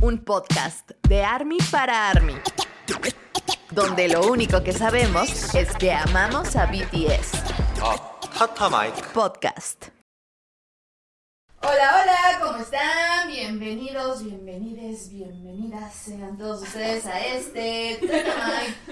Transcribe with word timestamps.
un 0.00 0.18
podcast 0.18 0.92
de 1.08 1.24
Army 1.24 1.58
para 1.70 2.10
Army, 2.10 2.34
donde 3.70 4.08
lo 4.08 4.28
único 4.28 4.62
que 4.62 4.72
sabemos 4.72 5.54
es 5.54 5.74
que 5.76 5.92
amamos 5.92 6.54
a 6.56 6.66
BTS. 6.66 7.32
Ah, 7.82 7.96
podcast. 9.12 9.86
Hola, 11.60 12.02
hola, 12.02 12.38
¿cómo 12.40 12.58
están? 12.58 13.28
Bienvenidos, 13.28 14.22
bienvenides, 14.22 15.10
bienvenidas 15.10 15.92
sean 15.94 16.38
todos 16.38 16.62
ustedes 16.62 17.04
a 17.06 17.18
este 17.26 17.98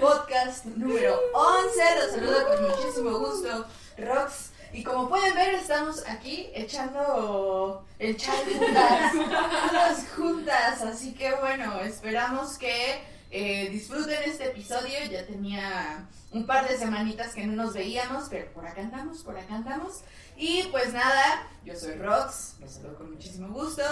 podcast 0.00 0.64
número 0.64 1.20
11. 1.32 1.80
Los 2.00 2.10
saludo 2.12 2.46
con 2.48 2.62
muchísimo 2.68 3.18
gusto, 3.18 3.66
Rox. 3.98 4.55
Y 4.76 4.84
como 4.84 5.08
pueden 5.08 5.34
ver, 5.34 5.54
estamos 5.54 6.04
aquí 6.06 6.50
echando 6.52 7.82
el 7.98 8.14
chai 8.14 8.44
juntas, 8.44 9.12
todas 9.70 10.06
juntas. 10.14 10.82
Así 10.82 11.14
que 11.14 11.34
bueno, 11.36 11.80
esperamos 11.80 12.58
que 12.58 13.00
eh, 13.30 13.70
disfruten 13.70 14.18
este 14.26 14.48
episodio. 14.48 14.98
Ya 15.10 15.24
tenía 15.24 16.06
un 16.30 16.44
par 16.44 16.68
de 16.68 16.76
semanitas 16.76 17.32
que 17.32 17.46
no 17.46 17.54
nos 17.54 17.72
veíamos, 17.72 18.24
pero 18.28 18.52
por 18.52 18.66
acá 18.66 18.82
andamos, 18.82 19.22
por 19.22 19.38
acá 19.38 19.54
andamos. 19.54 20.02
Y 20.36 20.64
pues 20.64 20.92
nada, 20.92 21.48
yo 21.64 21.74
soy 21.74 21.94
Rox, 21.94 22.56
los 22.60 22.72
saludo 22.72 22.96
con 22.98 23.12
muchísimo 23.12 23.48
gusto. 23.48 23.82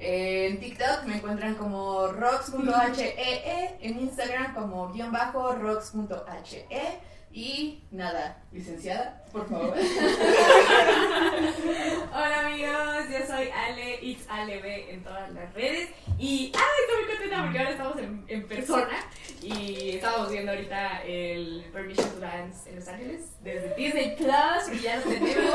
Eh, 0.00 0.48
en 0.48 0.58
TikTok 0.58 1.04
me 1.04 1.18
encuentran 1.18 1.54
como 1.54 2.08
rox.hee, 2.08 3.76
en 3.80 4.00
Instagram 4.00 4.52
como 4.52 4.92
guion 4.92 5.12
bajo 5.12 5.52
rox.he. 5.52 7.13
Y 7.36 7.82
nada, 7.90 8.40
licenciada, 8.52 9.24
por 9.32 9.48
favor. 9.48 9.74
Hola 12.14 12.46
amigos, 12.46 13.08
yo 13.10 13.26
soy 13.26 13.48
Ale, 13.50 13.98
it's 14.02 14.24
Ale 14.28 14.62
B 14.62 14.92
en 14.92 15.02
todas 15.02 15.32
las 15.32 15.52
redes 15.52 15.88
y 16.16 16.52
¡ay! 16.54 16.62
estoy 16.82 16.96
muy 16.96 17.06
contenta 17.10 17.42
porque 17.42 17.58
ahora 17.58 17.70
estamos 17.72 17.98
en, 17.98 18.24
en 18.28 18.46
persona 18.46 19.04
y 19.42 19.96
estamos 19.96 20.30
viendo 20.30 20.52
ahorita 20.52 21.02
el 21.02 21.64
Permission 21.72 22.08
to 22.10 22.20
Dance 22.20 22.70
en 22.70 22.76
Los 22.76 22.86
Ángeles 22.86 23.22
desde 23.42 23.74
Disney 23.74 24.14
Plus 24.14 24.68
y 24.72 24.78
ya 24.78 24.94
lo 24.98 25.02
tenemos 25.02 25.54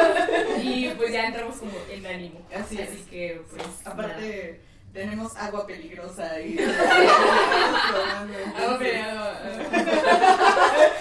y 0.61 0.89
pues 0.97 1.14
ya 1.14 1.27
entramos 1.27 1.55
como 1.55 1.71
en 1.89 2.05
ánimo. 2.05 2.41
Así 2.53 2.77
es. 2.77 2.89
Así 2.89 3.05
que 3.09 3.41
pues 3.49 3.64
Aparte, 3.86 4.59
tenemos 4.91 5.33
agua 5.38 5.66
peligrosa 5.66 6.30
ahí. 6.31 6.55
nada. 6.59 8.27
Hago 8.58 8.77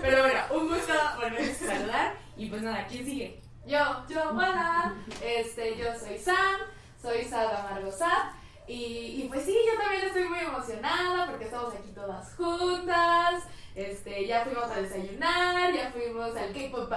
Pero 0.00 0.22
bueno, 0.22 0.40
un 0.50 0.68
gusto 0.68 0.92
volverles 1.16 1.62
a 1.62 1.66
saludar. 1.66 2.14
Y 2.36 2.46
pues 2.46 2.62
nada, 2.62 2.86
¿quién 2.88 3.04
sigue? 3.04 3.42
Yo, 3.66 3.78
yo, 4.08 4.30
hola, 4.30 4.94
este, 5.22 5.76
yo 5.76 5.86
soy 5.98 6.18
Sam, 6.18 6.60
soy 7.02 7.24
Sada 7.24 7.66
Amargo 7.66 7.92
Sad, 7.92 8.32
y, 8.66 9.22
y 9.22 9.28
pues 9.28 9.44
sí, 9.44 9.54
yo 9.66 9.78
también 9.78 10.06
estoy 10.06 10.24
muy 10.28 10.38
emocionada 10.38 11.26
porque 11.26 11.44
estamos 11.44 11.74
aquí 11.74 11.90
todas 11.92 12.34
juntas, 12.34 13.44
este, 13.78 14.26
ya 14.26 14.44
fuimos 14.44 14.64
a 14.64 14.80
desayunar, 14.80 15.72
ya 15.72 15.92
fuimos 15.92 16.34
al 16.36 16.52
K-Pop 16.52 16.92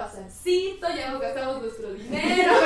ya 0.96 1.12
nos 1.12 1.20
gastamos 1.20 1.62
nuestro 1.62 1.92
dinero, 1.92 2.52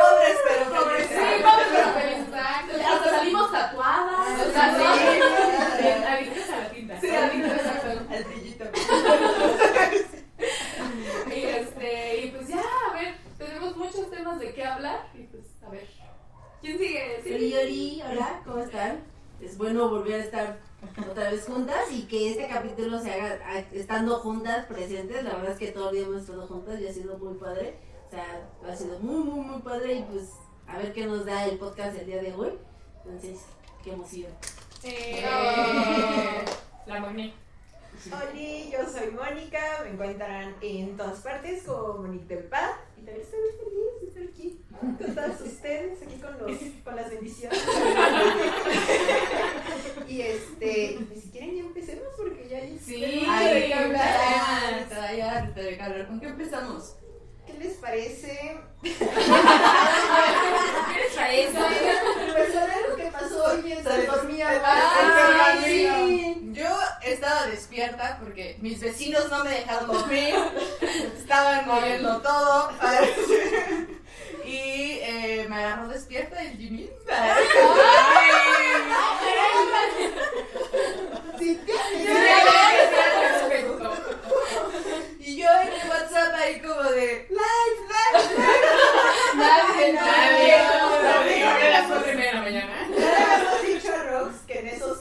Pobres, 0.00 0.38
pero 0.48 0.64
Pobres, 0.70 1.06
sí, 1.06 1.42
vamos 1.42 1.66
pero 1.70 1.88
felices, 1.92 2.28
exacto, 2.28 2.72
hasta 2.82 3.10
salimos 3.10 3.52
tatuadas, 3.52 4.46
o 4.46 4.50
sea, 4.50 4.74
sí, 4.74 4.84
adictos 6.02 6.48
a 6.48 6.56
la 6.56 6.70
tinta. 6.70 7.00
sí, 7.00 7.08
adictos, 7.10 7.52
exacto. 7.52 7.90
Al 8.10 8.24
brillito. 8.24 8.64
Y 11.34 11.42
este, 11.44 12.16
y 12.24 12.30
pues 12.30 12.48
ya, 12.48 12.62
a 12.90 12.94
ver, 12.94 13.16
tenemos 13.36 13.76
muchos 13.76 14.10
temas 14.10 14.38
de 14.38 14.54
qué 14.54 14.64
hablar, 14.64 15.10
y 15.12 15.24
pues, 15.24 15.44
a 15.62 15.68
ver, 15.68 15.86
¿quién 16.62 16.78
sigue? 16.78 17.20
Sí. 17.22 17.54
Oli, 17.54 18.02
hola, 18.02 18.40
¿cómo 18.46 18.60
están? 18.60 19.04
Es 19.42 19.58
bueno 19.58 19.90
volver 19.90 20.22
a 20.22 20.24
estar 20.24 20.69
otra 21.10 21.30
vez 21.30 21.44
juntas 21.46 21.90
y 21.90 22.02
que 22.02 22.30
este 22.30 22.48
capítulo 22.48 23.00
se 23.00 23.12
haga 23.12 23.58
estando 23.72 24.18
juntas, 24.18 24.66
presentes. 24.66 25.22
La 25.24 25.34
verdad 25.34 25.52
es 25.52 25.58
que 25.58 25.72
todo 25.72 25.90
el 25.90 25.96
día 25.96 26.06
hemos 26.06 26.22
estado 26.22 26.46
juntas 26.46 26.80
y 26.80 26.88
ha 26.88 26.92
sido 26.92 27.18
muy 27.18 27.34
padre. 27.34 27.76
O 28.06 28.10
sea, 28.10 28.48
ha 28.66 28.76
sido 28.76 28.98
muy, 28.98 29.22
muy, 29.22 29.44
muy 29.44 29.62
padre 29.62 29.94
y 29.94 30.02
pues 30.02 30.30
a 30.66 30.78
ver 30.78 30.92
qué 30.92 31.06
nos 31.06 31.24
da 31.26 31.46
el 31.46 31.58
podcast 31.58 31.98
el 31.98 32.06
día 32.06 32.22
de 32.22 32.32
hoy. 32.34 32.52
Entonces, 33.04 33.40
qué 33.82 33.92
emoción. 33.92 34.32
Eh, 34.82 35.22
La 36.86 37.00
Moni. 37.00 37.34
Hola, 38.06 38.32
yo 38.32 38.88
soy 38.88 39.10
Mónica, 39.10 39.80
me 39.82 39.90
encuentran 39.90 40.54
en 40.62 40.96
todas 40.96 41.20
partes 41.20 41.64
como 41.64 41.98
Monique 41.98 42.34
del 42.34 42.44
Paz 42.44 42.70
y 43.00 43.04
también 43.04 43.24
estoy 43.24 43.40
muy 43.40 43.52
feliz 43.60 44.00
de 44.00 44.06
estar 44.06 44.22
aquí 44.24 44.60
con 44.80 45.14
todas 45.14 45.40
ustedes, 45.40 46.02
aquí 46.02 46.16
con, 46.20 46.32
los, 46.38 46.58
con 46.84 46.96
las 46.96 47.10
bendiciones. 47.10 47.58
y 50.08 50.20
este, 50.22 50.98
pues 51.08 51.22
si 51.22 51.30
quieren 51.30 51.54
ya 51.56 51.60
empecemos 51.62 52.08
porque 52.16 52.48
ya 52.48 52.58
hay 52.58 52.78
Sí, 52.78 53.24
hablar. 53.72 54.86
hablar. 55.80 56.06
¿Con 56.08 56.20
qué 56.20 56.26
empezamos? 56.26 56.96
¿Qué 57.46 57.54
les 57.58 57.74
parece? 57.78 58.58
¿Qué 58.82 58.88
les 58.90 58.98
parece? 61.16 61.58
Pues 62.36 62.56
a 62.56 62.66
ver 62.66 62.88
lo 62.90 62.96
que 62.96 63.04
pasó 63.10 63.44
hoy 63.44 63.62
mientras 63.64 64.06
dormía. 64.06 64.62
Ay, 64.64 65.58
sí. 65.64 66.29
Yo 67.02 67.10
estaba 67.12 67.46
despierta 67.46 68.18
porque 68.22 68.56
mis 68.60 68.78
vecinos 68.80 69.28
no 69.30 69.42
me 69.44 69.50
dejaron 69.50 69.86
dormir, 69.88 70.34
estaban 71.18 71.66
moviendo 71.66 72.20
todo. 72.20 72.70
Y 74.44 74.98
eh, 75.02 75.46
me 75.48 75.56
agarró 75.56 75.86
despierta 75.88 76.42
el 76.42 76.56
Jimmy. 76.56 76.90
Sí, 81.38 81.60
Y 85.20 85.36
yo 85.36 85.46
en 85.62 85.68
el 85.68 85.88
WhatsApp 85.88 86.34
ahí 86.34 86.60
como 86.60 86.82
de 86.82 87.28
live, 87.28 87.80
live, 87.88 88.28
Nadie. 89.36 89.92
nadie. 89.92 90.58
Nadie. 91.02 91.44
A 91.44 91.70
las 91.70 91.86
cuatro 91.86 92.12
y 92.12 92.16
media 92.16 92.30
de 92.30 92.34
la 92.36 92.42
mañana. 92.42 92.88
Ya 92.98 93.34
habíamos 93.36 93.62
dicho 93.62 93.94
a 93.94 94.02
Rox 94.02 94.34
que 94.46 94.58
en 94.58 94.68
esos 94.68 94.98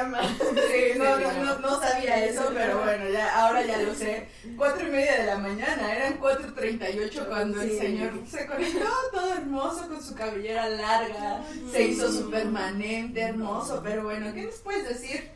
Sí, 0.70 0.98
no, 0.98 1.18
no, 1.18 1.32
no, 1.32 1.58
no 1.58 1.80
sabía 1.80 2.24
eso, 2.24 2.50
pero 2.54 2.82
bueno, 2.82 3.08
ya, 3.10 3.40
ahora 3.40 3.62
ya 3.62 3.78
lo 3.78 3.94
sé. 3.94 4.28
Cuatro 4.56 4.86
y 4.86 4.90
media 4.90 5.20
de 5.20 5.26
la 5.26 5.38
mañana, 5.38 5.94
eran 5.94 6.20
4.38 6.20 7.28
cuando 7.28 7.60
el 7.60 7.78
señor 7.78 8.12
se 8.28 8.46
conectó 8.46 8.88
todo 9.12 9.34
hermoso 9.34 9.88
con 9.88 10.02
su 10.02 10.14
cabellera 10.14 10.68
larga, 10.68 11.42
se 11.70 11.82
hizo 11.82 12.12
su 12.12 12.30
permanente, 12.30 13.20
hermoso, 13.20 13.80
pero 13.82 14.04
bueno, 14.04 14.32
¿qué 14.32 14.42
nos 14.42 14.56
puedes 14.56 14.88
decir? 14.88 15.30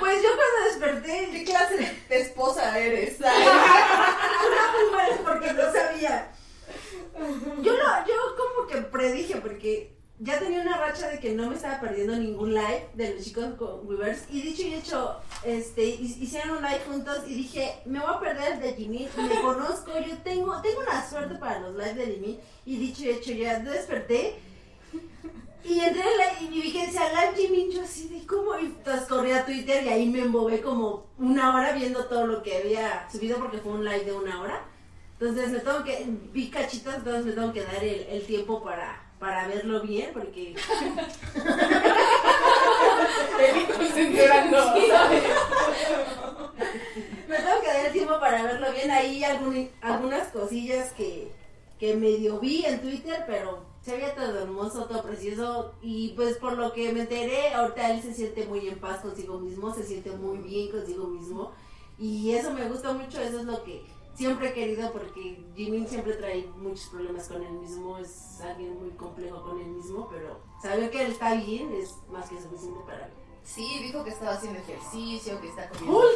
Pues 0.00 0.22
yo 0.22 0.28
cuando 0.36 0.64
desperté, 0.66 1.30
¿Qué 1.32 1.44
clase 1.44 1.78
de, 2.08 2.20
esposa 2.20 2.78
eres? 2.78 3.16
pues, 3.16 3.32
porque 5.24 5.52
no 5.54 5.72
sabía. 5.72 6.30
Yo, 7.62 7.72
lo, 7.72 8.06
yo 8.06 8.36
como 8.36 8.66
que 8.66 8.82
predije, 8.82 9.36
porque 9.36 9.91
ya 10.24 10.38
tenía 10.38 10.60
una 10.62 10.76
racha 10.76 11.08
de 11.08 11.18
que 11.18 11.32
no 11.32 11.48
me 11.48 11.56
estaba 11.56 11.80
perdiendo 11.80 12.14
ningún 12.16 12.54
live 12.54 12.88
de 12.94 13.14
los 13.14 13.24
chicos 13.24 13.54
con 13.58 13.86
Weavers. 13.88 14.24
Y 14.30 14.40
dicho 14.40 14.62
y 14.62 14.74
hecho, 14.74 15.16
este, 15.42 15.84
hi- 15.84 16.18
hicieron 16.20 16.58
un 16.58 16.62
live 16.62 16.80
juntos 16.86 17.18
y 17.26 17.34
dije, 17.34 17.80
me 17.86 17.98
voy 17.98 18.08
a 18.14 18.20
perder 18.20 18.52
el 18.52 18.60
de 18.60 18.74
Jimmy, 18.74 19.08
me 19.16 19.40
conozco, 19.42 19.90
yo 19.98 20.16
tengo, 20.18 20.60
tengo 20.62 20.80
una 20.80 21.08
suerte 21.08 21.34
para 21.36 21.58
los 21.60 21.74
lives 21.74 21.96
de 21.96 22.06
Jimmy. 22.06 22.40
Y 22.64 22.76
dicho 22.76 23.02
y 23.02 23.08
hecho, 23.10 23.32
ya 23.32 23.58
desperté. 23.58 24.36
Y 25.64 25.78
entré 25.80 26.02
en 26.02 26.18
la, 26.18 26.56
y 26.56 26.72
que 26.72 26.86
decía 26.86 27.02
live 27.08 27.36
Jimmy, 27.36 27.72
yo 27.72 27.82
así 27.82 28.08
de 28.08 28.26
cómo, 28.26 28.58
y 28.58 28.66
entonces 28.66 29.08
corrí 29.08 29.30
a 29.32 29.44
Twitter 29.44 29.84
y 29.84 29.88
ahí 29.88 30.08
me 30.08 30.20
embobé 30.20 30.60
como 30.60 31.06
una 31.18 31.54
hora 31.54 31.72
viendo 31.72 32.04
todo 32.06 32.26
lo 32.26 32.42
que 32.42 32.56
había 32.58 33.08
subido 33.10 33.38
porque 33.38 33.58
fue 33.58 33.72
un 33.72 33.84
live 33.84 34.04
de 34.04 34.12
una 34.12 34.40
hora. 34.40 34.64
Entonces 35.20 35.50
me 35.50 35.60
tengo 35.60 35.84
que, 35.84 36.04
vi 36.32 36.50
cachitos, 36.50 36.94
entonces 36.94 37.24
me 37.26 37.32
tengo 37.32 37.52
que 37.52 37.62
dar 37.62 37.82
el, 37.82 38.00
el 38.08 38.26
tiempo 38.26 38.60
para, 38.64 39.01
para 39.22 39.46
verlo 39.46 39.80
bien, 39.82 40.10
porque 40.12 40.52
Censurando. 43.94 44.74
me 47.28 47.36
tengo 47.36 47.60
que 47.60 47.66
dar 47.68 47.86
el 47.86 47.92
tiempo 47.92 48.18
para 48.18 48.42
verlo 48.42 48.72
bien. 48.72 48.90
Ahí 48.90 49.22
algún- 49.22 49.70
algunas 49.80 50.26
cosillas 50.28 50.90
que, 50.94 51.30
que 51.78 51.94
medio 51.94 52.40
vi 52.40 52.64
en 52.66 52.80
Twitter, 52.80 53.22
pero 53.28 53.62
se 53.82 53.92
veía 53.92 54.12
todo 54.16 54.40
hermoso, 54.40 54.86
todo 54.86 55.02
precioso. 55.04 55.72
Y 55.82 56.08
pues 56.16 56.36
por 56.38 56.54
lo 56.54 56.72
que 56.72 56.92
me 56.92 57.02
enteré, 57.02 57.54
ahorita 57.54 57.92
él 57.92 58.02
se 58.02 58.14
siente 58.14 58.44
muy 58.46 58.68
en 58.68 58.80
paz 58.80 59.02
consigo 59.02 59.38
mismo, 59.38 59.72
se 59.72 59.84
siente 59.84 60.10
muy 60.10 60.38
bien 60.38 60.70
consigo 60.72 61.06
mismo. 61.06 61.52
Y 61.96 62.32
eso 62.34 62.52
me 62.52 62.68
gusta 62.68 62.92
mucho, 62.92 63.20
eso 63.20 63.38
es 63.38 63.44
lo 63.44 63.62
que 63.62 63.84
siempre 64.14 64.48
he 64.48 64.52
querido 64.52 64.92
porque 64.92 65.44
Jimmy 65.54 65.86
siempre 65.86 66.14
trae 66.14 66.46
muchos 66.56 66.86
problemas 66.86 67.28
con 67.28 67.42
él 67.42 67.52
mismo, 67.52 67.98
es 67.98 68.40
alguien 68.40 68.78
muy 68.78 68.90
complejo 68.90 69.42
con 69.42 69.60
él 69.60 69.68
mismo, 69.68 70.08
pero 70.10 70.40
saber 70.60 70.90
que 70.90 71.02
él 71.02 71.12
está 71.12 71.34
bien 71.34 71.72
es 71.72 71.96
más 72.08 72.28
que 72.28 72.40
suficiente 72.40 72.80
para 72.86 73.06
mí. 73.06 73.14
Sí, 73.44 73.80
dijo 73.82 74.04
que 74.04 74.10
estaba 74.10 74.34
haciendo 74.34 74.60
ejercicio, 74.60 75.40
que 75.40 75.48
está 75.48 75.68
comiendo. 75.68 76.00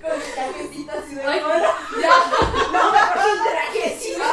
Con 0.00 0.12
el 0.12 0.32
trajecito 0.34 0.92
así 0.92 1.14
de 1.14 1.24
Ay, 1.24 1.40
bola. 1.40 1.74
Con 3.14 3.44
trajecito. 3.44 4.24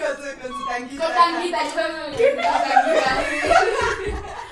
Con 0.00 0.16
su, 0.16 0.40
con 0.40 0.58
su 0.58 0.66
tanguita. 0.66 1.04
Con 1.04 1.14
tanguita, 1.14 1.64
yo 1.64 1.70
también 1.74 2.36
me 2.36 2.42
con 2.42 2.52
tanguita. 2.52 3.20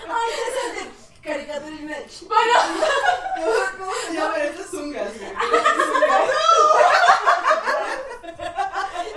Ay, 0.08 0.30
ese 0.48 0.60
es 0.66 0.74
de 0.74 0.90
caricatura. 2.28 3.74
¿Cómo, 3.78 3.92
se 4.06 4.12
llama 4.12 4.36
esas 4.38 4.66
zungas? 4.70 5.10
güey? 5.18 5.30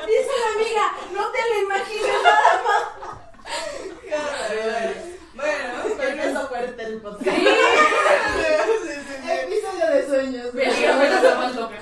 Dice 0.07 0.33
la 0.39 0.49
amiga, 0.55 0.85
no 1.11 1.31
te 1.31 1.39
lo 1.49 1.55
imagines 1.63 2.17
nada 2.23 2.61
más. 2.63 2.83
Bueno, 5.33 5.67
pero 5.97 6.09
Empezó 6.09 6.47
fuerte 6.47 6.83
el 6.83 7.01
podcast. 7.01 7.25
Sí, 7.25 7.31
sí, 8.83 8.93
sí. 9.07 9.31
Episodio 9.31 9.87
de 9.87 10.05
sueños. 10.05 10.47
Peligro, 10.53 10.93
menos 10.95 11.23
la 11.23 11.35
más 11.35 11.55
loca. 11.55 11.77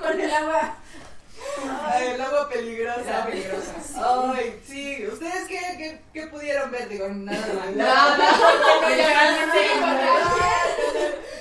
Con 0.00 0.20
el 0.20 0.32
agua. 0.32 0.76
Ay, 1.84 2.06
el 2.14 2.20
agua 2.20 2.48
peligrosa. 2.48 3.00
Está 3.00 3.26
peligrosa. 3.26 3.74
Ay, 4.34 4.60
sí. 4.66 5.06
¿Ustedes 5.06 5.48
qué, 5.48 6.00
qué, 6.12 6.26
qué 6.72 6.84
pudieron 6.84 6.88
ver? 6.88 6.88
Digo, 6.88 7.08
nada. 7.08 7.70
Nada, 7.74 8.16
realmente 8.80 9.58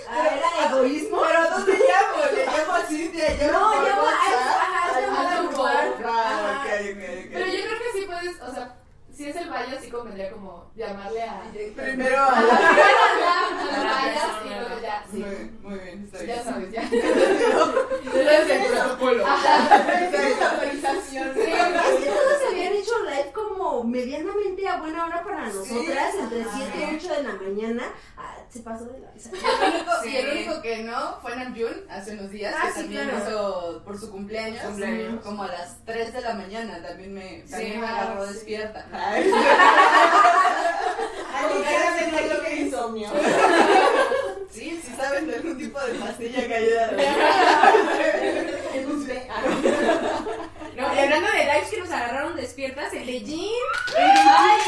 Ah, 0.09 0.27
era 0.35 0.69
egoísmo. 0.69 1.21
¿Pero 1.21 1.49
dónde 1.49 1.71
llamo? 1.73 2.35
¿Le 2.35 2.45
llamo 2.45 2.73
a 2.73 2.81
Cintia? 2.85 3.29
¿Llamo 3.35 3.59
No, 3.59 3.81
llamo 3.83 4.01
a 4.01 4.11
ajá, 4.11 5.01
llamo 5.01 5.19
a 5.19 5.41
tu 5.41 5.47
ok, 5.49 6.65
ok, 6.91 7.01
ok. 7.01 7.29
Pero 7.33 7.45
yo 7.45 7.59
creo 7.63 7.79
que 7.79 7.99
sí 7.99 8.05
puedes, 8.05 8.41
o 8.41 8.53
sea, 8.53 8.75
si 9.21 9.29
es 9.29 9.35
el 9.35 9.49
baño, 9.49 9.77
sí 9.79 9.89
convendría 9.91 10.31
como 10.31 10.71
llamarle 10.75 11.21
a. 11.23 11.43
Primero 11.75 12.17
A 12.17 12.27
a 12.37 12.41
la 12.41 12.47
la... 12.47 12.57
a 12.57 13.65
las 13.71 13.83
vallas 13.85 14.31
y 14.43 14.49
luego 14.49 14.81
ya, 14.81 15.03
sí. 15.11 15.17
Muy, 15.19 15.51
muy 15.61 15.79
bien, 15.79 16.03
está 16.05 16.17
bien. 16.23 16.35
Ya 16.37 16.43
sabes, 16.43 16.71
ya. 16.71 16.81
Es 18.31 18.49
el 18.49 18.65
protocolo. 18.71 19.23
Esa 19.23 20.51
autorización. 20.51 21.27
Es 21.29 21.45
que 21.99 22.05
todos 22.09 22.39
habían 22.49 22.73
hecho 22.73 22.91
live 23.03 23.31
como 23.33 23.83
medianamente 23.83 24.67
a 24.67 24.77
buena 24.77 25.05
hora 25.05 25.23
para 25.23 25.45
nosotras, 25.47 26.15
entre 26.19 26.43
7 26.43 26.71
y 26.91 26.95
8 26.95 27.13
de 27.15 27.23
la 27.23 27.33
mañana. 27.33 27.83
Ah, 28.17 28.37
se 28.49 28.59
pasó 28.61 28.85
de 28.85 28.99
la 28.99 29.11
Y 29.15 29.19
el 29.25 29.73
único, 29.75 29.91
y 30.05 30.15
el 30.15 30.29
único 30.31 30.61
que 30.61 30.83
no 30.83 31.19
fue 31.21 31.35
Namjoon 31.35 31.85
hace 31.89 32.13
unos 32.13 32.31
días, 32.31 32.53
Ah, 32.57 32.67
que 32.67 32.73
sí, 32.73 32.79
también 32.81 33.09
claro. 33.09 33.25
hizo 33.27 33.81
por 33.85 33.99
su 33.99 34.11
cumpleaños, 34.11 34.61
Cumpleaños. 34.63 35.23
como 35.23 35.43
a 35.43 35.47
las 35.47 35.77
3 35.85 36.13
de 36.13 36.21
la 36.21 36.33
mañana, 36.33 36.81
también 36.81 37.13
me, 37.13 37.43
también 37.49 37.79
me 37.81 37.87
ah, 37.87 38.01
agarró 38.01 38.27
sí. 38.27 38.33
despierta. 38.33 38.85
Ay, 39.11 39.31
claramente 41.67 42.27
creo 42.27 42.41
que 42.43 42.55
insomnio. 42.55 43.09
Sí, 44.51 44.81
sí 44.83 44.93
saben 44.95 45.27
de 45.27 45.35
algún 45.35 45.57
tipo 45.57 45.79
de 45.79 45.93
pastilla 45.95 46.47
que 46.47 46.55
ayuda. 46.55 46.91
No, 50.81 50.95
y 50.95 50.99
hablando 50.99 51.31
de 51.31 51.43
lives 51.45 51.69
que 51.69 51.79
nos 51.79 51.91
agarraron 51.91 52.35
despiertas, 52.35 52.93
el 52.93 53.05
de 53.05 53.19
Jim. 53.19 53.51
Ay, 53.97 54.59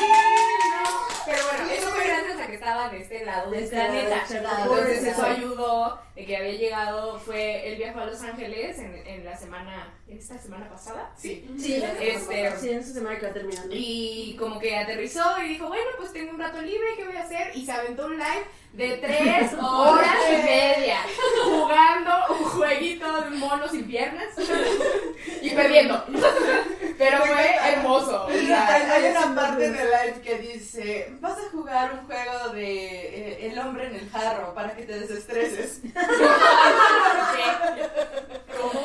Pero 1.25 1.37
bueno, 1.49 1.71
eso 1.71 1.89
fue 1.89 2.03
gracias 2.07 2.39
a 2.39 2.47
que 2.47 2.53
estaba 2.55 2.89
de 2.89 2.97
este 3.01 3.25
lado 3.25 3.51
del 3.51 3.63
este 3.63 3.75
lado 3.75 3.89
planeta. 3.91 4.23
planeta. 4.27 4.59
Entonces 4.63 5.03
eso 5.05 5.23
ayudó 5.25 5.99
de 6.15 6.25
que 6.25 6.37
había 6.37 6.51
llegado, 6.53 7.19
fue, 7.19 7.67
él 7.69 7.77
viajó 7.77 8.01
a 8.01 8.05
Los 8.05 8.21
Ángeles 8.21 8.77
en, 8.77 8.95
en 9.07 9.25
la 9.25 9.35
semana, 9.37 9.93
esta 10.07 10.37
semana 10.37 10.69
pasada. 10.69 11.11
Sí. 11.17 11.49
Sí, 11.57 11.75
Este- 11.99 12.57
sí, 12.59 12.69
en 12.69 12.79
esa 12.79 12.93
semana 12.93 13.17
que 13.17 13.25
va 13.27 13.33
terminando. 13.33 13.69
Y 13.75 14.35
como 14.37 14.59
que 14.59 14.75
aterrizó 14.77 15.23
y 15.43 15.49
dijo, 15.49 15.67
bueno, 15.67 15.89
pues 15.97 16.13
tengo 16.13 16.31
un 16.31 16.39
rato 16.39 16.61
libre, 16.61 16.87
¿qué 16.95 17.05
voy 17.05 17.15
a 17.17 17.23
hacer? 17.23 17.51
Y 17.55 17.65
se 17.65 17.71
aventó 17.71 18.05
un 18.05 18.17
live 18.17 18.45
de 18.73 18.97
tres 18.97 19.53
horas 19.61 20.17
y 20.29 20.43
media 20.43 20.97
jugando 21.45 22.11
un 22.31 22.43
jueguito 22.45 23.21
de 23.21 23.27
un 23.29 23.39
mono 23.39 23.67
sin 23.69 23.85
piernas 23.87 24.25
y 25.43 25.49
perdiendo. 25.49 26.03
Pero 26.97 27.17
fue 27.25 27.55
hermoso. 27.65 28.25
o 28.25 28.31
sea, 28.31 28.67
Hay, 28.67 28.81
hay 28.83 29.11
una 29.11 29.35
parte 29.35 29.65
el 29.65 29.73
live 29.73 30.21
que 30.23 30.35
dice, 30.37 31.13
vas 31.19 31.37
a 31.37 31.49
jugar 31.51 31.93
un 31.93 32.05
juego 32.05 32.49
de 32.53 32.73
eh, 32.73 33.47
el 33.51 33.59
hombre 33.59 33.87
en 33.87 33.95
el 33.95 34.09
jarro 34.09 34.53
para 34.53 34.73
que 34.75 34.83
te 34.83 34.99
desestreses. 34.99 35.81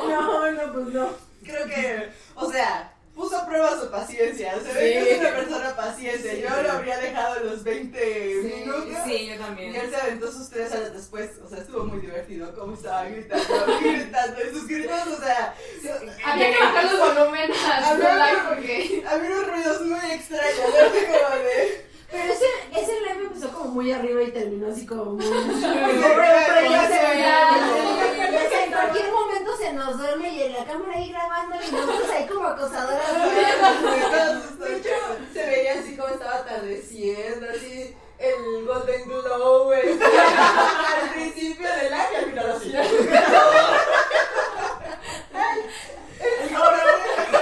No, 0.08 0.50
no, 0.50 0.72
pues 0.72 0.86
no. 0.86 1.08
Creo 1.44 1.66
que, 1.66 2.08
o 2.34 2.50
sea, 2.50 2.92
puso 3.18 3.36
a 3.36 3.46
prueba 3.46 3.78
su 3.80 3.90
paciencia. 3.90 4.54
Se 4.60 4.72
ve 4.72 4.98
Sí. 5.00 5.04
que 5.04 5.12
es 5.14 5.18
una 5.18 5.30
persona 5.30 5.76
paciente. 5.76 6.40
Yo 6.40 6.62
lo 6.62 6.70
habría 6.72 6.98
dejado 6.98 7.36
en 7.40 7.46
los 7.46 7.64
20 7.64 8.34
minutos. 8.44 8.84
Sí, 9.04 9.26
yo 9.26 9.34
Y 9.34 9.38
también. 9.38 9.74
él 9.74 9.90
se 9.90 9.96
aventó 9.96 10.30
sus 10.30 10.48
tres 10.48 10.70
horas 10.72 10.92
después, 10.94 11.30
o 11.44 11.48
sea, 11.48 11.58
estuvo 11.58 11.84
muy 11.84 11.98
divertido 12.00 12.54
como 12.54 12.74
estaba 12.74 13.04
gritando, 13.06 13.80
y 13.80 13.84
gritando, 13.92 14.36
y 14.40 14.50
sus 14.54 14.68
gritos, 14.68 15.06
o 15.08 15.20
sea, 15.20 15.54
Había 16.24 16.50
que 16.52 16.58
bajar 16.60 16.84
los 16.84 17.14
volúmenes 17.14 17.56
Había- 17.64 19.28
unos 19.28 19.46
ruidos 19.48 19.80
muy 19.82 20.10
extraños, 20.12 20.60
como 20.70 21.42
de... 21.42 21.87
Pero 22.10 22.32
ese, 22.32 22.46
ese 22.74 23.00
live 23.00 23.24
empezó 23.26 23.50
como 23.52 23.70
muy 23.70 23.92
arriba 23.92 24.22
y 24.22 24.30
terminó 24.32 24.72
así 24.72 24.86
como 24.86 25.04
muy. 25.04 25.24
Pero 25.26 26.70
ya 26.70 26.88
se 26.88 26.94
ya, 26.94 27.10
veía. 27.10 28.30
Ya 28.30 28.48
sé, 28.48 28.64
en 28.64 28.72
cualquier 28.72 29.12
momento 29.12 29.56
se 29.56 29.72
nos 29.74 29.98
duerme 29.98 30.30
y 30.30 30.42
en 30.44 30.52
la 30.54 30.64
cámara 30.64 30.94
ahí 30.94 31.10
grabando 31.10 31.56
y 31.56 31.72
nosotros 31.72 32.10
ahí 32.10 32.26
como 32.26 32.48
acosadoras. 32.48 33.12
De 34.58 34.76
hecho, 34.76 34.90
se 35.32 35.46
veía 35.46 35.74
así 35.74 35.96
como 35.96 36.08
estaba 36.08 36.36
atardeciendo, 36.36 37.46
así 37.50 37.94
el 38.18 38.66
Golden 38.66 39.08
Globe, 39.08 39.90
este, 39.90 40.04
al 40.04 41.10
principio 41.10 41.68
del 41.68 41.92
año, 41.92 42.18
al 42.18 42.24
final 42.24 42.50
así. 42.50 42.72
El 46.20 46.56
gorro, 46.56 46.76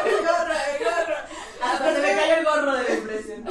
el 0.04 0.26
gorro, 0.26 0.52
el 0.52 0.84
gorro. 0.84 1.16
Hasta 1.62 1.94
se 1.94 2.00
me 2.00 2.14
cayó 2.14 2.34
el 2.34 2.44
gorro 2.44 2.72
de 2.74 2.82
la 2.82 2.94
impresión. 2.94 3.44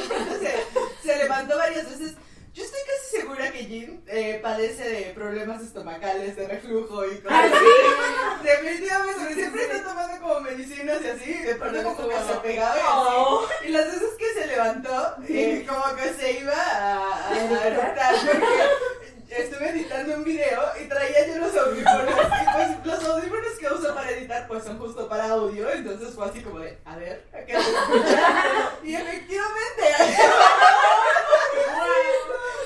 Se 1.06 1.16
levantó 1.18 1.58
varias 1.58 1.90
veces. 1.90 2.16
Yo 2.54 2.64
estoy 2.64 2.80
casi 2.88 3.18
segura 3.18 3.52
que 3.52 3.66
Jin 3.66 4.02
eh, 4.08 4.40
padece 4.42 4.88
de 4.90 5.02
problemas 5.14 5.62
estomacales, 5.62 6.38
de 6.38 6.48
reflujo 6.48 7.06
y 7.06 7.18
cosas 7.20 7.52
así. 7.52 8.44
Definitivamente, 8.44 9.20
porque 9.20 9.34
siempre 9.34 9.64
está 9.64 9.84
tomando 9.84 10.22
como 10.22 10.40
medicinas 10.40 11.02
y 11.04 11.08
así, 11.08 11.34
de 11.34 11.56
pronto 11.56 11.84
como 11.96 12.08
que 12.08 12.16
se 12.16 12.34
pegaba 12.42 12.78
y 12.78 12.80
así. 12.80 13.68
Y 13.68 13.72
las 13.72 13.86
veces 13.88 14.10
que 14.18 14.34
se 14.42 14.48
levantó, 14.48 15.16
eh, 15.28 15.66
como 15.68 15.96
que 15.98 16.14
se 16.14 16.32
iba 16.40 16.54
a, 16.54 17.28
a, 17.28 17.30
a 17.34 17.68
eructar, 17.68 18.16
porque 18.16 19.05
estuve 19.38 19.70
editando 19.70 20.16
un 20.16 20.24
video 20.24 20.62
y 20.82 20.88
traía 20.88 21.28
yo 21.28 21.38
los 21.38 21.56
audífonos, 21.56 22.10
y 22.10 22.46
pues 22.54 22.86
los 22.86 23.04
audífonos 23.04 23.60
que 23.60 23.68
uso 23.68 23.94
para 23.94 24.12
editar 24.12 24.48
pues 24.48 24.64
son 24.64 24.80
justo 24.80 25.08
para 25.10 25.30
audio, 25.30 25.70
entonces 25.70 26.14
fue 26.14 26.28
así 26.28 26.42
como 26.42 26.60
de, 26.60 26.78
a 26.86 26.96
ver, 26.96 27.26
¿a 27.34 27.40
qué 27.46 27.54
se 27.54 27.72
escucha? 27.72 28.72
Y 28.84 28.96
efectivamente, 28.96 29.84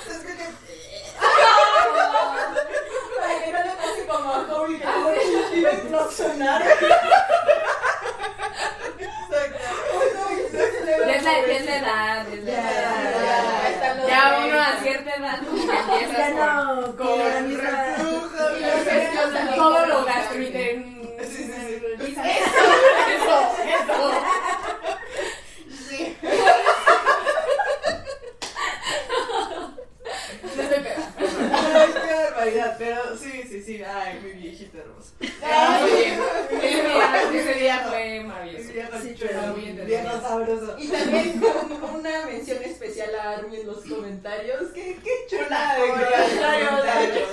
se 0.06 0.12
escucha 0.12 0.46
para 3.20 3.44
que 3.44 3.52
no 3.52 3.60
le 3.60 3.72
pase 3.72 4.06
como 4.08 4.34
a 4.34 4.46
Hobby 4.46 4.80
que 4.80 5.58
iba 5.60 5.70
a 5.72 6.10
Ya 10.86 11.16
es 11.16 11.24
la, 11.24 11.40
es 11.40 11.66
la 11.66 11.76
edad, 11.78 12.28
es 12.34 12.44
la 12.44 12.52
edad. 12.52 14.08
ya, 14.08 14.22
uno 14.46 14.60
a 14.60 14.78
cierta 14.82 15.16
edad 15.16 15.40
Ya 15.70 16.32
con, 16.32 16.36
no, 16.36 16.96
con 16.96 17.08
con 17.08 17.20
la 17.20 17.40
misma. 17.42 17.70
reflujo, 17.86 19.56
todo 19.56 19.86
lo 19.86 20.06
gastrointestinal. 20.06 21.08
Eso, 23.16 23.38
eso. 23.78 24.06
Sí. 25.90 26.18
No 30.56 30.64
pegada. 30.84 31.08
Ay, 31.82 31.90
qué 31.94 32.14
barbaridad, 32.14 32.76
pero 32.78 33.18
sí, 33.18 33.44
sí, 33.50 33.62
sí, 33.62 33.84
ay, 33.84 34.20
mi 34.24 34.32
viejito 34.34 34.78
hermoso. 34.80 35.12
Ah, 35.44 35.80
muy 35.82 35.92
bien. 35.92 36.20
Ese 36.62 36.82
día, 36.84 37.22
ese 37.34 37.54
día 37.60 37.80
fue 37.88 38.22
maravilloso. 38.22 38.72
Viejo 38.74 39.00
Sí, 39.02 39.16
chulo, 39.16 39.30
pero 39.32 39.42
muy 39.54 39.66
entretenido. 39.70 39.86
viejo 39.86 40.28
sabroso. 40.46 40.76
Y 40.80 40.88
también 40.88 41.42
un- 41.44 42.00
una 42.00 42.26
mención 42.26 42.64
especial 42.64 43.10
a 43.16 43.32
Army 43.34 43.58
en 43.58 43.68
los 43.68 43.84
comentarios. 43.86 44.70
Qué, 44.74 45.00
qué 45.04 45.12
chula 45.30 45.76
de 45.76 45.90
comentarios. 45.90 47.30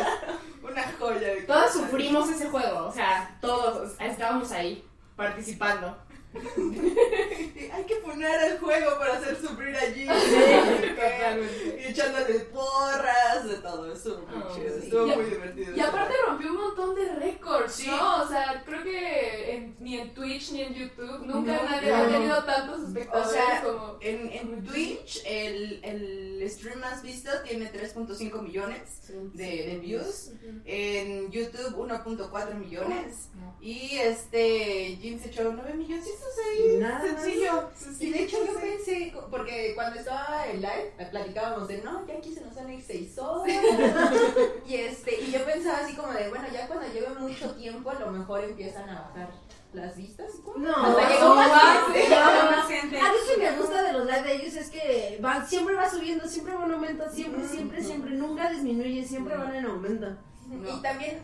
Una 0.63 0.93
joya 0.99 1.29
de 1.29 1.43
Todos 1.43 1.73
sufrimos 1.73 2.29
ese 2.31 2.49
juego, 2.49 2.87
o 2.87 2.93
sea, 2.93 3.37
todos 3.41 3.93
estábamos 4.01 4.51
ahí 4.53 4.85
participando. 5.17 5.97
Y 6.37 7.71
hay 7.71 7.85
que 7.85 7.97
poner 7.97 8.43
el 8.53 8.59
juego 8.59 8.99
para 8.99 9.15
hacer 9.17 9.41
sufrir 9.41 9.75
allí. 9.75 10.07
Totalmente. 10.07 11.81
Y 11.83 11.91
echándole 11.91 12.41
porras, 12.41 13.49
de 13.49 13.55
todo. 13.57 13.91
Estuvo 13.93 14.19
muy 14.27 14.43
Oh, 14.43 14.55
chido, 14.55 14.79
sí. 14.79 14.85
estuvo 14.85 15.07
Y- 15.07 15.17
muy 15.17 15.25
divertido. 15.25 15.77
Y 15.77 15.81
aparte 15.81 16.15
rompió 16.27 16.51
un 16.51 16.57
montón 16.61 16.95
de 16.95 17.15
récords, 17.15 17.73
Sí. 17.73 17.87
¿no? 17.87 18.23
O 18.23 18.29
sea, 18.29 18.63
creo 18.67 18.83
que 18.83 19.55
en- 19.55 19.77
ni 19.81 19.99
en 19.99 20.13
Twitch 20.15 20.53
ni 20.53 20.63
en 20.63 20.75
YouTube 20.75 21.21
nunca 21.27 21.53
No, 21.57 21.63
nadie 21.71 21.89
no. 21.91 21.97
ha 21.97 22.07
tenido 22.27 22.45
tantos 22.45 22.81
O 22.81 22.87
espectadores 22.89 23.33
sea, 23.33 23.63
como... 23.63 23.97
en, 24.01 24.33
en 24.33 24.65
Twitch 24.65 25.23
el, 25.25 25.85
el 25.85 26.51
stream 26.51 26.81
más 26.81 27.03
visto 27.03 27.31
tiene 27.45 27.73
3.5 27.73 28.43
millones 28.43 29.13
de, 29.35 29.45
de 29.45 29.79
views. 29.79 30.33
En 30.65 31.31
YouTube 31.31 31.77
1.4 31.77 32.55
millones. 32.55 33.29
Y 33.61 33.97
este, 33.99 34.97
Jim 35.01 35.21
se 35.21 35.29
echó 35.29 35.51
9 35.53 35.75
milloncitos 35.75 36.23
ahí. 36.49 36.79
Nada 36.79 37.13
más. 37.13 37.23
sencillo. 37.23 37.71
Y 38.01 38.11
de 38.11 38.23
hecho 38.25 38.37
yo 38.47 38.61
pensé, 38.61 39.13
porque 39.31 39.73
cuando 39.75 39.99
estaba 39.99 40.47
en 40.47 40.61
live 40.63 40.93
platicábamos 41.11 41.69
de 41.69 41.79
no, 41.79 42.07
ya 42.07 42.15
aquí 42.15 42.35
se 42.35 42.41
nos 42.43 42.55
van 42.55 42.67
a 42.67 42.75
ir 42.75 42.83
seis 42.83 43.17
horas. 43.19 43.57
y 44.67 44.75
este, 44.75 45.21
y 45.21 45.33
yo 45.33 45.45
pensaba 45.45 45.79
así 45.79 45.95
como 45.95 46.13
de, 46.13 46.29
bueno, 46.29 46.47
ya 46.53 46.67
cuando 46.67 46.87
lleve 46.93 47.09
mucho 47.19 47.55
tiempo 47.55 47.91
a 47.91 47.95
lo 47.95 48.11
mejor 48.11 48.45
empiezan 48.45 48.89
a 48.89 49.03
bajar 49.03 49.31
las 49.77 49.97
vistas. 49.97 50.33
No, 50.57 50.71
Hasta 50.75 51.21
no, 51.21 51.29
no, 51.29 51.37
base. 51.37 51.99
Llegaba 52.03 52.51
más 52.51 52.67
gente. 52.69 52.99
A 52.99 53.05
mí 53.05 53.19
que 53.29 53.37
me 53.39 53.57
gusta 53.59 53.83
de 53.83 53.93
los 53.93 54.07
live 54.07 54.23
de 54.23 54.35
ellos 54.37 54.55
es 54.57 54.71
que 54.71 55.19
van, 55.21 55.47
siempre 55.47 55.75
va 55.75 55.89
subiendo, 55.89 56.27
siempre 56.27 56.55
va 56.55 56.65
en 56.65 56.73
aumento, 56.73 57.05
siempre, 57.11 57.47
siempre, 57.47 57.83
siempre, 57.83 58.11
nunca 58.13 58.51
disminuye, 58.51 59.05
siempre 59.05 59.37
van 59.37 59.55
en 59.55 59.67
aumento. 59.67 60.17
Y 60.51 60.81
también 60.81 61.23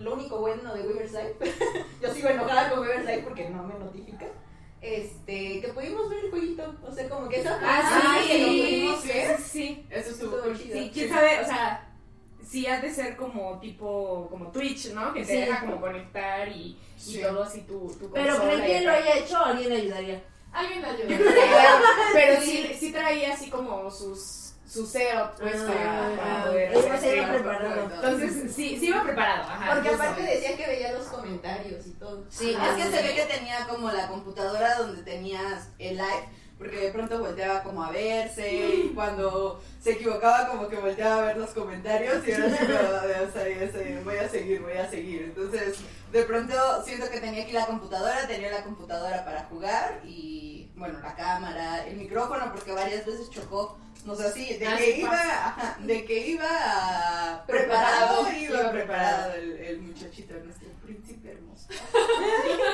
lo 0.00 0.14
único 0.14 0.38
bueno 0.40 0.74
de 0.74 0.82
Weaver's 0.82 1.12
Live, 1.12 1.36
yo 2.02 2.14
sigo 2.14 2.28
enojada 2.28 2.70
con 2.70 2.80
Weaver's 2.80 3.04
Live 3.06 3.22
porque 3.22 3.50
no 3.50 3.62
me 3.62 3.78
notifica. 3.78 4.26
Este, 4.80 5.60
que 5.62 5.68
pudimos 5.74 6.10
ver 6.10 6.24
el 6.26 6.30
jueguito, 6.30 6.74
o 6.86 6.92
sea, 6.92 7.08
como 7.08 7.28
que 7.28 7.40
esa 7.40 7.58
Ah, 7.62 8.18
sí, 8.22 8.28
que 8.28 8.38
lo 8.38 8.46
pudimos 8.48 9.06
ver. 9.06 9.36
sí, 9.38 9.44
sí. 9.50 9.86
Eso 9.90 10.10
estuvo 10.10 10.54
chido. 10.54 10.78
Sí, 10.78 10.90
quién 10.92 11.08
sabe, 11.08 11.40
o 11.40 11.44
sea, 11.46 11.88
sí 12.44 12.66
ha 12.66 12.80
de 12.80 12.90
ser 12.92 13.16
como 13.16 13.58
tipo, 13.60 14.28
como 14.30 14.50
Twitch, 14.50 14.92
¿no? 14.92 15.12
Que 15.12 15.20
te 15.20 15.26
Sí. 15.32 15.36
deja 15.40 15.60
como 15.60 15.80
conectar 15.80 16.48
y, 16.48 16.78
y 17.06 17.18
todo 17.20 17.42
así 17.42 17.62
tu, 17.62 17.88
tu 17.98 18.10
Pero 18.12 18.40
¿creen 18.40 18.62
que 18.62 18.80
lo 18.82 18.92
haya 18.92 19.14
hecho? 19.16 19.38
Alguien 19.44 19.68
le 19.70 19.76
ayudaría. 19.76 20.22
Alguien 20.52 20.82
le 20.82 20.88
ayudó. 20.88 21.08
Yo 21.08 21.16
creo 21.16 21.34
que 21.34 21.48
claro, 21.48 21.84
pero 22.12 22.40
sí, 22.40 22.76
sí 22.78 22.92
traía 22.92 23.34
así 23.34 23.50
como 23.50 23.90
sus, 23.90 24.52
su 24.66 24.86
setup 24.86 25.36
pues 25.40 25.56
Ah, 25.56 25.66
para, 25.66 26.16
para 26.16 26.40
ah, 26.40 26.44
poder 26.46 26.70
él 26.72 26.78
hacer 26.78 26.90
va 26.90 26.94
a 26.94 27.00
ser 27.00 27.10
stream. 27.10 27.32
preparado. 27.32 27.90
Entonces, 27.94 28.54
sí, 28.54 28.76
sí 28.78 28.86
iba 28.88 29.02
preparado, 29.02 29.42
ajá. 29.50 29.74
Porque 29.74 29.88
aparte 29.88 30.22
decía 30.22 30.56
que 30.56 30.66
veía 30.66 30.92
los 30.92 31.06
comentarios 31.08 31.86
y 31.86 31.90
todo. 31.92 32.24
Sí, 32.28 32.56
Ah, 32.58 32.68
es 32.78 32.84
que 32.84 32.96
se 32.96 33.02
ve 33.02 33.14
que 33.14 33.22
tenía 33.24 33.66
como 33.68 33.90
la 33.90 34.06
computadora 34.08 34.76
donde 34.78 35.02
tenías 35.02 35.70
el 35.78 35.96
live, 35.96 36.28
porque 36.64 36.80
de 36.80 36.92
pronto 36.92 37.18
volteaba 37.18 37.62
como 37.62 37.84
a 37.84 37.90
verse 37.90 38.54
y 38.54 38.92
cuando 38.94 39.62
se 39.78 39.92
equivocaba 39.92 40.48
como 40.48 40.66
que 40.66 40.76
volteaba 40.76 41.22
a 41.22 41.26
ver 41.26 41.36
los 41.36 41.50
comentarios 41.50 42.26
y 42.26 42.30
era 42.30 42.46
así 42.46 42.56
como, 42.56 43.84
bien, 43.84 44.04
voy 44.04 44.16
a 44.16 44.28
seguir, 44.30 44.62
voy 44.62 44.72
a 44.72 44.88
seguir. 44.88 45.22
Entonces, 45.24 45.76
de 46.10 46.22
pronto 46.22 46.54
siento 46.82 47.10
que 47.10 47.20
tenía 47.20 47.42
aquí 47.42 47.52
la 47.52 47.66
computadora, 47.66 48.26
tenía 48.26 48.50
la 48.50 48.62
computadora 48.62 49.26
para 49.26 49.44
jugar 49.44 50.00
y, 50.06 50.70
bueno, 50.74 51.00
la 51.00 51.14
cámara, 51.14 51.86
el 51.86 51.96
micrófono, 51.98 52.50
porque 52.50 52.72
varias 52.72 53.04
veces 53.04 53.28
chocó. 53.28 53.78
No 54.06 54.14
sé, 54.14 54.26
así, 54.26 54.54
de 54.54 54.66
Ah, 54.66 54.76
que 54.76 54.92
sí 54.92 55.00
iba, 55.00 55.12
ajá, 55.12 55.78
de 55.80 56.04
que 56.04 56.26
iba 56.28 56.46
ah, 56.46 57.44
Preparado, 57.46 58.24
preparado, 58.24 58.38
iba, 58.38 58.60
iba 58.60 58.72
preparado 58.72 59.34
el, 59.34 59.52
el 59.52 59.80
muchachito, 59.80 60.34
nuestro 60.44 60.68
príncipe 60.82 61.32
hermoso. 61.32 61.68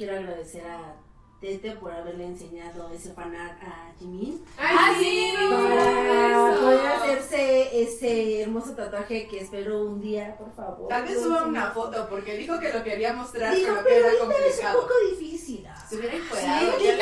quiero 0.00 0.16
agradecer 0.16 0.64
a 0.66 0.94
Tete 1.42 1.72
por 1.72 1.92
haberle 1.92 2.24
enseñado 2.24 2.88
ese 2.90 3.12
fanart 3.12 3.62
a 3.62 3.92
Jimin. 3.98 4.42
¡Ah, 4.58 4.94
sí! 4.98 5.34
Para 5.36 6.52
eso. 6.54 6.60
poder 6.62 6.86
hacerse 6.86 7.82
ese 7.82 8.40
hermoso 8.42 8.72
tatuaje 8.74 9.26
que 9.28 9.40
espero 9.40 9.82
un 9.84 10.00
día, 10.00 10.36
por 10.38 10.54
favor. 10.54 10.88
Tal 10.88 11.02
vez 11.04 11.22
suba 11.22 11.42
una 11.42 11.70
foto 11.72 12.06
porque 12.08 12.36
dijo 12.38 12.58
que 12.58 12.72
lo 12.72 12.82
quería 12.82 13.12
mostrar, 13.12 13.54
Dijo, 13.54 13.72
pero 13.72 13.84
que 13.84 13.90
pero 13.90 13.98
era 14.08 14.08
ahorita 14.08 14.22
es 14.22 14.22
un 14.22 14.42
complicado. 14.42 14.80
poco 14.80 14.94
difícil. 15.10 15.66
ah. 15.66 15.86
Se 15.88 15.96
hubiera 15.96 16.14
Sí, 16.14 16.22
encuadrado. 16.24 16.78
quítate 16.78 16.98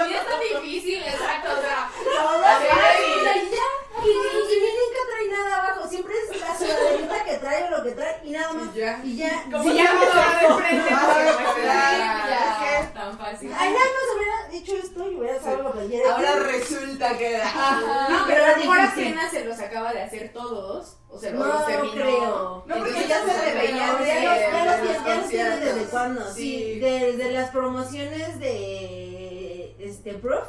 Y 0.10 0.14
es 0.14 0.26
tan 0.26 0.40
difícil, 0.40 1.04
exacto, 1.04 1.50
o 1.58 1.62
sea... 1.62 1.86
Así, 1.86 2.68
Ay. 2.72 3.04
y 3.20 3.52
ya. 3.52 3.70
Y, 4.04 4.10
y 4.10 4.12
Jimin 4.50 4.76
nunca 4.82 5.02
trae 5.10 5.28
nada 5.30 5.58
abajo. 5.64 5.88
Siempre 5.88 6.14
es 6.18 6.40
la 6.40 6.58
sudaderita 6.58 7.24
que 7.24 7.38
trae 7.38 7.64
o 7.66 7.70
lo 7.84 7.90
que 7.90 7.96
trae 7.96 8.20
y 8.24 8.32
nada 8.32 8.54
más. 8.54 8.76
Y 8.76 8.80
ya. 8.80 9.02
Y 9.04 9.18
ya. 9.18 9.44
si 9.64 9.76
ya 9.76 9.94
no 9.94 10.04
estaba 10.04 10.42
de 10.42 10.62
frente, 10.64 10.90
Ah, 10.94 11.54
ya, 11.58 12.30
ya. 12.30 12.82
ya. 12.82 12.94
tan 12.94 13.18
fácil. 13.18 13.52
Ay, 13.58 13.70
nada 13.74 13.86
más 13.86 14.16
hubiera 14.16 14.50
dicho 14.52 14.76
esto 14.76 15.12
y 15.12 15.16
hubiera 15.16 15.40
sacado 15.40 15.64
la 15.64 15.72
playera. 15.72 16.16
Ahora 16.16 16.36
resulta 16.40 17.18
que. 17.18 17.38
No, 17.38 18.18
pero 18.28 18.28
Pero 18.28 18.46
a 18.46 18.50
lo 18.52 18.58
mejor 18.58 19.30
se 19.32 19.46
los 19.46 19.60
acaba 19.60 19.94
de 19.94 20.02
hacer 20.02 20.32
todos. 20.34 20.98
O 21.10 21.20
sea, 21.20 21.32
No 21.32 21.42
o 21.42 21.46
los 21.48 21.66
terminó. 21.66 21.94
creo. 21.94 22.64
No, 22.68 22.76
porque 22.78 23.08
ya 23.08 23.20
se 23.26 23.46
le 23.46 23.54
veía 23.60 23.76
Ya 23.78 23.92
los, 23.92 24.00
de- 24.00 24.06
ya 24.08 24.24
los, 24.24 24.36
de 24.36 24.42
ya 24.42 24.66
los 24.66 24.66
los 24.66 24.82
tiene- 24.82 25.08
ya 25.08 25.18
los 25.18 25.30
tiene 25.30 25.56
desde 25.60 25.86
cuándo, 25.90 26.32
sí. 26.34 26.80
Desde 26.80 27.32
las 27.32 27.50
promociones 27.50 28.40
de 28.40 29.76
este 29.80 30.14
Proof, 30.16 30.44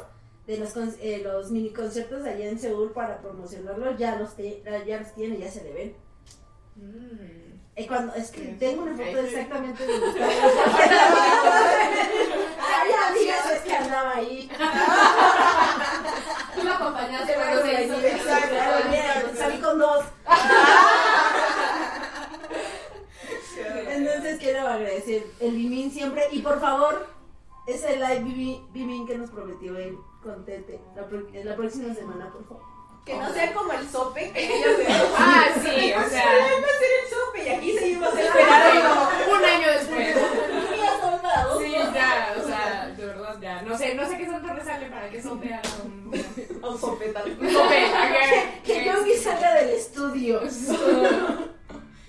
de 0.47 0.57
los, 0.57 0.75
eh, 1.01 1.21
los 1.23 1.51
mini 1.51 1.71
conciertos 1.73 2.25
allá 2.25 2.45
en 2.49 2.59
Seúl 2.59 2.91
para 2.91 3.19
promocionarlos, 3.21 3.97
ya 3.97 4.15
los, 4.15 4.35
te- 4.35 4.63
ya 4.85 4.99
los 4.99 5.13
tiene, 5.13 5.37
ya 5.37 5.49
se 5.51 5.63
le 5.63 5.73
ven. 5.73 5.95
Mm. 6.75 7.43
Eh, 7.75 7.87
cuando, 7.87 8.13
es 8.13 8.29
que 8.29 8.41
tengo 8.59 8.83
una 8.83 8.95
foto 8.95 9.17
exactamente 9.19 9.83
de 9.85 9.95
estaba. 9.95 10.27
Ay, 12.61 12.91
ya 12.91 13.13
digas, 13.19 13.51
es 13.51 13.61
que 13.61 13.75
andaba 13.75 14.15
ahí. 14.15 14.47
Tú 16.55 16.63
lo 16.63 16.73
acompañaste, 16.73 17.33
pero 17.35 17.61
se 17.63 17.83
hizo 17.83 17.99
Exacto, 17.99 18.89
bien, 18.89 19.35
salí 19.35 19.57
con 19.59 19.79
dos. 19.79 20.05
Entonces 23.87 24.39
quiero 24.39 24.67
agradecer 24.67 25.25
el 25.39 25.55
Bimin 25.55 25.91
siempre 25.91 26.25
y 26.31 26.41
por 26.41 26.59
favor 26.59 27.07
ese 27.67 27.95
live 27.95 28.59
Bimin, 28.71 29.07
que 29.07 29.17
nos 29.17 29.31
prometió 29.31 29.77
él 29.77 29.97
con 30.21 30.45
Tete 30.45 30.79
la, 30.95 31.07
la 31.43 31.55
próxima 31.55 31.93
semana 31.93 32.31
por 32.31 32.47
favor. 32.47 32.72
Que 33.05 33.15
no 33.15 33.33
sea 33.33 33.53
como 33.53 33.73
el 33.73 33.89
sope, 33.89 34.31
que 34.31 34.45
ellos 34.57 34.77
de 34.77 34.85
Ah, 35.17 35.45
sí, 35.55 35.93
o 35.93 36.09
sea, 36.09 36.25
va 36.25 36.67
a 36.67 36.79
ser 36.79 36.91
el 37.03 37.09
sope 37.09 37.43
y 37.43 37.49
aquí 37.49 37.77
seguimos 37.77 38.13
el 38.13 38.19
esperaron 38.25 39.07
un 39.29 39.45
año 39.45 39.67
después. 39.67 40.15
Sí, 41.59 41.71
ya, 41.71 42.33
o 42.41 42.47
sea, 42.47 42.87
de 42.95 43.05
verdad, 43.05 43.37
ya. 43.41 43.61
No 43.63 43.77
sé, 43.77 43.95
no 43.95 44.07
sé 44.07 44.17
qué 44.17 44.25
santo 44.25 44.53
resale 44.53 44.87
para 44.87 45.09
que 45.09 45.21
sope 45.21 45.53
haga 45.53 45.69
un, 45.83 46.77
sope 46.79 47.09
tal. 47.09 47.37
un 47.39 47.51
sope. 47.51 47.87
Que 48.63 48.85
Yogi 48.85 49.15
salga 49.17 49.55
del 49.55 49.69
estudio. 49.69 50.41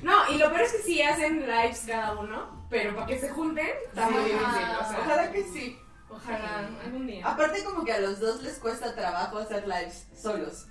No, 0.03 0.29
y 0.31 0.39
lo 0.39 0.49
peor 0.51 0.63
es 0.63 0.73
que 0.73 0.83
sí 0.83 1.03
hacen 1.03 1.41
lives 1.47 1.85
cada 1.87 2.13
uno, 2.19 2.67
pero 2.69 2.95
para 2.95 3.07
que 3.07 3.19
se 3.19 3.29
junten 3.31 3.69
está 3.87 4.09
muy 4.11 4.25
difícil, 4.25 4.45
o 4.45 4.89
sea, 4.89 4.99
Ojalá 5.05 5.33
que 5.33 5.43
sí. 5.45 5.79
ojalá 6.11 6.69
algún 6.85 7.07
día. 7.07 7.27
Aparte, 7.27 7.65
como 7.65 7.85
que 7.85 7.93
a 7.93 8.01
los 8.01 8.21
dos 8.21 8.43
les 8.43 8.59
cuesta 8.59 8.95
trabajo 8.95 9.39
hacer 9.39 9.67
lives 9.67 10.07
solos. 10.21 10.67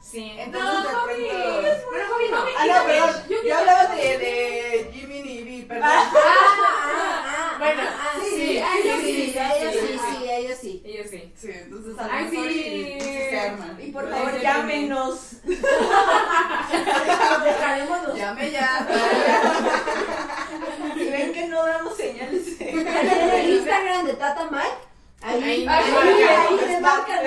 Sí. 0.00 0.32
Entonces, 0.38 0.92
No. 0.92 1.06
Pero 1.06 2.04
Javi 2.08 2.28
no. 2.30 2.38
Ah, 2.58 2.66
no, 2.66 2.74
perdón. 2.86 3.10
Yo- 3.28 3.42
Yo 3.46 3.58
hablaba 3.58 3.84
de, 3.94 4.18
de 4.18 4.90
Jimmy 4.92 5.18
y 5.18 5.42
Vi, 5.44 5.62
perdón. 5.62 5.84
Ah, 5.88 6.12
ah, 6.14 6.18
ah, 7.26 7.54
Bueno, 7.58 7.82
ah, 7.86 8.12
sí, 8.24 8.30
sí, 8.30 8.58
ellos 8.58 9.00
sí, 9.02 9.34
ellos 9.38 9.72
sí, 9.72 9.98
sí, 9.98 10.16
ellos 10.30 10.58
sí. 10.60 10.82
Ellos 10.84 11.06
sí. 11.10 11.32
Sí, 11.36 11.50
entonces 11.52 11.98
a 11.98 12.08
Ay, 12.10 12.26
sí. 12.30 12.98
se 13.30 13.38
arman. 13.40 13.78
Y 13.80 13.90
por 13.92 14.10
favor, 14.10 14.40
llámenos. 14.40 15.32
Nos 15.44 15.60
dejaremos 17.44 18.02
los 18.08 18.16
Llame 18.18 18.50
ya. 18.50 18.86
Si 20.94 21.04
ven 21.10 21.32
que 21.32 21.46
no 21.46 21.64
damos 21.66 21.96
señales. 21.96 22.60
en 22.60 22.86
el 22.88 23.50
Instagram 23.50 24.06
de 24.06 24.14
Tata 24.14 24.48
Mike. 24.50 24.66
Ahí, 25.22 25.42
Ahí, 25.42 25.66
ahí, 25.68 25.70
ahí, 25.92 26.22
ahí, 26.22 26.58
ahí, 26.74 26.80
marcan 26.80 27.20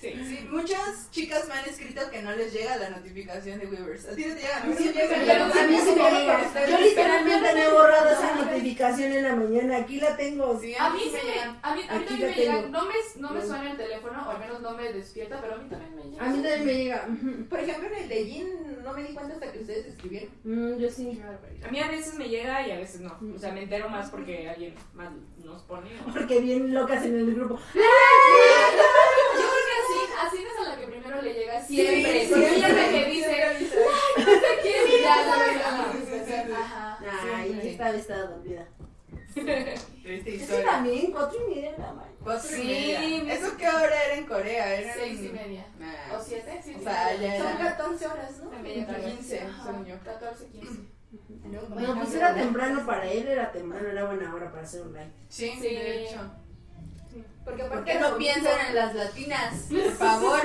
Sí. 0.00 0.12
Sí, 0.26 0.48
muchas 0.50 1.10
chicas 1.10 1.46
me 1.48 1.54
han 1.54 1.64
escrito 1.68 2.00
que 2.10 2.22
no 2.22 2.32
les 2.32 2.52
llega 2.52 2.76
la 2.76 2.90
notificación 2.90 3.60
de 3.60 3.66
Weavers. 3.66 4.08
¿A 4.08 4.14
ti 4.16 4.24
no 4.26 4.34
te 4.34 4.40
llega? 4.40 4.56
A 4.62 4.66
mí 4.66 4.74
sí 4.76 4.84
me 4.84 4.92
llega. 4.92 5.46
a 5.46 5.66
mí 5.66 5.78
sí 5.78 5.90
me 5.96 6.10
llega. 6.10 6.66
Yo 6.68 6.78
literalmente 6.80 7.54
me 7.54 7.64
he 7.64 7.68
borrado 7.72 8.10
esa 8.10 8.34
notificación. 8.36 9.12
en 9.12 9.22
la 9.24 9.36
mañana. 9.36 9.76
Aquí 9.78 10.00
la 10.00 10.16
tengo. 10.16 10.58
Sí, 10.60 10.74
A 10.78 10.90
mí 10.90 11.00
sí 11.04 11.10
me 11.12 11.22
llegan. 11.32 11.58
a 11.62 11.74
mí, 11.74 11.82
también 11.86 12.20
la 12.20 12.26
me 12.26 12.34
llega, 12.34 12.52
tengo. 12.56 12.68
no 12.68 12.84
me, 12.86 12.94
no 13.16 13.30
me 13.30 13.40
suena 13.42 13.70
el 13.70 13.76
teléfono, 13.76 14.26
o 14.26 14.30
al 14.30 14.38
menos 14.38 14.60
no 14.60 14.70
me 14.76 14.92
despierta, 14.92 15.40
pero 15.40 15.54
a 15.54 15.58
mí 15.58 15.68
también 15.68 15.94
me 15.96 16.02
llega. 16.04 16.24
A 16.24 16.28
mí 16.28 16.42
también 16.42 16.64
me 16.66 16.74
llega. 16.74 17.08
Por 17.48 17.60
ejemplo, 17.60 17.88
en 17.88 18.02
el 18.02 18.08
de 18.08 18.24
Jin 18.24 18.82
no 18.82 18.92
me 18.92 19.02
di 19.04 19.14
cuenta 19.14 19.34
hasta 19.34 19.52
que 19.52 19.58
ustedes 19.60 19.86
escribieron. 19.86 20.30
Mm, 20.44 20.78
yo 20.78 20.90
sí. 20.90 21.20
A 21.64 21.70
mí 21.70 21.80
a 21.80 21.88
veces 21.88 22.14
me 22.14 22.28
llega 22.28 22.66
y 22.66 22.72
a 22.72 22.78
veces 22.78 23.00
no. 23.00 23.18
O 23.34 23.38
sea, 23.38 23.52
me 23.52 23.62
entero 23.62 23.88
más 23.88 24.10
porque 24.10 24.48
alguien 24.48 24.74
más 24.94 25.10
nos 25.44 25.62
pone. 25.62 25.90
Porque 26.12 26.40
bien 26.40 26.72
locas 26.74 27.04
en 27.04 27.16
el 27.18 27.34
grupo. 27.34 27.58
Así 30.26 30.38
es 30.38 30.66
a 30.66 30.70
la 30.70 30.76
que 30.78 30.86
primero 30.86 31.22
le 31.22 31.34
llega 31.34 31.60
siempre. 31.62 32.22
Sí, 32.22 32.28
porque 32.30 32.48
sí, 32.48 32.54
ella 32.56 32.68
es 32.68 32.74
la 32.76 32.88
que 32.88 33.10
dice, 33.10 33.36
sí. 33.58 33.68
no 34.18 34.24
sé 34.24 34.46
quién, 34.62 34.88
y 34.88 35.02
ya 35.02 36.58
Ajá. 36.58 36.98
Ay, 37.34 37.48
Siempre. 37.48 37.70
esta 37.72 37.90
vez 37.90 38.00
estaba 38.00 38.22
dormida. 38.22 38.66
Es 40.04 40.48
que 40.48 40.62
también, 40.64 41.10
cuatro 41.12 41.38
y 41.46 41.54
media 41.54 41.72
de 41.72 41.78
la 41.78 41.92
mañana. 41.92 42.16
Cuatro 42.22 42.56
y 42.56 42.64
media. 42.66 43.34
¿Eso 43.34 43.56
qué 43.56 43.68
hora 43.68 44.04
era 44.04 44.14
en 44.16 44.26
Corea? 44.26 44.74
Eran... 44.74 44.94
Seis 44.94 45.20
y 45.22 45.28
media. 45.28 45.66
Nah. 45.78 46.16
O 46.16 46.22
siete, 46.22 46.60
sí. 46.62 46.74
O 46.78 46.82
sea, 46.82 47.14
ya 47.16 47.38
Son 47.38 47.46
era... 47.48 47.76
14 47.76 48.06
horas, 48.06 48.38
¿no? 48.42 48.50
También 48.50 48.86
ya 48.86 49.00
15, 49.00 49.40
Ajá, 49.40 49.64
según 49.64 49.86
yo. 49.86 49.94
14, 50.04 50.46
15. 50.46 50.70
No, 51.50 51.94
pues 51.96 52.14
era 52.14 52.34
temprano 52.34 52.86
para 52.86 53.10
él, 53.10 53.28
era 53.28 53.52
temprano, 53.52 53.88
era 53.88 54.04
buena 54.04 54.34
hora 54.34 54.50
para 54.50 54.62
hacer 54.62 54.82
un 54.82 54.92
live. 54.92 55.12
Sí, 55.28 55.52
Sí. 55.60 55.68
de 55.68 56.04
hecho. 56.04 56.18
Porque 57.44 57.62
¿Por 57.64 57.72
aparte 57.72 57.92
qué 57.92 57.98
no 57.98 58.16
piensan 58.16 58.66
en 58.68 58.74
las 58.74 58.94
latinas? 58.94 59.66
Por 59.68 59.92
favor, 59.92 60.40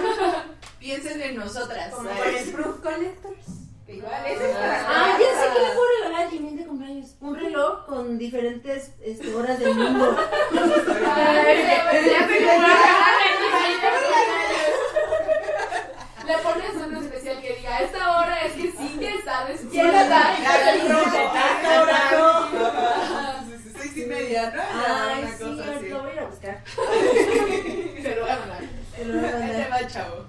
piensen 0.79 1.21
en 1.21 1.35
nosotras. 1.37 1.93
Como 1.93 2.09
¿sabes? 2.09 2.23
con 2.23 2.35
el 2.35 2.49
Proof 2.51 2.79
Collectors. 2.81 3.45
Que 3.85 3.95
igual, 3.95 4.25
es 4.25 4.37
para. 4.37 4.81
Ah, 4.89 5.17
ya 5.17 5.41
sé 5.41 5.53
que 5.53 5.59
le 5.65 5.71
puedo 5.73 5.87
regalar 6.01 6.27
a 6.27 6.29
Jimmy 6.29 6.57
de 6.57 6.65
cumpleaños. 6.65 7.15
Un 7.21 7.35
reloj 7.35 7.85
con 7.85 8.17
diferentes 8.17 8.91
este, 9.01 9.33
horas 9.33 9.59
del 9.59 9.75
mundo. 9.75 10.17
Le 16.27 16.37
pones 16.39 16.75
uno 16.85 16.99
especial 16.99 17.41
que 17.41 17.55
diga, 17.55 17.77
a 17.77 17.79
esta 17.79 18.19
hora 18.19 18.41
es 18.43 18.51
que 18.53 18.71
sí 18.71 18.97
que 18.99 19.13
está 19.15 19.45
despierta. 19.45 20.35
Seis 23.77 23.97
y 23.97 24.05
media, 24.05 24.51
¿no? 24.53 24.61
Ay, 24.61 25.33
sí, 25.37 25.43
cosa 25.43 25.61
así. 25.63 25.69
ahorita 25.69 25.95
lo 25.95 26.01
voy 26.01 26.09
a 26.09 26.13
ir 26.13 26.19
a 26.19 26.25
buscar. 26.25 26.63
Se 26.75 28.15
lo 28.15 28.21
voy 28.21 28.31
a 28.31 28.35
mandar. 28.37 28.61
Te 28.95 28.96
lo 29.07 29.19
voy 29.21 29.29
a 29.29 29.35
Ahí 29.37 29.51
te 29.51 29.57
mandar. 29.57 29.83
va, 29.83 29.87
chavo. 29.87 30.25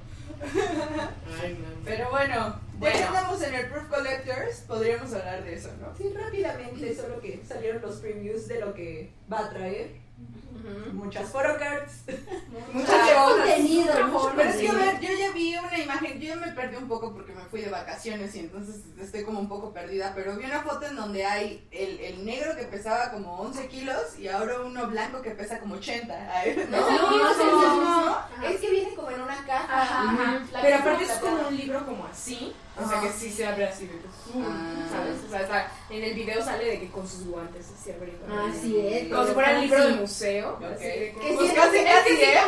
Pero 1.85 2.11
bueno, 2.11 2.35
ya 2.35 2.61
Bueno. 2.79 2.97
que 2.97 3.03
estamos 3.03 3.43
en 3.43 3.55
el 3.55 3.67
Proof 3.71 3.89
Collectors, 3.89 4.61
podríamos 4.69 5.13
hablar 5.13 5.43
de 5.45 5.55
eso, 5.55 5.71
¿no? 5.81 5.97
Sí, 5.97 6.13
rápidamente, 6.15 6.95
solo 6.95 7.21
que 7.21 7.41
salieron 7.47 7.83
los 7.83 7.97
previews 7.97 8.47
de 8.49 8.61
lo 8.61 8.75
que 8.75 9.11
va 9.33 9.41
a 9.47 9.51
traer. 9.51 9.91
Muchas 10.93 11.31
photocards. 11.31 12.03
Muchas 12.73 13.13
contenido, 13.15 13.93
Pero 14.37 14.51
es 14.51 14.57
que, 14.57 14.69
a 14.69 14.73
ver, 14.73 15.01
yo 15.01 15.09
ya 15.19 15.33
vi 15.33 15.57
una 15.57 15.79
imagen, 15.79 16.21
yo 16.21 16.29
ya 16.29 16.37
me 16.37 16.49
perdí 16.53 16.77
un 16.77 16.89
poco 16.89 17.13
porque 17.15 17.33
me 17.33 17.45
fui 17.45 17.61
de 17.61 17.71
vacaciones 17.71 18.35
y 18.35 18.41
entonces 18.41 18.81
estoy 19.01 19.25
como 19.25 19.41
un 19.41 19.49
poco 19.49 19.73
perdida, 19.73 20.13
pero 20.15 20.37
vi 20.37 20.45
una 20.45 20.61
foto 20.63 20.87
en 20.87 20.97
donde 20.97 21.25
hay 21.25 21.67
el, 21.71 22.01
el 22.01 22.25
negro 22.27 22.55
que 22.57 22.65
pesaba 22.65 23.11
como 23.11 23.37
11 23.41 23.69
kilos 23.69 24.19
y 24.19 24.29
ahora 24.29 24.61
uno 24.61 24.89
blanco 24.89 25.23
que 25.23 25.31
pesa 25.31 25.59
como 25.61 25.77
80. 25.77 26.15
Ay, 26.35 26.67
¿no? 26.71 26.77
No, 26.79 26.91
No, 26.91 27.17
no, 27.19 27.31
es 27.31 27.39
el 27.39 27.47
no, 27.47 27.61
mismo. 27.61 28.17
no. 28.41 28.47
Es 28.47 28.61
que 28.61 28.71
viene 28.71 28.95
como 28.95 29.11
en 29.11 29.21
una 29.23 29.47
caja. 29.47 29.83
Ajá. 29.83 30.43
Pero 30.61 30.77
aparte 30.77 31.05
es 31.05 31.11
está 31.11 31.21
como 31.23 31.49
un 31.49 31.57
libro 31.57 31.87
como 31.87 32.05
así. 32.07 32.53
O 32.81 32.89
sea 32.89 33.01
que 33.01 33.11
sí 33.11 33.31
se 33.31 33.47
abre 33.47 33.67
así 33.67 33.87
de 33.87 33.93
que, 33.99 34.07
uh, 34.39 34.45
Ah. 34.47 34.87
¿sabes? 34.91 35.17
O 35.27 35.31
sea, 35.31 35.41
está- 35.43 35.73
en 35.91 36.05
el 36.05 36.15
video 36.15 36.43
sale 36.45 36.65
de 36.65 36.81
que 36.81 36.89
con 36.91 37.09
sus 37.09 37.27
guantes 37.27 37.67
así 37.77 37.91
abriendo. 37.91 38.25
Así 38.49 38.79
es. 38.79 39.09
Como 39.09 39.27
si 39.27 39.33
fuera 39.33 39.51
el 39.57 39.61
libro 39.63 39.85
de 39.89 39.95
museo. 39.95 40.59
Así 40.75 40.83
que- 40.85 41.17
Que 41.21 41.33
Pues 41.35 41.51
sí, 41.51 41.57
casi, 41.57 41.77
es 41.79 41.83
que 41.85 41.91
casi, 41.91 42.09
sí, 42.11 42.23
¿eh? 42.23 42.39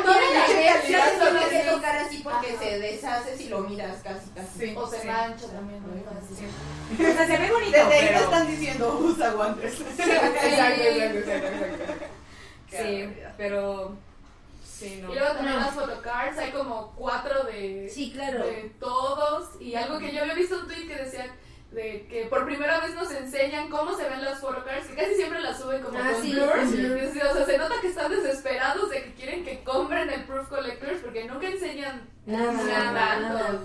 Sí 0.87 0.93
lo 0.93 1.41
sí. 1.43 1.49
que 1.51 1.71
tocar 1.71 1.97
así 1.99 2.17
porque 2.23 2.49
Ajá. 2.51 2.59
se 2.63 2.79
deshace 2.79 3.37
si 3.37 3.49
lo 3.49 3.61
miras 3.61 3.97
casi, 4.03 4.31
casi. 4.31 4.59
Sí. 4.59 4.75
O 4.77 4.87
se 4.89 5.01
Sí. 5.01 5.07
mancha 5.09 5.47
también, 5.49 5.83
muy 5.83 6.01
fácil. 6.03 6.47
O 6.93 7.13
sea, 7.17 7.27
se 7.27 7.37
ve 7.39 7.51
bonito, 7.51 7.71
Desde 7.77 7.95
ahí 7.95 8.09
te 8.09 8.15
están 8.25 8.47
diciendo 8.47 8.99
usa 9.03 9.31
guantes. 9.31 9.81
Exacto, 9.99 10.47
exacto, 10.47 11.19
exacto, 11.19 12.05
Sí, 12.71 13.09
pero... 13.37 13.97
Sí, 14.81 14.99
no. 15.03 15.13
Y 15.13 15.15
luego 15.17 15.35
también 15.35 15.55
No. 15.57 15.61
las 15.61 15.75
photocards, 15.75 16.39
hay 16.39 16.51
como 16.53 16.93
cuatro 16.97 17.45
de, 17.45 17.89
Sí, 17.93 18.13
claro. 18.13 18.39
de 18.47 18.73
todos. 18.81 19.61
Y 19.61 19.75
algo 19.75 19.99
que 19.99 20.13
yo 20.13 20.23
había 20.23 20.35
visto 20.35 20.59
un 20.59 20.67
tweet 20.67 20.87
que 20.89 20.97
decía 20.97 21.35
de 21.71 22.07
que 22.09 22.27
por 22.27 22.45
primera 22.47 22.81
vez 22.81 22.95
nos 22.97 23.13
enseñan 23.13 23.69
cómo 23.71 23.95
se 23.97 24.09
ven 24.09 24.25
las 24.25 24.41
photocards, 24.41 24.89
que 24.89 24.95
casi 24.97 25.15
siempre 25.15 25.41
las 25.41 25.59
suben 25.61 25.83
como 25.83 25.99
Ah, 25.99 26.11
con 26.13 26.23
sí, 26.23 26.33
blur. 26.33 26.51
con 26.51 26.69
Y 26.69 26.77
blur. 26.77 27.01
dice, 27.01 27.23
O 27.29 27.35
sea, 27.35 27.47
se 27.47 27.59
nota 27.59 27.75
que 27.81 27.87
están 27.89 28.11
desesperados 28.11 28.91
de 28.91 29.05
que 29.05 29.15
quieren 29.15 29.45
que 29.45 29.63
compren 29.63 30.11
el 30.11 30.25
Proof 30.25 30.49
Collectors 30.49 31.01
porque 31.03 31.25
nunca 31.27 31.47
enseñan 31.49 32.09
Nada, 32.27 32.53
nada. 32.53 32.93
nada, 32.93 33.21
nada. 33.21 33.49
Ajá. 33.49 33.61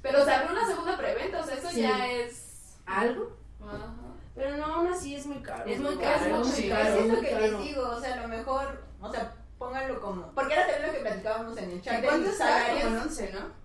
Pero 0.00 0.24
se 0.24 0.30
abrió 0.32 0.52
una 0.52 0.66
segunda 0.66 0.96
preventa, 0.96 1.40
o 1.40 1.44
sea, 1.44 1.54
eso 1.56 1.68
Sí. 1.70 1.82
ya 1.82 2.06
es... 2.12 2.76
¿Algo? 2.86 3.36
Ajá. 3.60 3.94
Pero 4.34 4.56
no, 4.56 4.64
aún 4.66 4.86
así 4.86 5.16
es 5.16 5.26
muy 5.26 5.42
caro. 5.42 5.64
Es 5.66 5.80
muy 5.80 5.94
Es 5.94 5.98
caro, 5.98 6.36
muy 6.38 6.48
sí. 6.48 6.68
caro, 6.68 6.88
es 6.94 7.06
lo 7.08 7.12
muy 7.14 7.20
que 7.20 7.30
caro. 7.30 7.40
les 7.42 7.58
digo, 7.60 7.82
o 7.90 8.00
sea, 8.00 8.14
a 8.14 8.22
lo 8.22 8.28
mejor, 8.28 8.84
o 9.00 9.12
sea, 9.12 9.34
pónganlo 9.58 10.00
como. 10.00 10.32
Porque 10.32 10.54
era 10.54 10.66
también 10.66 10.86
lo 10.86 10.92
que 10.92 11.00
platicábamos 11.00 11.56
en 11.58 11.70
el 11.72 11.82
chat. 11.82 11.98
¿Y 11.98 12.02
cuánto 12.06 12.22
del 12.24 12.32
está? 12.32 12.44
salario. 12.46 12.84
Como 12.84 12.96
en 12.96 13.02
11, 13.02 13.32
¿no? 13.32 13.58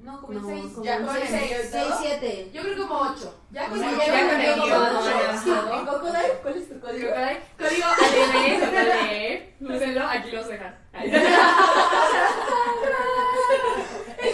No, 0.00 0.20
como 0.22 0.32
No, 0.40 0.48
6. 0.48 0.62
como 0.72 0.84
Ya 0.84 0.96
con 1.04 1.14
el 1.16 1.22
seis, 1.28 1.32
envío 1.42 1.58
y 1.58 1.62
seis, 1.66 1.88
todo. 1.88 1.98
siete. 2.00 2.50
Yo 2.54 2.62
creo 2.62 2.76
como 2.78 3.00
ocho. 3.00 3.34
Ya 3.50 3.68
con 3.68 3.78
Ya 3.80 3.90
el 3.90 3.96
con 3.96 4.06
ya 4.06 4.20
el 4.20 4.28
con 4.30 4.40
el. 4.40 4.46
¿Cuál 6.40 6.56
es 6.56 6.68
tu 6.70 6.80
código? 6.80 7.10
Código 7.58 7.86
total 7.98 9.42
Úsenlo, 9.60 10.06
aquí 10.08 10.30
los 10.30 10.48
dejan. 10.48 10.74
Ahí. 10.94 11.10
El 11.10 11.22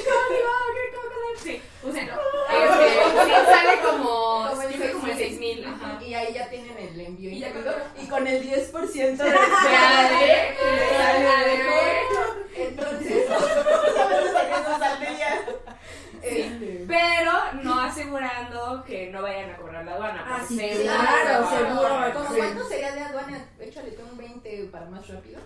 código, 0.04 0.52
¿qué 0.74 0.84
código? 0.94 1.28
Sí, 1.42 1.62
úsenlo. 1.82 2.14
Este, 2.14 2.88
sí, 3.24 3.30
sale 3.46 3.80
como, 3.82 4.46
Como 4.48 4.62
en 4.62 4.70
yo 4.70 4.76
creo 4.78 4.92
como 4.94 5.06
en 5.08 5.16
6,000. 5.18 5.56
6000. 5.56 5.64
Ajá. 5.66 6.02
Y 6.04 6.14
ahí 6.14 6.32
ya 6.34 6.48
tienen 6.48 6.78
el 6.78 7.00
envío. 7.00 7.30
Y 7.30 7.38
ya 7.40 7.48
incluido. 7.48 7.72
con- 7.72 7.82
y 8.06 8.08
con 8.08 8.26
el 8.26 8.42
10% 8.42 9.16
de 9.16 9.36
Entonces. 12.56 13.26
Sí. 16.28 16.84
Pero 16.88 17.32
no 17.62 17.80
asegurando 17.80 18.82
que 18.84 19.10
no 19.12 19.22
vayan 19.22 19.50
a 19.50 19.56
cobrar 19.56 19.84
la 19.84 19.92
aduana. 19.92 20.24
Ah, 20.26 20.44
sí, 20.46 20.58
seguro 20.58 20.82
claro, 20.82 21.48
seguro. 21.48 22.12
¿Cómo 22.14 22.30
Sí. 22.30 22.36
cuánto 22.38 22.68
sería 22.68 22.92
de 22.92 23.00
aduana? 23.02 23.44
Échale 23.60 23.92
tú 23.92 24.02
un 24.10 24.18
20 24.18 24.64
para 24.72 24.86
más 24.86 25.06
rápido. 25.06 25.40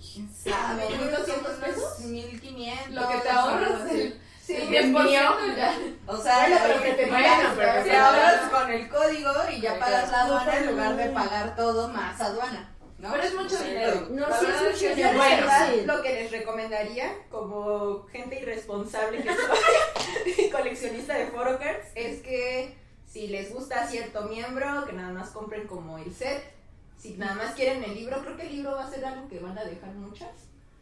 ¿Quién 0.00 0.28
sabe? 0.34 0.88
¿mil 0.96 1.10
doscientos 1.12 1.52
pesos? 1.58 2.00
1500. 2.00 2.94
Lo 2.94 3.08
que 3.08 3.16
te 3.18 3.28
ahorras 3.30 3.90
el, 3.92 4.20
Sí, 4.48 4.56
el 4.56 4.74
es 4.74 4.86
10% 4.86 5.56
ya. 5.56 5.78
O 6.06 6.16
sea, 6.16 6.38
Bueno, 6.40 6.56
pero 6.66 6.82
que 6.82 6.92
te 6.92 7.06
Bueno, 7.10 7.50
pero 7.54 7.72
te 7.82 7.90
Sí, 7.90 7.96
ahorras 7.96 8.48
con 8.50 8.70
el 8.70 8.88
código 8.88 9.30
y 9.52 9.60
ya 9.60 9.78
pagas 9.78 10.10
la 10.10 10.22
aduana 10.22 10.56
en 10.56 10.66
lugar 10.68 10.96
de 10.96 11.08
pagar 11.10 11.54
todo 11.54 11.88
más 11.88 12.18
aduana. 12.18 12.74
¿no? 12.98 13.12
Pero 13.12 13.22
es 13.24 13.34
mucho 13.34 13.56
Sí. 13.58 13.64
dinero. 13.64 14.06
No, 14.10 14.26
sí, 14.40 14.46
es 14.46 14.62
mucho 14.62 14.94
dinero. 14.94 15.18
Bueno, 15.18 15.36
verdad, 15.36 15.68
sí. 15.74 15.84
lo 15.84 16.02
que 16.02 16.14
les 16.14 16.30
recomendaría 16.32 17.12
como 17.30 18.06
gente 18.06 18.40
irresponsable 18.40 19.22
que 19.22 19.28
soy 19.34 20.44
y 20.46 20.50
coleccionista 20.50 21.14
de 21.18 21.26
photocards 21.26 21.88
es 21.94 22.22
que 22.22 22.74
si 23.06 23.28
les 23.28 23.52
gusta 23.52 23.86
cierto 23.86 24.22
miembro, 24.22 24.86
que 24.86 24.94
nada 24.94 25.12
más 25.12 25.28
compren 25.28 25.66
como 25.66 25.98
el 25.98 26.12
set. 26.14 26.42
Si 26.96 27.18
nada 27.18 27.34
más 27.34 27.54
quieren 27.54 27.84
el 27.84 27.94
libro, 27.94 28.20
creo 28.22 28.36
que 28.36 28.46
el 28.46 28.56
libro 28.56 28.72
va 28.76 28.84
a 28.86 28.90
ser 28.90 29.04
algo 29.04 29.28
que 29.28 29.38
van 29.40 29.58
a 29.58 29.64
dejar 29.64 29.90
muchas. 29.90 30.30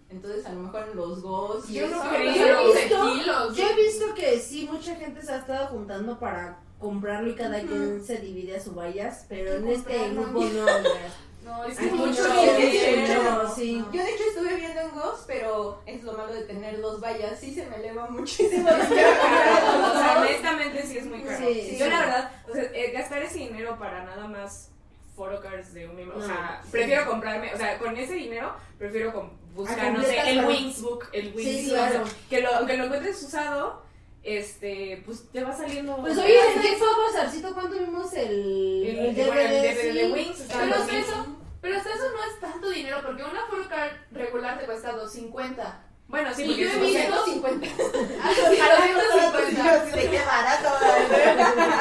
Entonces 0.08 0.46
a 0.46 0.52
lo 0.52 0.60
mejor 0.60 0.94
los 0.94 1.20
gos 1.22 1.68
y 1.68 1.74
Yo 1.74 1.86
eso. 1.86 1.96
no 2.04 2.10
creo. 2.10 2.34
Yo 2.34 2.46
he 2.46 2.74
de 2.74 2.80
visto- 2.82 3.12
kilos. 3.14 3.56
Yo 3.56 3.66
he 3.68 3.74
visto 3.74 4.14
que 4.14 4.38
sí, 4.38 4.68
mucha 4.70 4.94
gente 4.96 5.20
se 5.22 5.32
ha 5.32 5.38
estado 5.38 5.66
juntando 5.68 6.18
para 6.18 6.60
comprarlo 6.78 7.30
y 7.30 7.34
cada 7.34 7.60
quien 7.60 8.04
se 8.04 8.18
divide 8.18 8.56
a 8.56 8.60
su 8.60 8.72
vallas, 8.74 9.26
pero 9.28 9.54
en 9.54 9.68
este 9.68 10.10
grupo 10.10 10.40
no. 10.40 10.66
No, 11.46 11.64
es 11.64 11.78
Hay 11.78 11.90
que 11.90 11.94
mucho 11.94 12.08
mucho 12.28 12.34
dinero, 12.56 13.48
sí. 13.54 13.84
Yo 13.92 14.02
de 14.02 14.10
hecho 14.14 14.24
estuve 14.30 14.56
viendo 14.56 14.80
en 14.80 14.90
Ghost, 14.90 15.24
pero 15.28 15.80
es 15.86 16.02
lo 16.02 16.14
malo 16.14 16.32
de 16.34 16.42
tener 16.42 16.80
dos 16.80 17.00
vallas. 17.00 17.38
Sí 17.38 17.54
se 17.54 17.64
me 17.66 17.76
eleva 17.76 18.06
muchísimo. 18.10 18.68
O 18.68 18.72
sea, 18.88 20.16
honestamente 20.18 20.82
sí 20.82 20.98
es 20.98 21.06
muy 21.06 21.22
caro. 21.22 21.38
Sí, 21.38 21.76
Yo 21.78 21.84
sí. 21.84 21.90
la 21.90 22.00
verdad, 22.00 22.30
o 22.50 22.52
sea, 22.52 22.64
eh, 22.64 22.90
gastar 22.92 23.22
ese 23.22 23.38
dinero 23.38 23.78
para 23.78 24.02
nada 24.04 24.26
más 24.26 24.70
photocards 25.14 25.72
de 25.72 25.86
un 25.86 25.94
miembro, 25.94 26.18
o 26.18 26.22
sea, 26.22 26.60
prefiero 26.70 27.06
comprarme, 27.06 27.54
o 27.54 27.56
sea, 27.56 27.78
con 27.78 27.96
ese 27.96 28.14
dinero 28.14 28.52
prefiero 28.76 29.12
com- 29.14 29.30
buscar, 29.56 29.78
Ah, 29.80 29.90
no 29.90 30.02
sé, 30.02 30.18
el 30.30 30.36
para- 30.36 30.48
Wings 30.48 30.80
Book, 30.82 31.06
el 31.12 31.32
Wings, 31.34 31.42
Sí, 31.64 31.68
claro. 31.70 32.04
que 32.30 32.40
lo, 32.42 32.54
aunque 32.54 32.76
lo 32.76 32.84
encuentres 32.84 33.22
usado, 33.22 33.82
este, 34.22 35.02
pues 35.06 35.30
te 35.32 35.42
va 35.42 35.56
saliendo... 35.56 35.96
Pues 35.98 36.18
oye, 36.18 36.38
¿en 36.54 36.60
qué 36.60 36.76
fue 36.76 36.88
Sarcito? 37.12 37.54
¿Cuánto 37.54 37.78
vimos 37.78 38.12
el, 38.12 38.84
el, 38.86 38.98
el 39.18 39.26
bueno, 39.26 39.40
el 39.40 39.48
DVD? 39.48 39.74
DVD 39.74 39.94
de. 39.94 40.12
Wings 40.12 40.44
Pero 40.48 40.60
hasta 40.64 40.76
2000. 40.78 41.00
eso, 41.00 41.26
pero 41.60 41.76
hasta 41.76 41.90
eso 41.94 42.04
no 42.10 42.24
es 42.32 42.40
tanto 42.40 42.68
dinero, 42.70 43.00
porque 43.04 43.22
una 43.24 43.46
photocard 43.46 43.92
regular 44.12 44.58
te 44.58 44.66
cuesta 44.66 44.92
250. 44.92 45.82
Bueno, 46.08 46.32
sí, 46.34 46.44
porque 46.44 46.62
yo 46.64 46.70
he 46.70 46.78
visto- 46.78 47.16
250. 47.16 47.66
A 47.66 48.28
250. 48.28 49.96
¿De 49.96 50.10
qué 50.10 50.18
barato? 50.24 50.68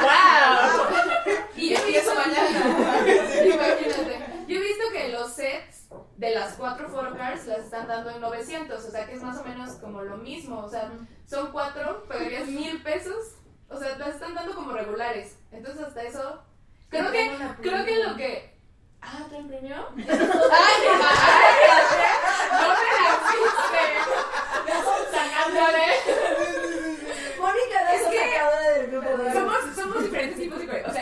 ¡Wow! 0.02 0.86
Y 1.56 1.70
yo 1.70 1.76
he 1.76 1.80
Empiezo 1.80 2.10
visto 2.10 2.22
mañana. 6.18 6.54
cuatro 6.56 6.88
photocards 6.88 7.46
las 7.46 7.58
están 7.60 7.86
dando 7.86 8.10
en 8.10 8.20
900, 8.20 8.84
o 8.84 8.90
sea 8.90 9.06
que 9.06 9.14
es 9.14 9.22
más 9.22 9.38
o 9.38 9.44
menos 9.44 9.70
como 9.74 10.02
lo 10.02 10.16
mismo, 10.16 10.60
o 10.60 10.68
sea, 10.68 10.90
son 11.26 11.52
cuatro, 11.52 12.04
pagarías 12.08 12.48
mil 12.48 12.82
pesos, 12.82 13.34
o 13.68 13.78
sea, 13.78 13.96
las 13.98 14.14
están 14.14 14.34
dando 14.34 14.54
como 14.54 14.72
regulares, 14.72 15.38
entonces 15.50 15.84
hasta 15.84 16.02
eso, 16.02 16.42
creo 16.88 17.10
que, 17.12 17.30
creo 17.62 17.84
que 17.84 18.04
lo 18.04 18.16
que... 18.16 18.56
Ah, 19.02 19.26
¿te 19.28 19.36
imprimió? 19.36 19.88
¡Ay, 19.96 20.04
ay, 20.04 20.86
¡No 22.50 22.68
me 22.68 22.90
la 23.02 23.12
fuiste! 23.22 23.84
Sacándole. 25.12 25.86
Mónica 27.38 27.78
es 27.94 28.02
que 28.08 28.20
de 28.90 29.32
Somos, 29.32 29.58
somos 29.76 30.02
diferentes 30.02 30.38
tipos 30.38 30.58
de... 30.58 30.84
O 30.84 30.92